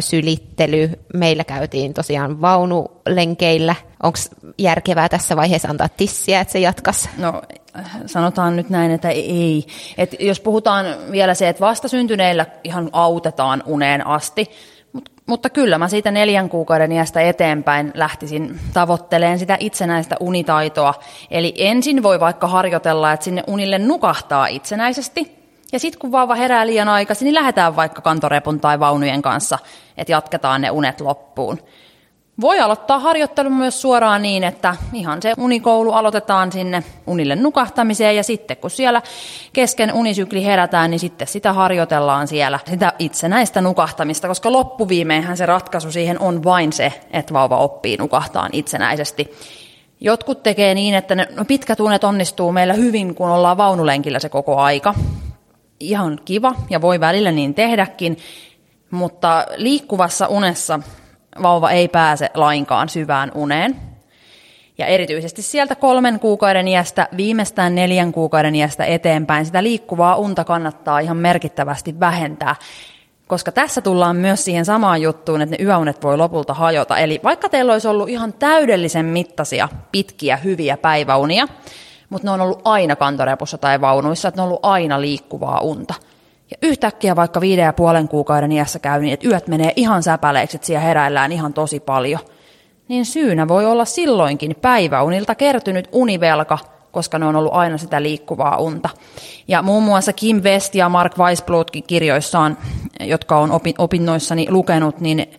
sylittely. 0.00 0.90
Meillä 1.14 1.44
käytiin 1.44 1.94
tosiaan 1.94 2.40
vaunulenkeillä. 2.40 3.74
Onko 4.02 4.18
järkevää 4.58 5.08
tässä 5.08 5.36
vaiheessa 5.36 5.68
antaa 5.68 5.88
tissiä, 5.88 6.40
että 6.40 6.52
se 6.52 6.58
jatkas? 6.58 7.08
No 7.18 7.42
sanotaan 8.06 8.56
nyt 8.56 8.70
näin, 8.70 8.90
että 8.90 9.08
ei. 9.08 9.66
Et 9.98 10.16
jos 10.20 10.40
puhutaan 10.40 10.86
vielä 11.10 11.34
se, 11.34 11.48
että 11.48 11.60
vastasyntyneillä 11.60 12.46
ihan 12.64 12.90
autetaan 12.92 13.62
uneen 13.66 14.06
asti, 14.06 14.50
Mut, 14.92 15.10
mutta 15.26 15.50
kyllä 15.50 15.78
mä 15.78 15.88
siitä 15.88 16.10
neljän 16.10 16.48
kuukauden 16.48 16.92
iästä 16.92 17.20
eteenpäin 17.20 17.92
lähtisin 17.94 18.60
tavoitteleen 18.72 19.38
sitä 19.38 19.56
itsenäistä 19.60 20.16
unitaitoa. 20.20 20.94
Eli 21.30 21.54
ensin 21.58 22.02
voi 22.02 22.20
vaikka 22.20 22.46
harjoitella, 22.46 23.12
että 23.12 23.24
sinne 23.24 23.44
unille 23.46 23.78
nukahtaa 23.78 24.46
itsenäisesti, 24.46 25.39
ja 25.72 25.78
sitten 25.78 26.00
kun 26.00 26.12
vauva 26.12 26.34
herää 26.34 26.66
liian 26.66 26.88
aikaisin, 26.88 27.24
niin 27.24 27.34
lähdetään 27.34 27.76
vaikka 27.76 28.02
kantorepun 28.02 28.60
tai 28.60 28.80
vaunujen 28.80 29.22
kanssa, 29.22 29.58
että 29.96 30.12
jatketaan 30.12 30.60
ne 30.60 30.70
unet 30.70 31.00
loppuun. 31.00 31.58
Voi 32.40 32.60
aloittaa 32.60 32.98
harjoittelu 32.98 33.50
myös 33.50 33.82
suoraan 33.82 34.22
niin, 34.22 34.44
että 34.44 34.76
ihan 34.92 35.22
se 35.22 35.34
unikoulu 35.38 35.92
aloitetaan 35.92 36.52
sinne 36.52 36.82
unille 37.06 37.36
nukahtamiseen 37.36 38.16
ja 38.16 38.22
sitten 38.22 38.56
kun 38.56 38.70
siellä 38.70 39.02
kesken 39.52 39.94
unisykli 39.94 40.44
herätään, 40.44 40.90
niin 40.90 40.98
sitten 41.00 41.28
sitä 41.28 41.52
harjoitellaan 41.52 42.28
siellä, 42.28 42.58
sitä 42.66 42.92
itsenäistä 42.98 43.60
nukahtamista, 43.60 44.28
koska 44.28 44.52
loppuviimeinhän 44.52 45.36
se 45.36 45.46
ratkaisu 45.46 45.92
siihen 45.92 46.20
on 46.20 46.44
vain 46.44 46.72
se, 46.72 46.92
että 47.10 47.34
vauva 47.34 47.56
oppii 47.56 47.96
nukahtaan 47.96 48.50
itsenäisesti. 48.52 49.34
Jotkut 50.00 50.42
tekee 50.42 50.74
niin, 50.74 50.94
että 50.94 51.14
ne 51.14 51.28
no 51.36 51.44
pitkät 51.44 51.80
unet 51.80 52.04
onnistuu 52.04 52.52
meillä 52.52 52.74
hyvin, 52.74 53.14
kun 53.14 53.30
ollaan 53.30 53.56
vaunulenkillä 53.56 54.18
se 54.18 54.28
koko 54.28 54.56
aika 54.56 54.94
ihan 55.80 56.20
kiva 56.24 56.54
ja 56.70 56.80
voi 56.80 57.00
välillä 57.00 57.32
niin 57.32 57.54
tehdäkin, 57.54 58.16
mutta 58.90 59.46
liikkuvassa 59.56 60.26
unessa 60.26 60.80
vauva 61.42 61.70
ei 61.70 61.88
pääse 61.88 62.30
lainkaan 62.34 62.88
syvään 62.88 63.32
uneen. 63.34 63.76
Ja 64.78 64.86
erityisesti 64.86 65.42
sieltä 65.42 65.74
kolmen 65.74 66.20
kuukauden 66.20 66.68
iästä, 66.68 67.08
viimeistään 67.16 67.74
neljän 67.74 68.12
kuukauden 68.12 68.54
iästä 68.54 68.84
eteenpäin, 68.84 69.46
sitä 69.46 69.62
liikkuvaa 69.62 70.16
unta 70.16 70.44
kannattaa 70.44 70.98
ihan 70.98 71.16
merkittävästi 71.16 72.00
vähentää. 72.00 72.56
Koska 73.26 73.52
tässä 73.52 73.80
tullaan 73.80 74.16
myös 74.16 74.44
siihen 74.44 74.64
samaan 74.64 75.02
juttuun, 75.02 75.42
että 75.42 75.56
ne 75.56 75.64
yöunet 75.64 76.02
voi 76.02 76.16
lopulta 76.16 76.54
hajota. 76.54 76.98
Eli 76.98 77.20
vaikka 77.24 77.48
teillä 77.48 77.72
olisi 77.72 77.88
ollut 77.88 78.08
ihan 78.08 78.32
täydellisen 78.32 79.06
mittaisia, 79.06 79.68
pitkiä, 79.92 80.36
hyviä 80.36 80.76
päiväunia, 80.76 81.48
mutta 82.10 82.26
ne 82.26 82.30
on 82.30 82.40
ollut 82.40 82.60
aina 82.64 82.96
kantorepussa 82.96 83.58
tai 83.58 83.80
vaunuissa, 83.80 84.28
että 84.28 84.38
ne 84.38 84.42
on 84.42 84.48
ollut 84.48 84.64
aina 84.64 85.00
liikkuvaa 85.00 85.60
unta. 85.60 85.94
Ja 86.50 86.56
yhtäkkiä 86.62 87.16
vaikka 87.16 87.40
viiden 87.40 87.64
ja 87.64 87.72
puolen 87.72 88.08
kuukauden 88.08 88.52
iässä 88.52 88.78
käy 88.78 89.00
niin, 89.00 89.14
että 89.14 89.28
yöt 89.28 89.48
menee 89.48 89.72
ihan 89.76 90.02
säpäleiksi, 90.02 90.56
että 90.56 90.66
siellä 90.66 90.84
heräillään 90.84 91.32
ihan 91.32 91.52
tosi 91.52 91.80
paljon. 91.80 92.20
Niin 92.88 93.06
syynä 93.06 93.48
voi 93.48 93.66
olla 93.66 93.84
silloinkin 93.84 94.56
päiväunilta 94.60 95.34
kertynyt 95.34 95.88
univelka, 95.92 96.58
koska 96.92 97.18
ne 97.18 97.26
on 97.26 97.36
ollut 97.36 97.54
aina 97.54 97.78
sitä 97.78 98.02
liikkuvaa 98.02 98.56
unta. 98.56 98.88
Ja 99.48 99.62
muun 99.62 99.82
muassa 99.82 100.12
Kim 100.12 100.42
West 100.42 100.74
ja 100.74 100.88
Mark 100.88 101.18
Weisblutkin 101.18 101.82
kirjoissaan, 101.82 102.58
jotka 103.00 103.38
on 103.38 103.60
opinnoissani 103.78 104.46
lukenut, 104.50 105.00
niin 105.00 105.30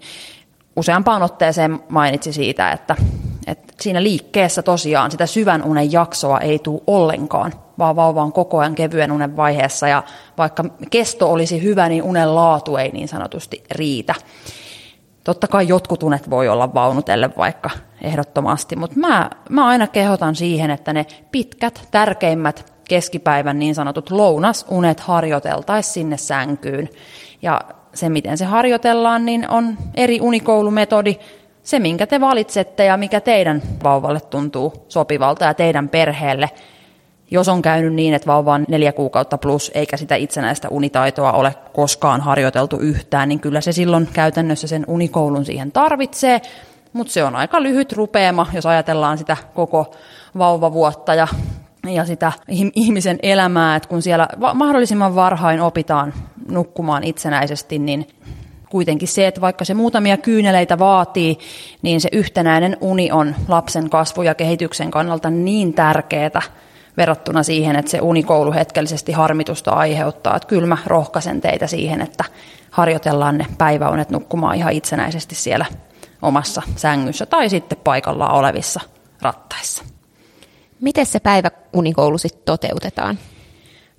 useampaan 0.75 1.23
otteeseen 1.23 1.79
mainitsi 1.89 2.33
siitä, 2.33 2.71
että 2.71 2.95
et 3.47 3.75
siinä 3.81 4.03
liikkeessä 4.03 4.61
tosiaan 4.61 5.11
sitä 5.11 5.25
syvän 5.25 5.63
unen 5.63 5.91
jaksoa 5.91 6.39
ei 6.39 6.59
tule 6.59 6.81
ollenkaan, 6.87 7.53
vaan 7.77 7.95
vauva 7.95 8.23
on 8.23 8.33
koko 8.33 8.59
ajan 8.59 8.75
kevyen 8.75 9.11
unen 9.11 9.37
vaiheessa 9.37 9.87
ja 9.87 10.03
vaikka 10.37 10.65
kesto 10.91 11.31
olisi 11.31 11.63
hyvä, 11.63 11.89
niin 11.89 12.03
unen 12.03 12.35
laatu 12.35 12.77
ei 12.77 12.89
niin 12.89 13.07
sanotusti 13.07 13.63
riitä. 13.71 14.15
Totta 15.23 15.47
kai 15.47 15.67
jotkut 15.67 16.03
unet 16.03 16.29
voi 16.29 16.49
olla 16.49 16.73
vaunutelle 16.73 17.29
vaikka 17.37 17.69
ehdottomasti, 18.01 18.75
mutta 18.75 18.99
mä, 18.99 19.29
mä 19.49 19.67
aina 19.67 19.87
kehotan 19.87 20.35
siihen, 20.35 20.71
että 20.71 20.93
ne 20.93 21.05
pitkät, 21.31 21.87
tärkeimmät 21.91 22.73
keskipäivän 22.87 23.59
niin 23.59 23.75
sanotut 23.75 24.11
lounasunet 24.11 24.99
harjoiteltaisiin 24.99 25.93
sinne 25.93 26.17
sänkyyn. 26.17 26.89
Ja 27.41 27.61
se, 27.93 28.09
miten 28.09 28.37
se 28.37 28.45
harjoitellaan, 28.45 29.25
niin 29.25 29.49
on 29.49 29.77
eri 29.95 30.21
unikoulumetodi, 30.21 31.19
se, 31.63 31.79
minkä 31.79 32.07
te 32.07 32.21
valitsette 32.21 32.85
ja 32.85 32.97
mikä 32.97 33.21
teidän 33.21 33.61
vauvalle 33.83 34.21
tuntuu 34.21 34.85
sopivalta 34.87 35.45
ja 35.45 35.53
teidän 35.53 35.89
perheelle. 35.89 36.49
Jos 37.31 37.47
on 37.49 37.61
käynyt 37.61 37.93
niin, 37.93 38.13
että 38.13 38.27
vauva 38.27 38.53
on 38.53 38.65
neljä 38.67 38.91
kuukautta 38.91 39.37
plus 39.37 39.71
eikä 39.73 39.97
sitä 39.97 40.15
itsenäistä 40.15 40.69
unitaitoa 40.69 41.31
ole 41.31 41.55
koskaan 41.73 42.21
harjoiteltu 42.21 42.77
yhtään, 42.77 43.29
niin 43.29 43.39
kyllä 43.39 43.61
se 43.61 43.71
silloin 43.71 44.09
käytännössä 44.13 44.67
sen 44.67 44.85
unikoulun 44.87 45.45
siihen 45.45 45.71
tarvitsee. 45.71 46.41
Mutta 46.93 47.13
se 47.13 47.23
on 47.23 47.35
aika 47.35 47.63
lyhyt 47.63 47.93
rupeama, 47.93 48.47
jos 48.53 48.65
ajatellaan 48.65 49.17
sitä 49.17 49.37
koko 49.53 49.95
vauvavuotta 50.37 51.15
ja, 51.15 51.27
ja 51.87 52.05
sitä 52.05 52.31
ihmisen 52.75 53.19
elämää, 53.23 53.75
että 53.75 53.89
kun 53.89 54.01
siellä 54.01 54.27
mahdollisimman 54.53 55.15
varhain 55.15 55.61
opitaan 55.61 56.13
nukkumaan 56.49 57.03
itsenäisesti, 57.03 57.79
niin 57.79 58.07
kuitenkin 58.71 59.07
se, 59.07 59.27
että 59.27 59.41
vaikka 59.41 59.65
se 59.65 59.73
muutamia 59.73 60.17
kyyneleitä 60.17 60.79
vaatii, 60.79 61.37
niin 61.81 62.01
se 62.01 62.09
yhtenäinen 62.11 62.77
uni 62.81 63.11
on 63.11 63.35
lapsen 63.47 63.89
kasvu- 63.89 64.21
ja 64.21 64.35
kehityksen 64.35 64.91
kannalta 64.91 65.29
niin 65.29 65.73
tärkeää 65.73 66.41
verrattuna 66.97 67.43
siihen, 67.43 67.75
että 67.75 67.91
se 67.91 68.01
unikoulu 68.01 68.53
hetkellisesti 68.53 69.11
harmitusta 69.11 69.71
aiheuttaa. 69.71 70.35
Että 70.35 70.47
kyllä 70.47 70.67
mä 70.67 70.77
rohkaisen 70.85 71.41
teitä 71.41 71.67
siihen, 71.67 72.01
että 72.01 72.23
harjoitellaan 72.71 73.37
ne 73.37 73.45
päiväunet 73.57 74.09
nukkumaan 74.09 74.55
ihan 74.55 74.73
itsenäisesti 74.73 75.35
siellä 75.35 75.65
omassa 76.21 76.61
sängyssä 76.75 77.25
tai 77.25 77.49
sitten 77.49 77.77
paikallaan 77.83 78.35
olevissa 78.35 78.79
rattaissa. 79.21 79.83
Miten 80.81 81.05
se 81.05 81.19
päiväunikoulu 81.19 82.17
sitten 82.17 82.45
toteutetaan? 82.45 83.17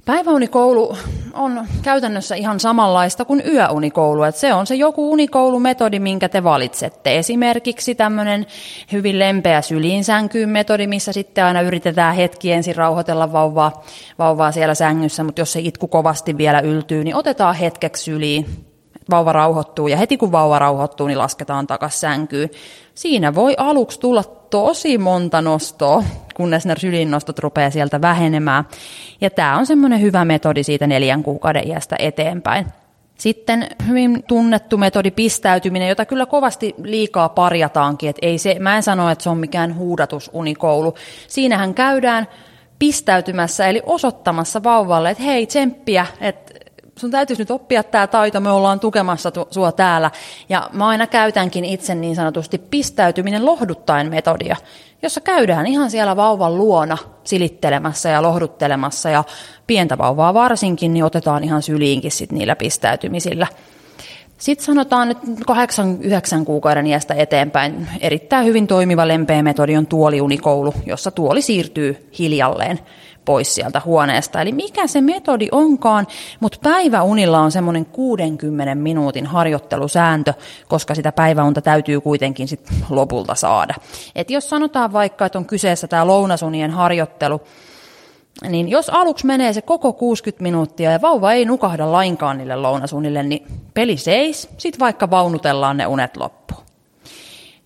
Päiväunikoulu 0.04 0.96
on 1.32 1.66
käytännössä 1.82 2.34
ihan 2.34 2.60
samanlaista 2.60 3.24
kuin 3.24 3.42
yöunikoulu. 3.46 4.22
Että 4.22 4.40
se 4.40 4.54
on 4.54 4.66
se 4.66 4.74
joku 4.74 5.12
unikoulumetodi, 5.12 5.98
minkä 5.98 6.28
te 6.28 6.44
valitsette. 6.44 7.18
Esimerkiksi 7.18 7.94
tämmöinen 7.94 8.46
hyvin 8.92 9.18
lempeä 9.18 9.62
syliinsänkyyn 9.62 10.48
metodi, 10.48 10.86
missä 10.86 11.12
sitten 11.12 11.44
aina 11.44 11.60
yritetään 11.60 12.14
hetki 12.14 12.52
ensin 12.52 12.76
rauhoitella 12.76 13.32
vauvaa, 13.32 13.84
vauvaa 14.18 14.52
siellä 14.52 14.74
sängyssä, 14.74 15.24
mutta 15.24 15.40
jos 15.40 15.52
se 15.52 15.60
itku 15.60 15.88
kovasti 15.88 16.38
vielä 16.38 16.60
yltyy, 16.60 17.04
niin 17.04 17.16
otetaan 17.16 17.54
hetkeksi 17.54 18.04
syliin. 18.04 18.71
Vauva 19.12 19.32
rauhoittuu 19.32 19.88
ja 19.88 19.96
heti 19.96 20.16
kun 20.16 20.32
vauva 20.32 20.58
rauhoittuu, 20.58 21.06
niin 21.06 21.18
lasketaan 21.18 21.66
takaisin 21.66 22.00
sänkyyn. 22.00 22.50
Siinä 22.94 23.34
voi 23.34 23.54
aluksi 23.58 24.00
tulla 24.00 24.24
tosi 24.50 24.98
monta 24.98 25.42
nostoa, 25.42 26.04
kunnes 26.34 26.66
ne 26.66 26.74
sylinnostot 26.78 27.38
rupeaa 27.38 27.70
sieltä 27.70 28.00
vähenemään. 28.00 28.64
Ja 29.20 29.30
tämä 29.30 29.58
on 29.58 29.66
semmoinen 29.66 30.00
hyvä 30.00 30.24
metodi 30.24 30.62
siitä 30.62 30.86
neljän 30.86 31.22
kuukauden 31.22 31.68
iästä 31.68 31.96
eteenpäin. 31.98 32.66
Sitten 33.18 33.66
hyvin 33.88 34.24
tunnettu 34.28 34.76
metodi 34.76 35.10
pistäytyminen, 35.10 35.88
jota 35.88 36.06
kyllä 36.06 36.26
kovasti 36.26 36.74
liikaa 36.82 37.28
parjataankin. 37.28 38.10
Et 38.10 38.18
ei 38.22 38.38
se, 38.38 38.56
mä 38.60 38.76
en 38.76 38.82
sano, 38.82 39.10
että 39.10 39.24
se 39.24 39.30
on 39.30 39.38
mikään 39.38 39.76
huudatusunikoulu. 39.76 40.94
Siinähän 41.28 41.74
käydään 41.74 42.28
pistäytymässä, 42.78 43.66
eli 43.66 43.82
osoittamassa 43.86 44.62
vauvalle, 44.62 45.10
että 45.10 45.22
hei, 45.22 45.46
tsemppiä, 45.46 46.06
että 46.20 46.52
sun 47.02 47.10
täytyisi 47.10 47.42
nyt 47.42 47.50
oppia 47.50 47.82
tämä 47.82 48.06
taito, 48.06 48.40
me 48.40 48.50
ollaan 48.50 48.80
tukemassa 48.80 49.30
tu- 49.30 49.48
sua 49.50 49.72
täällä. 49.72 50.10
Ja 50.48 50.70
mä 50.72 50.88
aina 50.88 51.06
käytänkin 51.06 51.64
itse 51.64 51.94
niin 51.94 52.16
sanotusti 52.16 52.58
pistäytyminen 52.58 53.46
lohduttaen 53.46 54.10
metodia, 54.10 54.56
jossa 55.02 55.20
käydään 55.20 55.66
ihan 55.66 55.90
siellä 55.90 56.16
vauvan 56.16 56.58
luona 56.58 56.98
silittelemässä 57.24 58.08
ja 58.08 58.22
lohduttelemassa. 58.22 59.10
Ja 59.10 59.24
pientä 59.66 59.98
vauvaa 59.98 60.34
varsinkin, 60.34 60.94
niin 60.94 61.04
otetaan 61.04 61.44
ihan 61.44 61.62
syliinkin 61.62 62.10
sit 62.10 62.32
niillä 62.32 62.56
pistäytymisillä. 62.56 63.46
Sitten 64.38 64.66
sanotaan 64.66 65.08
nyt 65.08 65.18
8-9 65.18 66.44
kuukauden 66.44 66.86
iästä 66.86 67.14
eteenpäin 67.14 67.88
erittäin 68.00 68.46
hyvin 68.46 68.66
toimiva 68.66 69.08
lempeä 69.08 69.42
metodi 69.42 69.76
on 69.76 69.86
tuoliunikoulu, 69.86 70.74
jossa 70.86 71.10
tuoli 71.10 71.42
siirtyy 71.42 72.10
hiljalleen 72.18 72.78
pois 73.24 73.54
sieltä 73.54 73.82
huoneesta. 73.84 74.40
Eli 74.40 74.52
mikä 74.52 74.86
se 74.86 75.00
metodi 75.00 75.48
onkaan, 75.52 76.06
mutta 76.40 76.58
päiväunilla 76.62 77.40
on 77.40 77.52
semmoinen 77.52 77.86
60 77.86 78.74
minuutin 78.74 79.26
harjoittelusääntö, 79.26 80.34
koska 80.68 80.94
sitä 80.94 81.12
päiväunta 81.12 81.60
täytyy 81.60 82.00
kuitenkin 82.00 82.48
sit 82.48 82.68
lopulta 82.90 83.34
saada. 83.34 83.74
Et 84.14 84.30
jos 84.30 84.50
sanotaan 84.50 84.92
vaikka, 84.92 85.26
että 85.26 85.38
on 85.38 85.44
kyseessä 85.44 85.86
tämä 85.86 86.06
lounasunien 86.06 86.70
harjoittelu, 86.70 87.40
niin 88.48 88.68
jos 88.68 88.90
aluksi 88.90 89.26
menee 89.26 89.52
se 89.52 89.62
koko 89.62 89.92
60 89.92 90.42
minuuttia 90.42 90.90
ja 90.92 91.02
vauva 91.02 91.32
ei 91.32 91.44
nukahda 91.44 91.92
lainkaan 91.92 92.38
niille 92.38 92.56
lounasunille, 92.56 93.22
niin 93.22 93.46
peli 93.74 93.96
seis, 93.96 94.48
sitten 94.58 94.80
vaikka 94.80 95.10
vaunutellaan 95.10 95.76
ne 95.76 95.86
unet 95.86 96.16
loppuun. 96.16 96.61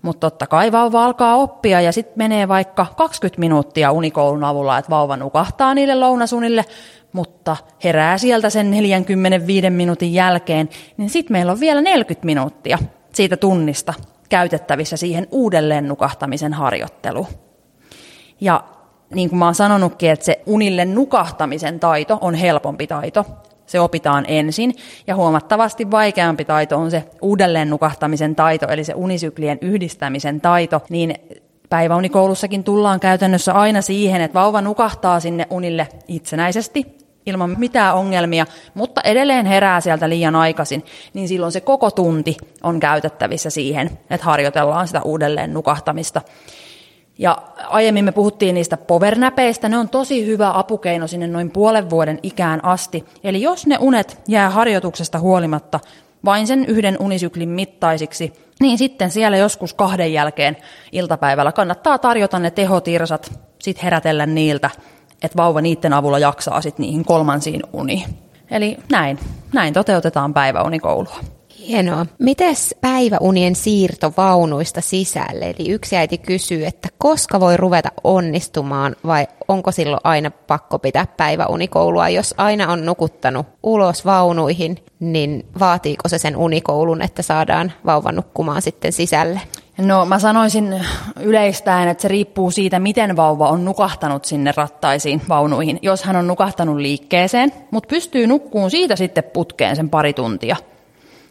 Mutta 0.03 0.30
totta 0.30 0.47
kai 0.47 0.72
vauva 0.72 1.05
alkaa 1.05 1.36
oppia 1.36 1.80
ja 1.80 1.92
sitten 1.92 2.18
menee 2.18 2.49
vaikka 2.49 2.86
20 2.97 3.40
minuuttia 3.40 3.92
unikoulun 3.92 4.44
avulla, 4.44 4.78
että 4.78 4.90
vauva 4.90 5.16
nukahtaa 5.16 5.74
niille 5.74 5.94
lounasunille, 5.94 6.64
mutta 7.12 7.57
herää 7.84 8.18
sieltä 8.18 8.51
sen 8.51 8.70
45 8.70 9.70
minuutin 9.70 10.14
jälkeen, 10.14 10.68
niin 10.97 11.11
sitten 11.11 11.32
meillä 11.32 11.53
on 11.53 11.61
vielä 11.61 11.80
40 11.80 12.26
minuuttia 12.26 12.78
siitä 13.12 13.36
tunnista 13.36 13.94
käytettävissä 14.28 14.97
siihen 14.97 15.26
uudelleen 15.30 15.88
nukahtamisen 15.88 16.53
harjoitteluun. 16.53 17.26
Ja 18.40 18.64
niin 19.14 19.28
kuin 19.28 19.38
mä 19.38 19.44
oon 19.44 19.55
sanonutkin, 19.55 20.11
että 20.11 20.24
se 20.24 20.40
unille 20.47 20.84
nukahtamisen 20.84 21.80
taito 21.80 22.18
on 22.20 22.34
helpompi 22.34 22.86
taito. 22.86 23.26
Se 23.66 23.80
opitaan 23.80 24.24
ensin. 24.28 24.74
Ja 25.06 25.14
huomattavasti 25.16 25.90
vaikeampi 25.90 26.44
taito 26.44 26.76
on 26.76 26.90
se 26.90 27.04
uudelleen 27.22 27.70
nukahtamisen 27.70 28.36
taito, 28.36 28.68
eli 28.68 28.84
se 28.84 28.92
unisyklien 28.96 29.58
yhdistämisen 29.60 30.40
taito, 30.40 30.82
niin 30.88 31.14
päiväunikoulussakin 31.68 32.64
tullaan 32.64 33.00
käytännössä 33.00 33.52
aina 33.52 33.82
siihen, 33.82 34.20
että 34.20 34.38
vauva 34.38 34.60
nukahtaa 34.60 35.20
sinne 35.20 35.46
unille 35.50 35.88
itsenäisesti 36.08 37.06
ilman 37.26 37.54
mitään 37.58 37.94
ongelmia, 37.94 38.46
mutta 38.74 39.00
edelleen 39.00 39.46
herää 39.46 39.80
sieltä 39.80 40.08
liian 40.08 40.36
aikaisin, 40.36 40.84
niin 41.14 41.28
silloin 41.28 41.52
se 41.52 41.60
koko 41.60 41.90
tunti 41.90 42.36
on 42.62 42.80
käytettävissä 42.80 43.50
siihen, 43.50 43.98
että 44.10 44.26
harjoitellaan 44.26 44.86
sitä 44.86 45.02
uudelleen 45.02 45.54
nukahtamista. 45.54 46.22
Ja 47.18 47.38
aiemmin 47.68 48.04
me 48.04 48.12
puhuttiin 48.12 48.54
niistä 48.54 48.76
povernäpeistä, 48.76 49.68
ne 49.68 49.78
on 49.78 49.88
tosi 49.88 50.26
hyvä 50.26 50.50
apukeino 50.54 51.06
sinne 51.06 51.26
noin 51.26 51.50
puolen 51.50 51.90
vuoden 51.90 52.18
ikään 52.22 52.64
asti. 52.64 53.04
Eli 53.24 53.42
jos 53.42 53.66
ne 53.66 53.78
unet 53.80 54.20
jää 54.28 54.50
harjoituksesta 54.50 55.18
huolimatta 55.18 55.80
vain 56.24 56.46
sen 56.46 56.64
yhden 56.64 56.96
unisyklin 57.00 57.48
mittaisiksi, 57.48 58.32
niin 58.60 58.78
sitten 58.78 59.10
siellä 59.10 59.36
joskus 59.36 59.74
kahden 59.74 60.12
jälkeen 60.12 60.56
iltapäivällä 60.92 61.52
kannattaa 61.52 61.98
tarjota 61.98 62.38
ne 62.38 62.50
tehotirsat, 62.50 63.40
sitten 63.58 63.84
herätellä 63.84 64.26
niiltä, 64.26 64.70
että 65.22 65.36
vauva 65.36 65.60
niiden 65.60 65.92
avulla 65.92 66.18
jaksaa 66.18 66.60
sitten 66.60 66.82
niihin 66.82 67.04
kolmansiin 67.04 67.62
uniin. 67.72 68.04
Eli 68.50 68.76
näin, 68.90 69.18
näin 69.52 69.74
toteutetaan 69.74 70.34
päiväunikoulua. 70.34 71.16
Hienoa. 71.68 72.06
Mites 72.18 72.74
päiväunien 72.80 73.54
siirto 73.54 74.12
vaunuista 74.16 74.80
sisälle? 74.80 75.54
Eli 75.58 75.70
yksi 75.70 75.96
äiti 75.96 76.18
kysyy, 76.18 76.66
että 76.66 76.88
koska 76.98 77.40
voi 77.40 77.56
ruveta 77.56 77.88
onnistumaan 78.04 78.96
vai 79.06 79.26
onko 79.48 79.72
silloin 79.72 80.00
aina 80.04 80.30
pakko 80.30 80.78
pitää 80.78 81.06
päiväunikoulua? 81.16 82.08
Jos 82.08 82.34
aina 82.36 82.72
on 82.72 82.86
nukuttanut 82.86 83.46
ulos 83.62 84.04
vaunuihin, 84.04 84.76
niin 85.00 85.46
vaatiiko 85.58 86.08
se 86.08 86.18
sen 86.18 86.36
unikoulun, 86.36 87.02
että 87.02 87.22
saadaan 87.22 87.72
vauvan 87.86 88.16
nukkumaan 88.16 88.62
sitten 88.62 88.92
sisälle? 88.92 89.40
No 89.78 90.06
mä 90.06 90.18
sanoisin 90.18 90.84
yleistäen, 91.20 91.88
että 91.88 92.02
se 92.02 92.08
riippuu 92.08 92.50
siitä, 92.50 92.78
miten 92.78 93.16
vauva 93.16 93.48
on 93.48 93.64
nukahtanut 93.64 94.24
sinne 94.24 94.52
rattaisiin 94.56 95.22
vaunuihin. 95.28 95.78
Jos 95.82 96.04
hän 96.04 96.16
on 96.16 96.26
nukahtanut 96.26 96.76
liikkeeseen, 96.76 97.52
mutta 97.70 97.88
pystyy 97.88 98.26
nukkuun 98.26 98.70
siitä 98.70 98.96
sitten 98.96 99.24
putkeen 99.24 99.76
sen 99.76 99.90
pari 99.90 100.12
tuntia– 100.12 100.56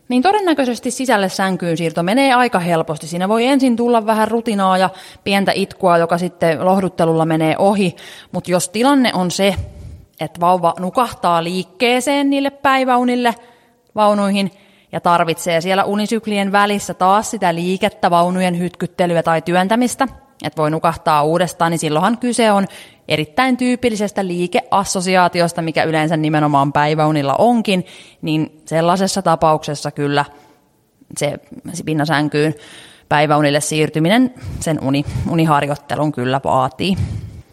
niin 0.10 0.22
todennäköisesti 0.22 0.92
sisälle 0.92 1.30
sänkyyn 1.30 1.78
siirto 1.78 2.04
menee 2.04 2.34
aika 2.34 2.60
helposti. 2.60 3.08
Siinä 3.08 3.30
voi 3.30 3.46
ensin 3.46 3.76
tulla 3.76 4.06
vähän 4.06 4.28
rutinaa 4.28 4.78
ja 4.78 4.90
pientä 5.24 5.52
itkua, 5.56 5.98
joka 5.98 6.18
sitten 6.18 6.66
lohduttelulla 6.66 7.26
menee 7.26 7.56
ohi, 7.58 7.96
mutta 8.32 8.52
jos 8.52 8.70
tilanne 8.70 9.12
on 9.14 9.32
se, 9.32 9.56
että 10.20 10.40
vauva 10.40 10.74
nukahtaa 10.80 11.44
liikkeeseen 11.44 12.30
niille 12.30 12.50
päiväunille 12.50 13.36
vaunuihin 13.96 14.52
ja 14.92 15.02
tarvitsee 15.02 15.62
siellä 15.62 15.84
unisyklien 15.84 16.52
välissä 16.52 16.94
taas 16.94 17.32
sitä 17.32 17.56
liikettä, 17.56 18.10
vaunujen 18.10 18.60
hytkyttelyä 18.60 19.24
tai 19.24 19.42
työntämistä, 19.42 20.08
että 20.44 20.62
voi 20.62 20.72
nukahtaa 20.72 21.24
uudestaan, 21.24 21.72
niin 21.72 21.80
silloinhan 21.80 22.18
kyse 22.18 22.52
on 22.52 22.68
erittäin 23.08 23.58
tyypillisestä 23.58 24.28
liikeassosiaatiosta, 24.28 25.62
mikä 25.62 25.84
yleensä 25.84 26.18
nimenomaan 26.18 26.74
päiväunilla 26.74 27.36
onkin, 27.38 27.86
niin 28.22 28.62
sellaisessa 28.66 29.22
tapauksessa 29.22 29.92
kyllä 29.92 30.26
se 31.18 31.38
pinnasänkyyn 31.86 32.56
päiväunille 33.10 33.62
siirtyminen 33.62 34.34
sen 34.60 34.80
uni, 34.84 35.06
uniharjoittelun 35.30 36.12
kyllä 36.12 36.42
vaatii. 36.44 36.96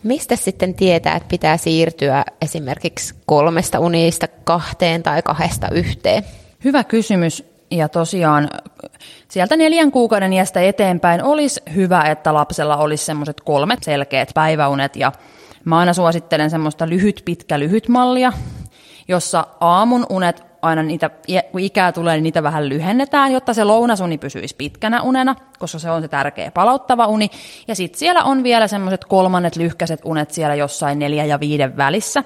Mistä 0.03 0.37
sitten 0.37 0.75
tietää, 0.75 1.17
että 1.17 1.29
pitää 1.29 1.57
siirtyä 1.57 2.25
esimerkiksi 2.43 3.15
kolmesta 3.27 3.79
unista 3.79 4.27
kahteen 4.45 5.03
tai 5.03 5.23
kahdesta 5.23 5.69
yhteen? 5.71 6.25
Hyvä 6.65 6.85
kysymys. 6.85 7.53
Ja 7.71 7.89
tosiaan 7.89 8.49
sieltä 9.29 9.57
neljän 9.57 9.93
kuukauden 9.93 10.33
iästä 10.33 10.61
eteenpäin 10.61 11.23
olisi 11.23 11.63
hyvä, 11.75 12.03
että 12.03 12.35
lapsella 12.35 12.77
olisi 12.77 13.05
semmoiset 13.05 13.41
kolmet 13.41 13.83
selkeät 13.83 14.31
päiväunet 14.35 14.97
ja 14.97 15.13
Mä 15.65 15.79
aina 15.79 15.93
suosittelen 15.93 16.51
semmoista 16.51 16.89
lyhyt, 16.89 17.23
pitkä, 17.25 17.59
lyhyt 17.59 17.89
mallia, 17.89 18.33
jossa 19.09 19.47
aamun 19.61 20.07
unet 20.11 20.45
aina 20.63 20.83
niitä, 20.83 21.11
kun 21.53 21.61
ikää 21.61 21.93
tulee, 21.93 22.15
niin 22.15 22.23
niitä 22.23 22.43
vähän 22.43 22.69
lyhennetään, 22.69 23.33
jotta 23.33 23.55
se 23.55 23.65
lounasuni 23.65 24.19
pysyisi 24.19 24.57
pitkänä 24.57 25.03
unena, 25.03 25.37
koska 25.59 25.79
se 25.79 25.91
on 25.91 26.03
se 26.03 26.09
tärkeä 26.09 26.51
palauttava 26.51 27.07
uni. 27.07 27.31
Ja 27.69 27.75
sitten 27.75 27.99
siellä 27.99 28.25
on 28.25 28.43
vielä 28.43 28.67
semmoiset 28.67 29.05
kolmannet 29.05 29.57
lyhkäiset 29.57 30.01
unet 30.05 30.31
siellä 30.31 30.55
jossain 30.55 30.99
neljä 30.99 31.25
ja 31.25 31.41
viiden 31.41 31.77
välissä. 31.77 32.25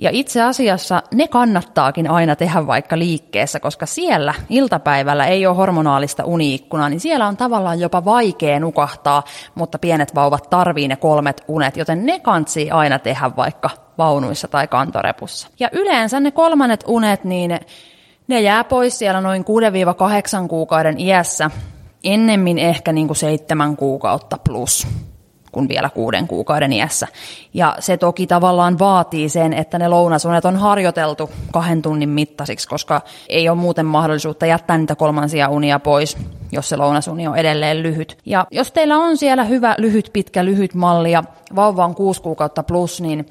Ja 0.00 0.10
itse 0.12 0.42
asiassa 0.42 1.02
ne 1.14 1.28
kannattaakin 1.28 2.10
aina 2.10 2.36
tehdä 2.36 2.66
vaikka 2.66 2.98
liikkeessä, 2.98 3.60
koska 3.60 3.86
siellä 3.86 4.34
iltapäivällä 4.48 5.26
ei 5.26 5.46
ole 5.46 5.56
hormonaalista 5.56 6.24
uniikkunaa, 6.24 6.88
niin 6.88 7.00
siellä 7.00 7.26
on 7.26 7.36
tavallaan 7.36 7.80
jopa 7.80 8.04
vaikea 8.04 8.60
nukahtaa, 8.60 9.22
mutta 9.54 9.78
pienet 9.78 10.14
vauvat 10.14 10.50
tarvii 10.50 10.88
ne 10.88 10.96
kolmet 10.96 11.44
unet, 11.48 11.76
joten 11.76 12.06
ne 12.06 12.18
kantsii 12.18 12.70
aina 12.70 12.98
tehdä 12.98 13.30
vaikka 13.36 13.70
vaunuissa 13.98 14.48
tai 14.48 14.68
kantorepussa. 14.68 15.48
Ja 15.60 15.68
yleensä 15.72 16.20
ne 16.20 16.30
kolmannet 16.30 16.84
unet, 16.86 17.24
niin 17.24 17.60
ne 18.28 18.40
jää 18.40 18.64
pois 18.64 18.98
siellä 18.98 19.20
noin 19.20 19.44
6-8 20.44 20.48
kuukauden 20.48 21.00
iässä, 21.00 21.50
ennemmin 22.04 22.58
ehkä 22.58 22.92
niin 22.92 23.06
kuin 23.06 23.16
seitsemän 23.16 23.76
kuukautta 23.76 24.38
plus 24.38 24.86
kuin 25.52 25.68
vielä 25.68 25.90
kuuden 25.90 26.26
kuukauden 26.26 26.72
iässä. 26.72 27.06
Ja 27.54 27.76
se 27.78 27.96
toki 27.96 28.26
tavallaan 28.26 28.78
vaatii 28.78 29.28
sen, 29.28 29.52
että 29.52 29.78
ne 29.78 29.88
lounasunet 29.88 30.44
on 30.44 30.56
harjoiteltu 30.56 31.30
kahden 31.52 31.82
tunnin 31.82 32.08
mittaisiksi, 32.08 32.68
koska 32.68 33.00
ei 33.28 33.48
ole 33.48 33.58
muuten 33.58 33.86
mahdollisuutta 33.86 34.46
jättää 34.46 34.78
niitä 34.78 34.96
kolmansia 34.96 35.48
unia 35.48 35.78
pois, 35.78 36.16
jos 36.52 36.68
se 36.68 36.76
lounasuni 36.76 37.26
on 37.26 37.36
edelleen 37.36 37.82
lyhyt. 37.82 38.18
Ja 38.26 38.46
jos 38.50 38.72
teillä 38.72 38.96
on 38.96 39.16
siellä 39.16 39.44
hyvä 39.44 39.74
lyhyt, 39.78 40.10
pitkä, 40.12 40.44
lyhyt 40.44 40.74
malli 40.74 41.12
ja 41.12 41.24
vauva 41.56 41.84
on 41.84 41.94
kuusi 41.94 42.22
kuukautta 42.22 42.62
plus, 42.62 43.00
niin 43.00 43.26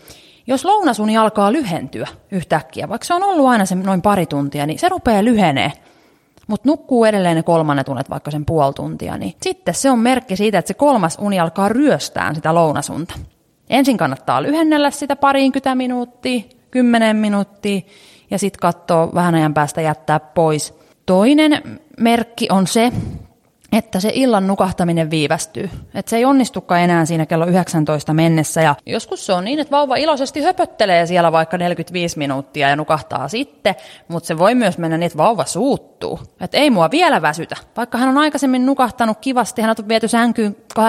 jos 0.48 0.66
lounasuni 0.66 1.18
alkaa 1.18 1.52
lyhentyä 1.52 2.08
yhtäkkiä, 2.32 2.90
vaikka 2.90 3.06
se 3.06 3.14
on 3.14 3.24
ollut 3.24 3.48
aina 3.48 3.66
se 3.66 3.76
noin 3.76 4.02
pari 4.02 4.26
tuntia, 4.26 4.66
niin 4.66 4.80
se 4.80 4.90
rupeaa 4.90 5.24
lyhenee 5.24 5.72
mutta 6.50 6.70
nukkuu 6.70 7.06
edelleen 7.06 7.36
ne 7.36 7.44
kolmannet 7.44 7.90
unet 7.90 8.10
vaikka 8.10 8.32
sen 8.32 8.46
puoli 8.46 8.74
tuntia, 8.74 9.18
niin 9.18 9.36
sitten 9.42 9.74
se 9.74 9.92
on 9.92 10.00
merkki 10.00 10.36
siitä, 10.36 10.58
että 10.58 10.68
se 10.68 10.74
kolmas 10.74 11.18
uni 11.22 11.40
alkaa 11.40 11.70
ryöstään 11.70 12.36
sitä 12.36 12.56
lounasunta. 12.56 13.14
Ensin 13.70 13.98
kannattaa 13.98 14.44
lyhennellä 14.44 14.92
sitä 14.92 15.16
pariinkymmentä 15.16 15.76
minuuttia, 15.76 16.42
kymmenen 16.72 17.16
minuuttia, 17.16 17.82
ja 18.32 18.40
sitten 18.40 18.60
katsoa 18.60 19.10
vähän 19.14 19.36
ajan 19.36 19.54
päästä 19.54 19.82
jättää 19.82 20.20
pois. 20.20 20.74
Toinen 21.06 21.80
merkki 22.00 22.48
on 22.52 22.68
se, 22.68 22.92
että 23.72 24.00
se 24.00 24.12
illan 24.14 24.48
nukahtaminen 24.48 25.10
viivästyy. 25.10 25.70
Että 25.94 26.10
se 26.10 26.18
ei 26.18 26.26
onnistukaan 26.26 26.82
enää 26.82 27.06
siinä 27.06 27.26
kello 27.26 27.46
19 27.46 28.14
mennessä. 28.14 28.62
Ja 28.62 28.76
joskus 28.86 29.26
se 29.26 29.34
on 29.34 29.46
niin, 29.46 29.60
että 29.60 29.72
vauva 29.72 29.96
iloisesti 29.96 30.42
höpöttelee 30.42 31.06
siellä 31.06 31.32
vaikka 31.32 31.58
45 31.58 32.18
minuuttia 32.18 32.70
ja 32.70 32.76
nukahtaa 32.76 33.28
sitten, 33.28 33.76
mutta 34.08 34.28
se 34.28 34.38
voi 34.38 34.56
myös 34.56 34.78
mennä 34.78 34.98
niin, 34.98 35.06
että 35.06 35.18
vauva 35.18 35.46
suuttuu. 35.46 36.20
Että 36.42 36.58
ei 36.58 36.70
mua 36.70 36.92
vielä 36.92 37.22
väsytä. 37.22 37.56
Vaikka 37.78 37.98
hän 37.98 38.10
on 38.10 38.18
aikaisemmin 38.18 38.66
nukahtanut 38.66 39.18
kivasti, 39.22 39.62
hän 39.62 39.76
on 39.80 39.88
viety 39.88 40.08
sänkyyn 40.08 40.56
18.45 40.80 40.84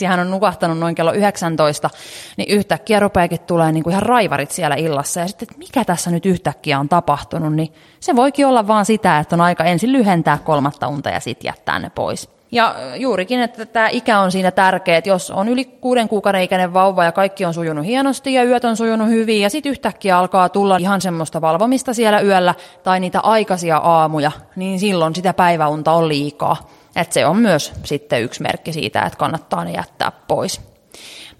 ja 0.00 0.08
hän 0.08 0.20
on 0.20 0.30
nukahtanut 0.30 0.78
noin 0.78 0.94
kello 0.94 1.12
19, 1.12 1.90
niin 2.36 2.50
yhtäkkiä 2.50 3.00
rupeakin 3.00 3.40
tulee 3.40 3.72
niin 3.72 3.84
kuin 3.84 3.92
ihan 3.92 4.02
raivarit 4.02 4.50
siellä 4.50 4.76
illassa. 4.76 5.20
Ja 5.20 5.28
sitten, 5.28 5.48
että 5.50 5.58
mikä 5.58 5.84
tässä 5.84 6.10
nyt 6.10 6.26
yhtäkkiä 6.26 6.78
on 6.78 6.88
tapahtunut, 6.88 7.54
niin 7.54 7.72
se 8.02 8.16
voikin 8.16 8.46
olla 8.46 8.66
vaan 8.66 8.84
sitä, 8.84 9.18
että 9.18 9.36
on 9.36 9.40
aika 9.40 9.64
ensin 9.64 9.92
lyhentää 9.92 10.38
kolmatta 10.44 10.88
unta 10.88 11.10
ja 11.10 11.20
sitten 11.20 11.48
jättää 11.48 11.78
ne 11.78 11.90
pois. 11.94 12.28
Ja 12.52 12.74
juurikin, 12.96 13.40
että 13.40 13.66
tämä 13.66 13.88
ikä 13.88 14.18
on 14.18 14.32
siinä 14.32 14.50
tärkeä, 14.50 14.96
että 14.96 15.10
jos 15.10 15.30
on 15.30 15.48
yli 15.48 15.64
kuuden 15.64 16.08
kuukauden 16.08 16.42
ikäinen 16.42 16.74
vauva 16.74 17.04
ja 17.04 17.12
kaikki 17.12 17.44
on 17.44 17.54
sujunut 17.54 17.86
hienosti 17.86 18.34
ja 18.34 18.44
yöt 18.44 18.64
on 18.64 18.76
sujunut 18.76 19.08
hyvin 19.08 19.40
ja 19.40 19.50
sitten 19.50 19.70
yhtäkkiä 19.70 20.18
alkaa 20.18 20.48
tulla 20.48 20.76
ihan 20.76 21.00
semmoista 21.00 21.40
valvomista 21.40 21.94
siellä 21.94 22.20
yöllä 22.20 22.54
tai 22.82 23.00
niitä 23.00 23.20
aikaisia 23.20 23.76
aamuja, 23.76 24.32
niin 24.56 24.80
silloin 24.80 25.14
sitä 25.14 25.34
päiväunta 25.34 25.92
on 25.92 26.08
liikaa. 26.08 26.56
Että 26.96 27.14
se 27.14 27.26
on 27.26 27.36
myös 27.36 27.72
sitten 27.84 28.22
yksi 28.22 28.42
merkki 28.42 28.72
siitä, 28.72 29.02
että 29.02 29.18
kannattaa 29.18 29.64
ne 29.64 29.72
jättää 29.72 30.12
pois. 30.28 30.71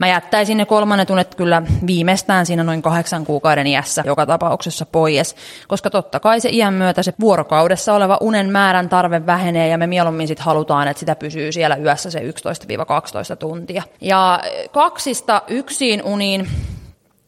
Mä 0.03 0.09
jättäisin 0.09 0.59
ne 0.59 0.66
kolmannet 0.66 1.11
unet 1.11 1.34
kyllä 1.34 1.62
viimeistään 1.86 2.46
siinä 2.46 2.64
noin 2.64 2.82
kahdeksan 2.82 3.26
kuukauden 3.26 3.66
iässä 3.66 4.03
joka 4.07 4.26
tapauksessa 4.26 4.86
pois, 4.86 5.36
koska 5.68 5.90
totta 5.90 6.20
kai 6.20 6.40
se 6.40 6.48
iän 6.48 6.74
myötä 6.74 7.03
se 7.03 7.14
vuorokaudessa 7.20 7.94
oleva 7.94 8.18
unen 8.20 8.50
määrän 8.50 8.88
tarve 8.88 9.26
vähenee 9.26 9.68
ja 9.68 9.78
me 9.78 9.86
mieluummin 9.86 10.28
sitten 10.28 10.44
halutaan, 10.44 10.88
että 10.88 11.00
sitä 11.00 11.16
pysyy 11.16 11.53
siellä 11.53 11.76
yössä 11.76 12.11
se 12.11 12.18
11-12 12.18 13.36
tuntia. 13.38 13.82
Ja 14.00 14.40
kaksista 14.72 15.42
yksin 15.48 16.03
uniin 16.03 16.48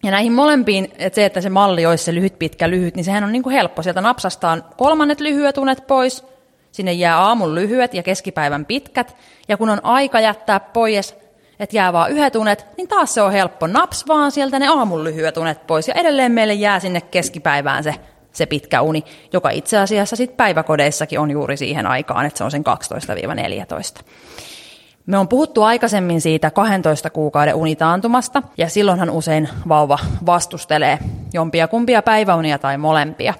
ja 0.03 0.11
näihin 0.11 0.33
molempiin, 0.33 0.93
että 0.99 1.15
se, 1.15 1.25
että 1.25 1.41
se 1.41 1.51
malli 1.51 1.87
olisi 1.87 2.05
se 2.05 2.15
lyhyt, 2.15 2.39
pitkä, 2.39 2.71
lyhyt, 2.71 2.97
niin 2.97 3.05
sehän 3.05 3.25
on 3.25 3.33
niin 3.33 3.43
kuin 3.43 3.55
helppo. 3.55 3.83
Sieltä 3.83 4.01
napsastaan 4.01 4.65
kolmannet 4.77 5.21
lyhyet 5.21 5.59
unet 5.59 5.87
pois, 5.87 6.25
sinne 6.73 6.93
jää 6.93 7.19
aamun 7.19 7.55
lyhyet 7.55 7.95
ja 7.95 8.03
keskipäivän 8.03 8.67
pitkät, 8.67 9.17
ja 9.49 9.57
kun 9.57 9.71
on 9.71 9.81
aika 9.85 10.21
jättää 10.21 10.61
pois, 10.61 11.24
että 11.61 11.77
jää 11.77 11.93
vaan 11.93 12.11
yhdet 12.11 12.37
unet, 12.37 12.67
niin 12.77 12.89
taas 12.89 13.15
se 13.15 13.23
on 13.23 13.33
helppo. 13.33 13.67
Naps 13.67 14.05
vaan 14.09 14.33
sieltä 14.33 14.59
ne 14.59 14.69
aamun 14.69 15.05
lyhyet 15.05 15.37
unet 15.37 15.67
pois 15.67 15.89
ja 15.89 15.95
edelleen 15.95 16.33
meille 16.33 16.55
jää 16.55 16.81
sinne 16.81 17.01
keskipäivään 17.01 17.85
se, 17.85 17.95
se 18.33 18.47
pitkä 18.47 18.83
uni, 18.83 19.05
joka 19.33 19.51
itse 19.51 19.79
asiassa 19.79 20.17
sitten 20.17 20.37
päiväkodeissakin 20.37 21.21
on 21.21 21.31
juuri 21.31 21.57
siihen 21.57 21.87
aikaan, 21.87 22.27
että 22.27 22.39
se 22.39 22.45
on 22.45 22.51
sen 22.51 22.65
12-14. 24.01 24.05
Me 25.07 25.19
on 25.19 25.29
puhuttu 25.29 25.63
aikaisemmin 25.63 26.21
siitä 26.21 26.51
12 26.51 27.11
kuukauden 27.11 27.55
unitaantumasta, 27.55 28.43
ja 28.59 28.69
silloinhan 28.69 29.11
usein 29.11 29.49
vauva 29.69 29.99
vastustelee 30.27 30.99
jompia 31.33 31.69
kumpia 31.69 32.03
päiväunia 32.03 32.59
tai 32.59 32.79
molempia. 32.79 33.35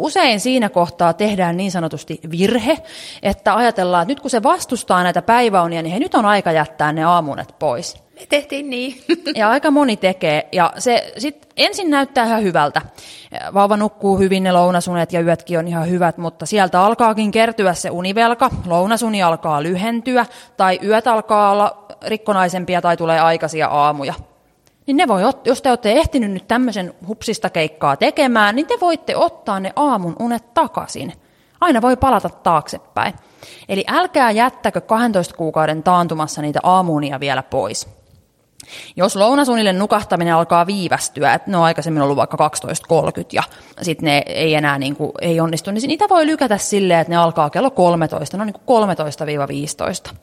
Usein 0.00 0.40
siinä 0.40 0.68
kohtaa 0.68 1.12
tehdään 1.12 1.56
niin 1.56 1.70
sanotusti 1.70 2.20
virhe, 2.30 2.78
että 3.22 3.56
ajatellaan, 3.56 4.02
että 4.02 4.10
nyt 4.10 4.20
kun 4.20 4.30
se 4.30 4.42
vastustaa 4.42 5.02
näitä 5.02 5.22
päiväunia, 5.22 5.82
niin 5.82 5.90
hei, 5.90 6.00
nyt 6.00 6.14
on 6.14 6.26
aika 6.26 6.52
jättää 6.52 6.92
ne 6.92 7.04
aamunet 7.04 7.54
pois. 7.58 7.94
Me 8.14 8.26
tehtiin 8.28 8.70
niin. 8.70 9.02
Ja 9.36 9.50
aika 9.50 9.70
moni 9.70 9.96
tekee. 9.96 10.48
Ja 10.52 10.72
se 10.78 11.12
sit 11.18 11.46
ensin 11.56 11.90
näyttää 11.90 12.26
ihan 12.26 12.42
hyvältä. 12.42 12.82
Vauva 13.54 13.76
nukkuu 13.76 14.18
hyvin, 14.18 14.42
ne 14.42 14.52
lounasunet 14.52 15.12
ja 15.12 15.20
yötkin 15.20 15.58
on 15.58 15.68
ihan 15.68 15.90
hyvät, 15.90 16.18
mutta 16.18 16.46
sieltä 16.46 16.82
alkaakin 16.82 17.30
kertyä 17.30 17.74
se 17.74 17.90
univelka. 17.90 18.50
Lounasuni 18.66 19.22
alkaa 19.22 19.62
lyhentyä 19.62 20.26
tai 20.56 20.78
yöt 20.84 21.06
alkaa 21.06 21.50
olla 21.50 21.86
rikkonaisempia 22.06 22.82
tai 22.82 22.96
tulee 22.96 23.20
aikaisia 23.20 23.68
aamuja 23.68 24.14
niin 24.90 24.96
ne 24.96 25.08
voi, 25.08 25.22
jos 25.44 25.62
te 25.62 25.68
olette 25.68 25.92
ehtinyt 25.92 26.30
nyt 26.30 26.48
tämmöisen 26.48 26.94
hupsista 27.08 27.50
keikkaa 27.50 27.96
tekemään, 27.96 28.56
niin 28.56 28.66
te 28.66 28.74
voitte 28.80 29.16
ottaa 29.16 29.60
ne 29.60 29.72
aamun 29.76 30.16
unet 30.20 30.54
takaisin. 30.54 31.12
Aina 31.60 31.82
voi 31.82 31.96
palata 31.96 32.28
taaksepäin. 32.28 33.14
Eli 33.68 33.84
älkää 33.88 34.30
jättäkö 34.30 34.80
12 34.80 35.36
kuukauden 35.36 35.82
taantumassa 35.82 36.42
niitä 36.42 36.60
aamuunia 36.62 37.20
vielä 37.20 37.42
pois. 37.42 37.88
Jos 38.96 39.16
lounasunille 39.16 39.72
nukahtaminen 39.72 40.34
alkaa 40.34 40.66
viivästyä, 40.66 41.34
että 41.34 41.50
ne 41.50 41.56
on 41.56 41.64
aikaisemmin 41.64 42.02
ollut 42.02 42.16
vaikka 42.16 42.50
12.30 42.92 43.24
ja 43.32 43.42
sitten 43.82 44.06
ne 44.06 44.22
ei 44.26 44.54
enää 44.54 44.78
niin 44.78 44.96
kuin, 44.96 45.12
ei 45.20 45.40
onnistu, 45.40 45.70
niin 45.70 45.88
niitä 45.88 46.08
voi 46.08 46.26
lykätä 46.26 46.58
silleen, 46.58 47.00
että 47.00 47.10
ne 47.10 47.16
alkaa 47.16 47.50
kello 47.50 47.70
13, 47.70 48.36
no 48.36 48.44
niin 48.44 48.56
kuin 48.64 48.86
13-15. 50.10 50.14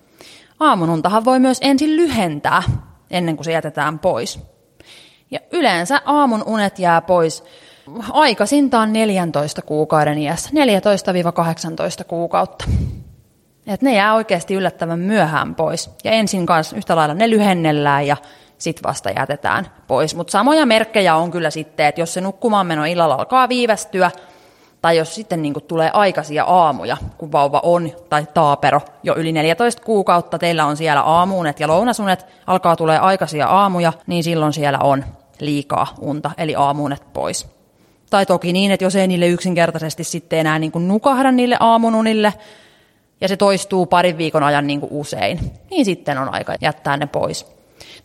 Aamununtahan 0.60 1.26
voi 1.26 1.40
myös 1.40 1.58
ensin 1.62 1.96
lyhentää 1.96 2.64
ennen 3.12 3.36
kuin 3.36 3.46
se 3.46 3.52
jätetään 3.52 4.00
pois. 4.00 4.57
Ja 5.32 5.40
yleensä 5.52 6.02
aamun 6.06 6.44
unet 6.46 6.80
jää 6.80 7.02
pois 7.02 7.44
aikaisintaan 8.12 8.94
14 8.94 9.62
kuukauden 9.62 10.18
iässä, 10.18 10.50
14-18 12.02 12.04
kuukautta. 12.08 12.66
Et 13.68 13.82
ne 13.82 13.96
jää 13.96 14.14
oikeasti 14.14 14.54
yllättävän 14.54 15.00
myöhään 15.00 15.56
pois. 15.56 15.92
Ja 16.04 16.12
ensin 16.12 16.46
kanssa 16.46 16.76
yhtä 16.76 16.96
lailla 16.96 17.14
ne 17.14 17.30
lyhennellään 17.30 18.08
ja 18.08 18.18
sitten 18.58 18.84
vasta 18.84 19.10
jätetään 19.10 19.68
pois. 19.88 20.16
Mutta 20.16 20.32
samoja 20.32 20.66
merkkejä 20.66 21.16
on 21.16 21.32
kyllä 21.32 21.50
sitten, 21.50 21.86
että 21.86 22.02
jos 22.02 22.14
se 22.14 22.22
nukkumaan 22.22 22.68
meno 22.68 22.86
illalla 22.86 23.16
alkaa 23.16 23.50
viivästyä, 23.50 24.12
tai 24.82 24.98
jos 24.98 25.16
sitten 25.16 25.42
niin 25.42 25.54
tulee 25.68 25.90
aikaisia 25.94 26.44
aamuja, 26.44 26.98
kun 27.18 27.32
vauva 27.32 27.60
on 27.64 27.92
tai 28.10 28.28
taapero 28.34 28.82
jo 29.04 29.16
yli 29.16 29.32
14 29.32 29.82
kuukautta, 29.84 30.40
teillä 30.40 30.66
on 30.66 30.78
siellä 30.78 31.02
aamuunet 31.02 31.60
ja 31.60 31.68
lounasunet, 31.68 32.26
alkaa 32.48 32.76
tulee 32.76 33.00
aikaisia 33.00 33.48
aamuja, 33.48 33.94
niin 34.08 34.24
silloin 34.24 34.54
siellä 34.54 34.80
on 34.80 35.06
liikaa 35.40 35.88
unta, 36.00 36.32
eli 36.38 36.56
aamuunet 36.56 37.14
pois. 37.14 37.48
Tai 38.10 38.26
toki 38.26 38.54
niin, 38.54 38.72
että 38.72 38.86
jos 38.86 38.96
ei 38.96 39.08
niille 39.08 39.28
yksinkertaisesti 39.28 40.04
sitten 40.04 40.40
enää 40.40 40.60
niin 40.60 40.72
kuin 40.72 40.88
nukahda 40.88 41.32
niille 41.32 41.58
aamununille, 41.60 42.34
ja 43.22 43.28
se 43.28 43.38
toistuu 43.38 43.86
parin 43.86 44.18
viikon 44.18 44.44
ajan 44.44 44.68
niin 44.68 44.80
kuin 44.80 44.92
usein, 44.92 45.52
niin 45.70 45.86
sitten 45.86 46.18
on 46.18 46.34
aika 46.34 46.56
jättää 46.62 46.98
ne 46.98 47.06
pois 47.06 47.57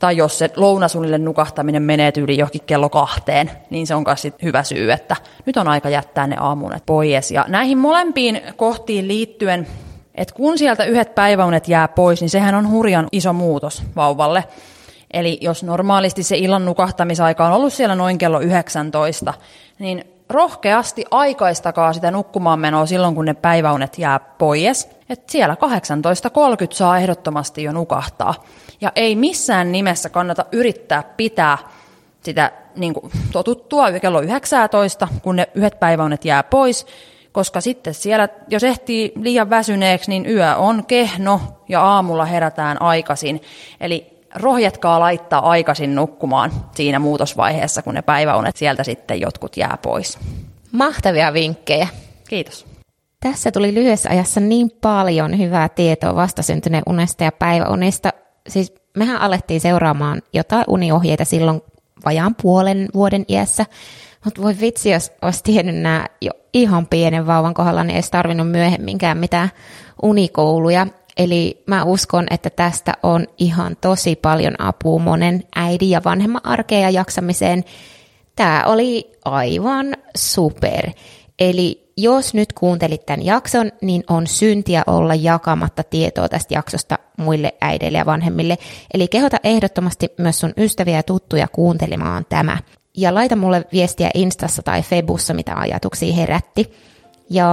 tai 0.03 0.16
jos 0.16 0.38
se 0.38 0.50
lounasunille 0.57 1.18
nukahtaminen 1.18 1.82
menee 1.82 2.12
yli 2.16 2.38
johonkin 2.38 2.61
kello 2.66 2.88
kahteen, 2.88 3.50
niin 3.70 3.86
se 3.86 3.94
on 3.94 4.05
myös 4.07 4.26
hyvä 4.42 4.62
syy, 4.62 4.92
että 4.92 5.16
nyt 5.46 5.57
on 5.57 5.68
aika 5.68 5.88
jättää 5.88 6.26
ne 6.26 6.36
aamunet 6.40 6.86
pois. 6.86 7.30
Ja 7.30 7.44
näihin 7.48 7.78
molempiin 7.78 8.40
kohtiin 8.57 9.09
liittyen, 9.09 9.66
että 10.14 10.34
kun 10.34 10.59
sieltä 10.59 10.84
yhdet 10.84 11.14
päiväunet 11.14 11.68
jää 11.68 11.88
pois, 11.88 12.20
niin 12.20 12.30
sehän 12.30 12.55
on 12.55 12.70
hurjan 12.70 13.09
iso 13.12 13.32
muutos 13.32 13.82
vauvalle. 13.96 14.44
Eli 15.12 15.38
jos 15.40 15.62
normaalisti 15.62 16.22
se 16.22 16.36
illan 16.36 16.64
nukahtamisaika 16.64 17.46
on 17.46 17.53
ollut 17.53 17.72
siellä 17.72 17.94
noin 17.94 18.18
kello 18.18 18.40
19, 18.40 19.34
niin 19.78 20.05
rohkeasti 20.30 21.05
aikaistakaa 21.11 21.92
sitä 21.92 22.11
nukkumaan 22.11 22.61
menoa 22.61 22.86
silloin, 22.86 23.14
kun 23.14 23.24
ne 23.24 23.34
päiväunet 23.34 23.98
jää 23.98 24.18
pois. 24.18 24.88
että 25.09 25.32
siellä 25.32 25.57
18.30 26.64 26.72
saa 26.72 26.98
ehdottomasti 26.98 27.62
jo 27.62 27.72
nukahtaa. 27.72 28.34
Ja 28.82 28.92
ei 28.96 29.16
missään 29.16 29.72
nimessä 29.72 30.08
kannata 30.08 30.44
yrittää 30.52 31.02
pitää 31.16 31.58
sitä 32.22 32.52
niin 32.76 32.94
kuin, 32.94 33.12
totuttua 33.32 33.92
kello 33.92 34.20
19, 34.20 35.08
kun 35.22 35.36
ne 35.36 35.48
yhdet 35.54 35.80
päiväunet 35.80 36.24
jää 36.24 36.42
pois, 36.42 36.86
koska 37.32 37.60
sitten 37.60 37.94
siellä, 37.94 38.28
jos 38.48 38.64
ehtii 38.64 39.12
liian 39.16 39.50
väsyneeksi, 39.50 40.10
niin 40.10 40.26
yö 40.26 40.56
on 40.56 40.86
kehno 40.86 41.40
ja 41.68 41.82
aamulla 41.82 42.24
herätään 42.24 42.82
aikaisin. 42.82 43.42
Eli 43.80 44.12
rohjetkaa 44.34 45.00
laittaa 45.00 45.50
aikaisin 45.50 45.94
nukkumaan 45.94 46.52
siinä 46.74 46.98
muutosvaiheessa, 46.98 47.82
kun 47.82 47.94
ne 47.94 48.02
päiväunet 48.02 48.56
sieltä 48.56 48.84
sitten 48.84 49.20
jotkut 49.20 49.56
jää 49.56 49.78
pois. 49.82 50.18
Mahtavia 50.72 51.32
vinkkejä. 51.32 51.88
Kiitos. 52.28 52.66
Tässä 53.20 53.50
tuli 53.50 53.74
lyhyessä 53.74 54.10
ajassa 54.10 54.40
niin 54.40 54.70
paljon 54.80 55.38
hyvää 55.38 55.68
tietoa 55.68 56.14
vastasyntyneen 56.14 56.82
unesta 56.86 57.24
ja 57.24 57.32
päiväunista 57.32 58.12
siis 58.49 58.74
mehän 58.97 59.20
alettiin 59.20 59.61
seuraamaan 59.61 60.22
jotain 60.32 60.64
uniohjeita 60.68 61.24
silloin 61.24 61.61
vajaan 62.05 62.34
puolen 62.43 62.88
vuoden 62.95 63.24
iässä, 63.28 63.66
mutta 64.24 64.43
voi 64.43 64.57
vitsi, 64.61 64.90
jos 64.90 65.12
olisi 65.22 65.45
tiennyt 65.45 65.76
nämä 65.76 66.07
jo 66.20 66.30
ihan 66.53 66.86
pienen 66.86 67.26
vauvan 67.26 67.55
kohdalla, 67.55 67.84
niin 67.84 67.97
ei 67.97 68.03
tarvinnut 68.11 68.51
myöhemminkään 68.51 69.18
mitään 69.18 69.49
unikouluja. 70.03 70.86
Eli 71.16 71.62
mä 71.66 71.84
uskon, 71.84 72.26
että 72.30 72.51
tästä 72.51 72.93
on 73.03 73.26
ihan 73.38 73.76
tosi 73.80 74.16
paljon 74.16 74.55
apua 74.59 74.99
monen 74.99 75.45
äidin 75.57 75.90
ja 75.90 76.01
vanhemman 76.05 76.47
arkeen 76.47 76.82
ja 76.82 76.90
jaksamiseen. 76.90 77.64
Tämä 78.36 78.64
oli 78.66 79.12
aivan 79.24 79.97
super. 80.16 80.90
Eli 81.38 81.91
jos 81.97 82.34
nyt 82.34 82.53
kuuntelit 82.53 83.07
tämän 83.07 83.24
jakson, 83.24 83.72
niin 83.80 84.05
on 84.11 84.26
syntiä 84.26 84.82
olla 84.86 85.14
jakamatta 85.14 85.82
tietoa 85.82 86.28
tästä 86.28 86.55
jaksosta 86.55 86.99
muille 87.16 87.55
äideille 87.61 87.99
ja 87.99 88.07
vanhemmille. 88.07 88.59
Eli 88.95 89.09
kehota 89.09 89.36
ehdottomasti 89.45 90.09
myös 90.18 90.40
sun 90.40 90.53
ystäviä 90.57 90.97
ja 90.97 91.03
tuttuja 91.03 91.49
kuuntelemaan 91.49 92.26
tämä. 92.28 92.59
Ja 92.97 93.14
laita 93.14 93.36
mulle 93.36 93.64
viestiä 93.72 94.11
Instassa 94.14 94.62
tai 94.62 94.82
Febussa, 94.82 95.34
mitä 95.34 95.57
ajatuksia 95.57 96.14
herätti. 96.14 96.72
Ja 97.30 97.49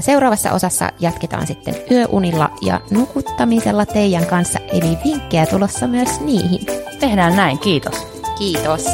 seuraavassa 0.00 0.52
osassa 0.52 0.90
jatketaan 1.00 1.46
sitten 1.46 1.74
yöunilla 1.90 2.50
ja 2.62 2.80
nukuttamisella 2.90 3.86
teidän 3.86 4.26
kanssa, 4.26 4.58
eli 4.72 4.98
vinkkejä 5.04 5.46
tulossa 5.46 5.86
myös 5.86 6.20
niihin. 6.20 6.66
Tehdään 7.00 7.36
näin, 7.36 7.58
kiitos. 7.58 8.06
Kiitos. 8.38 8.84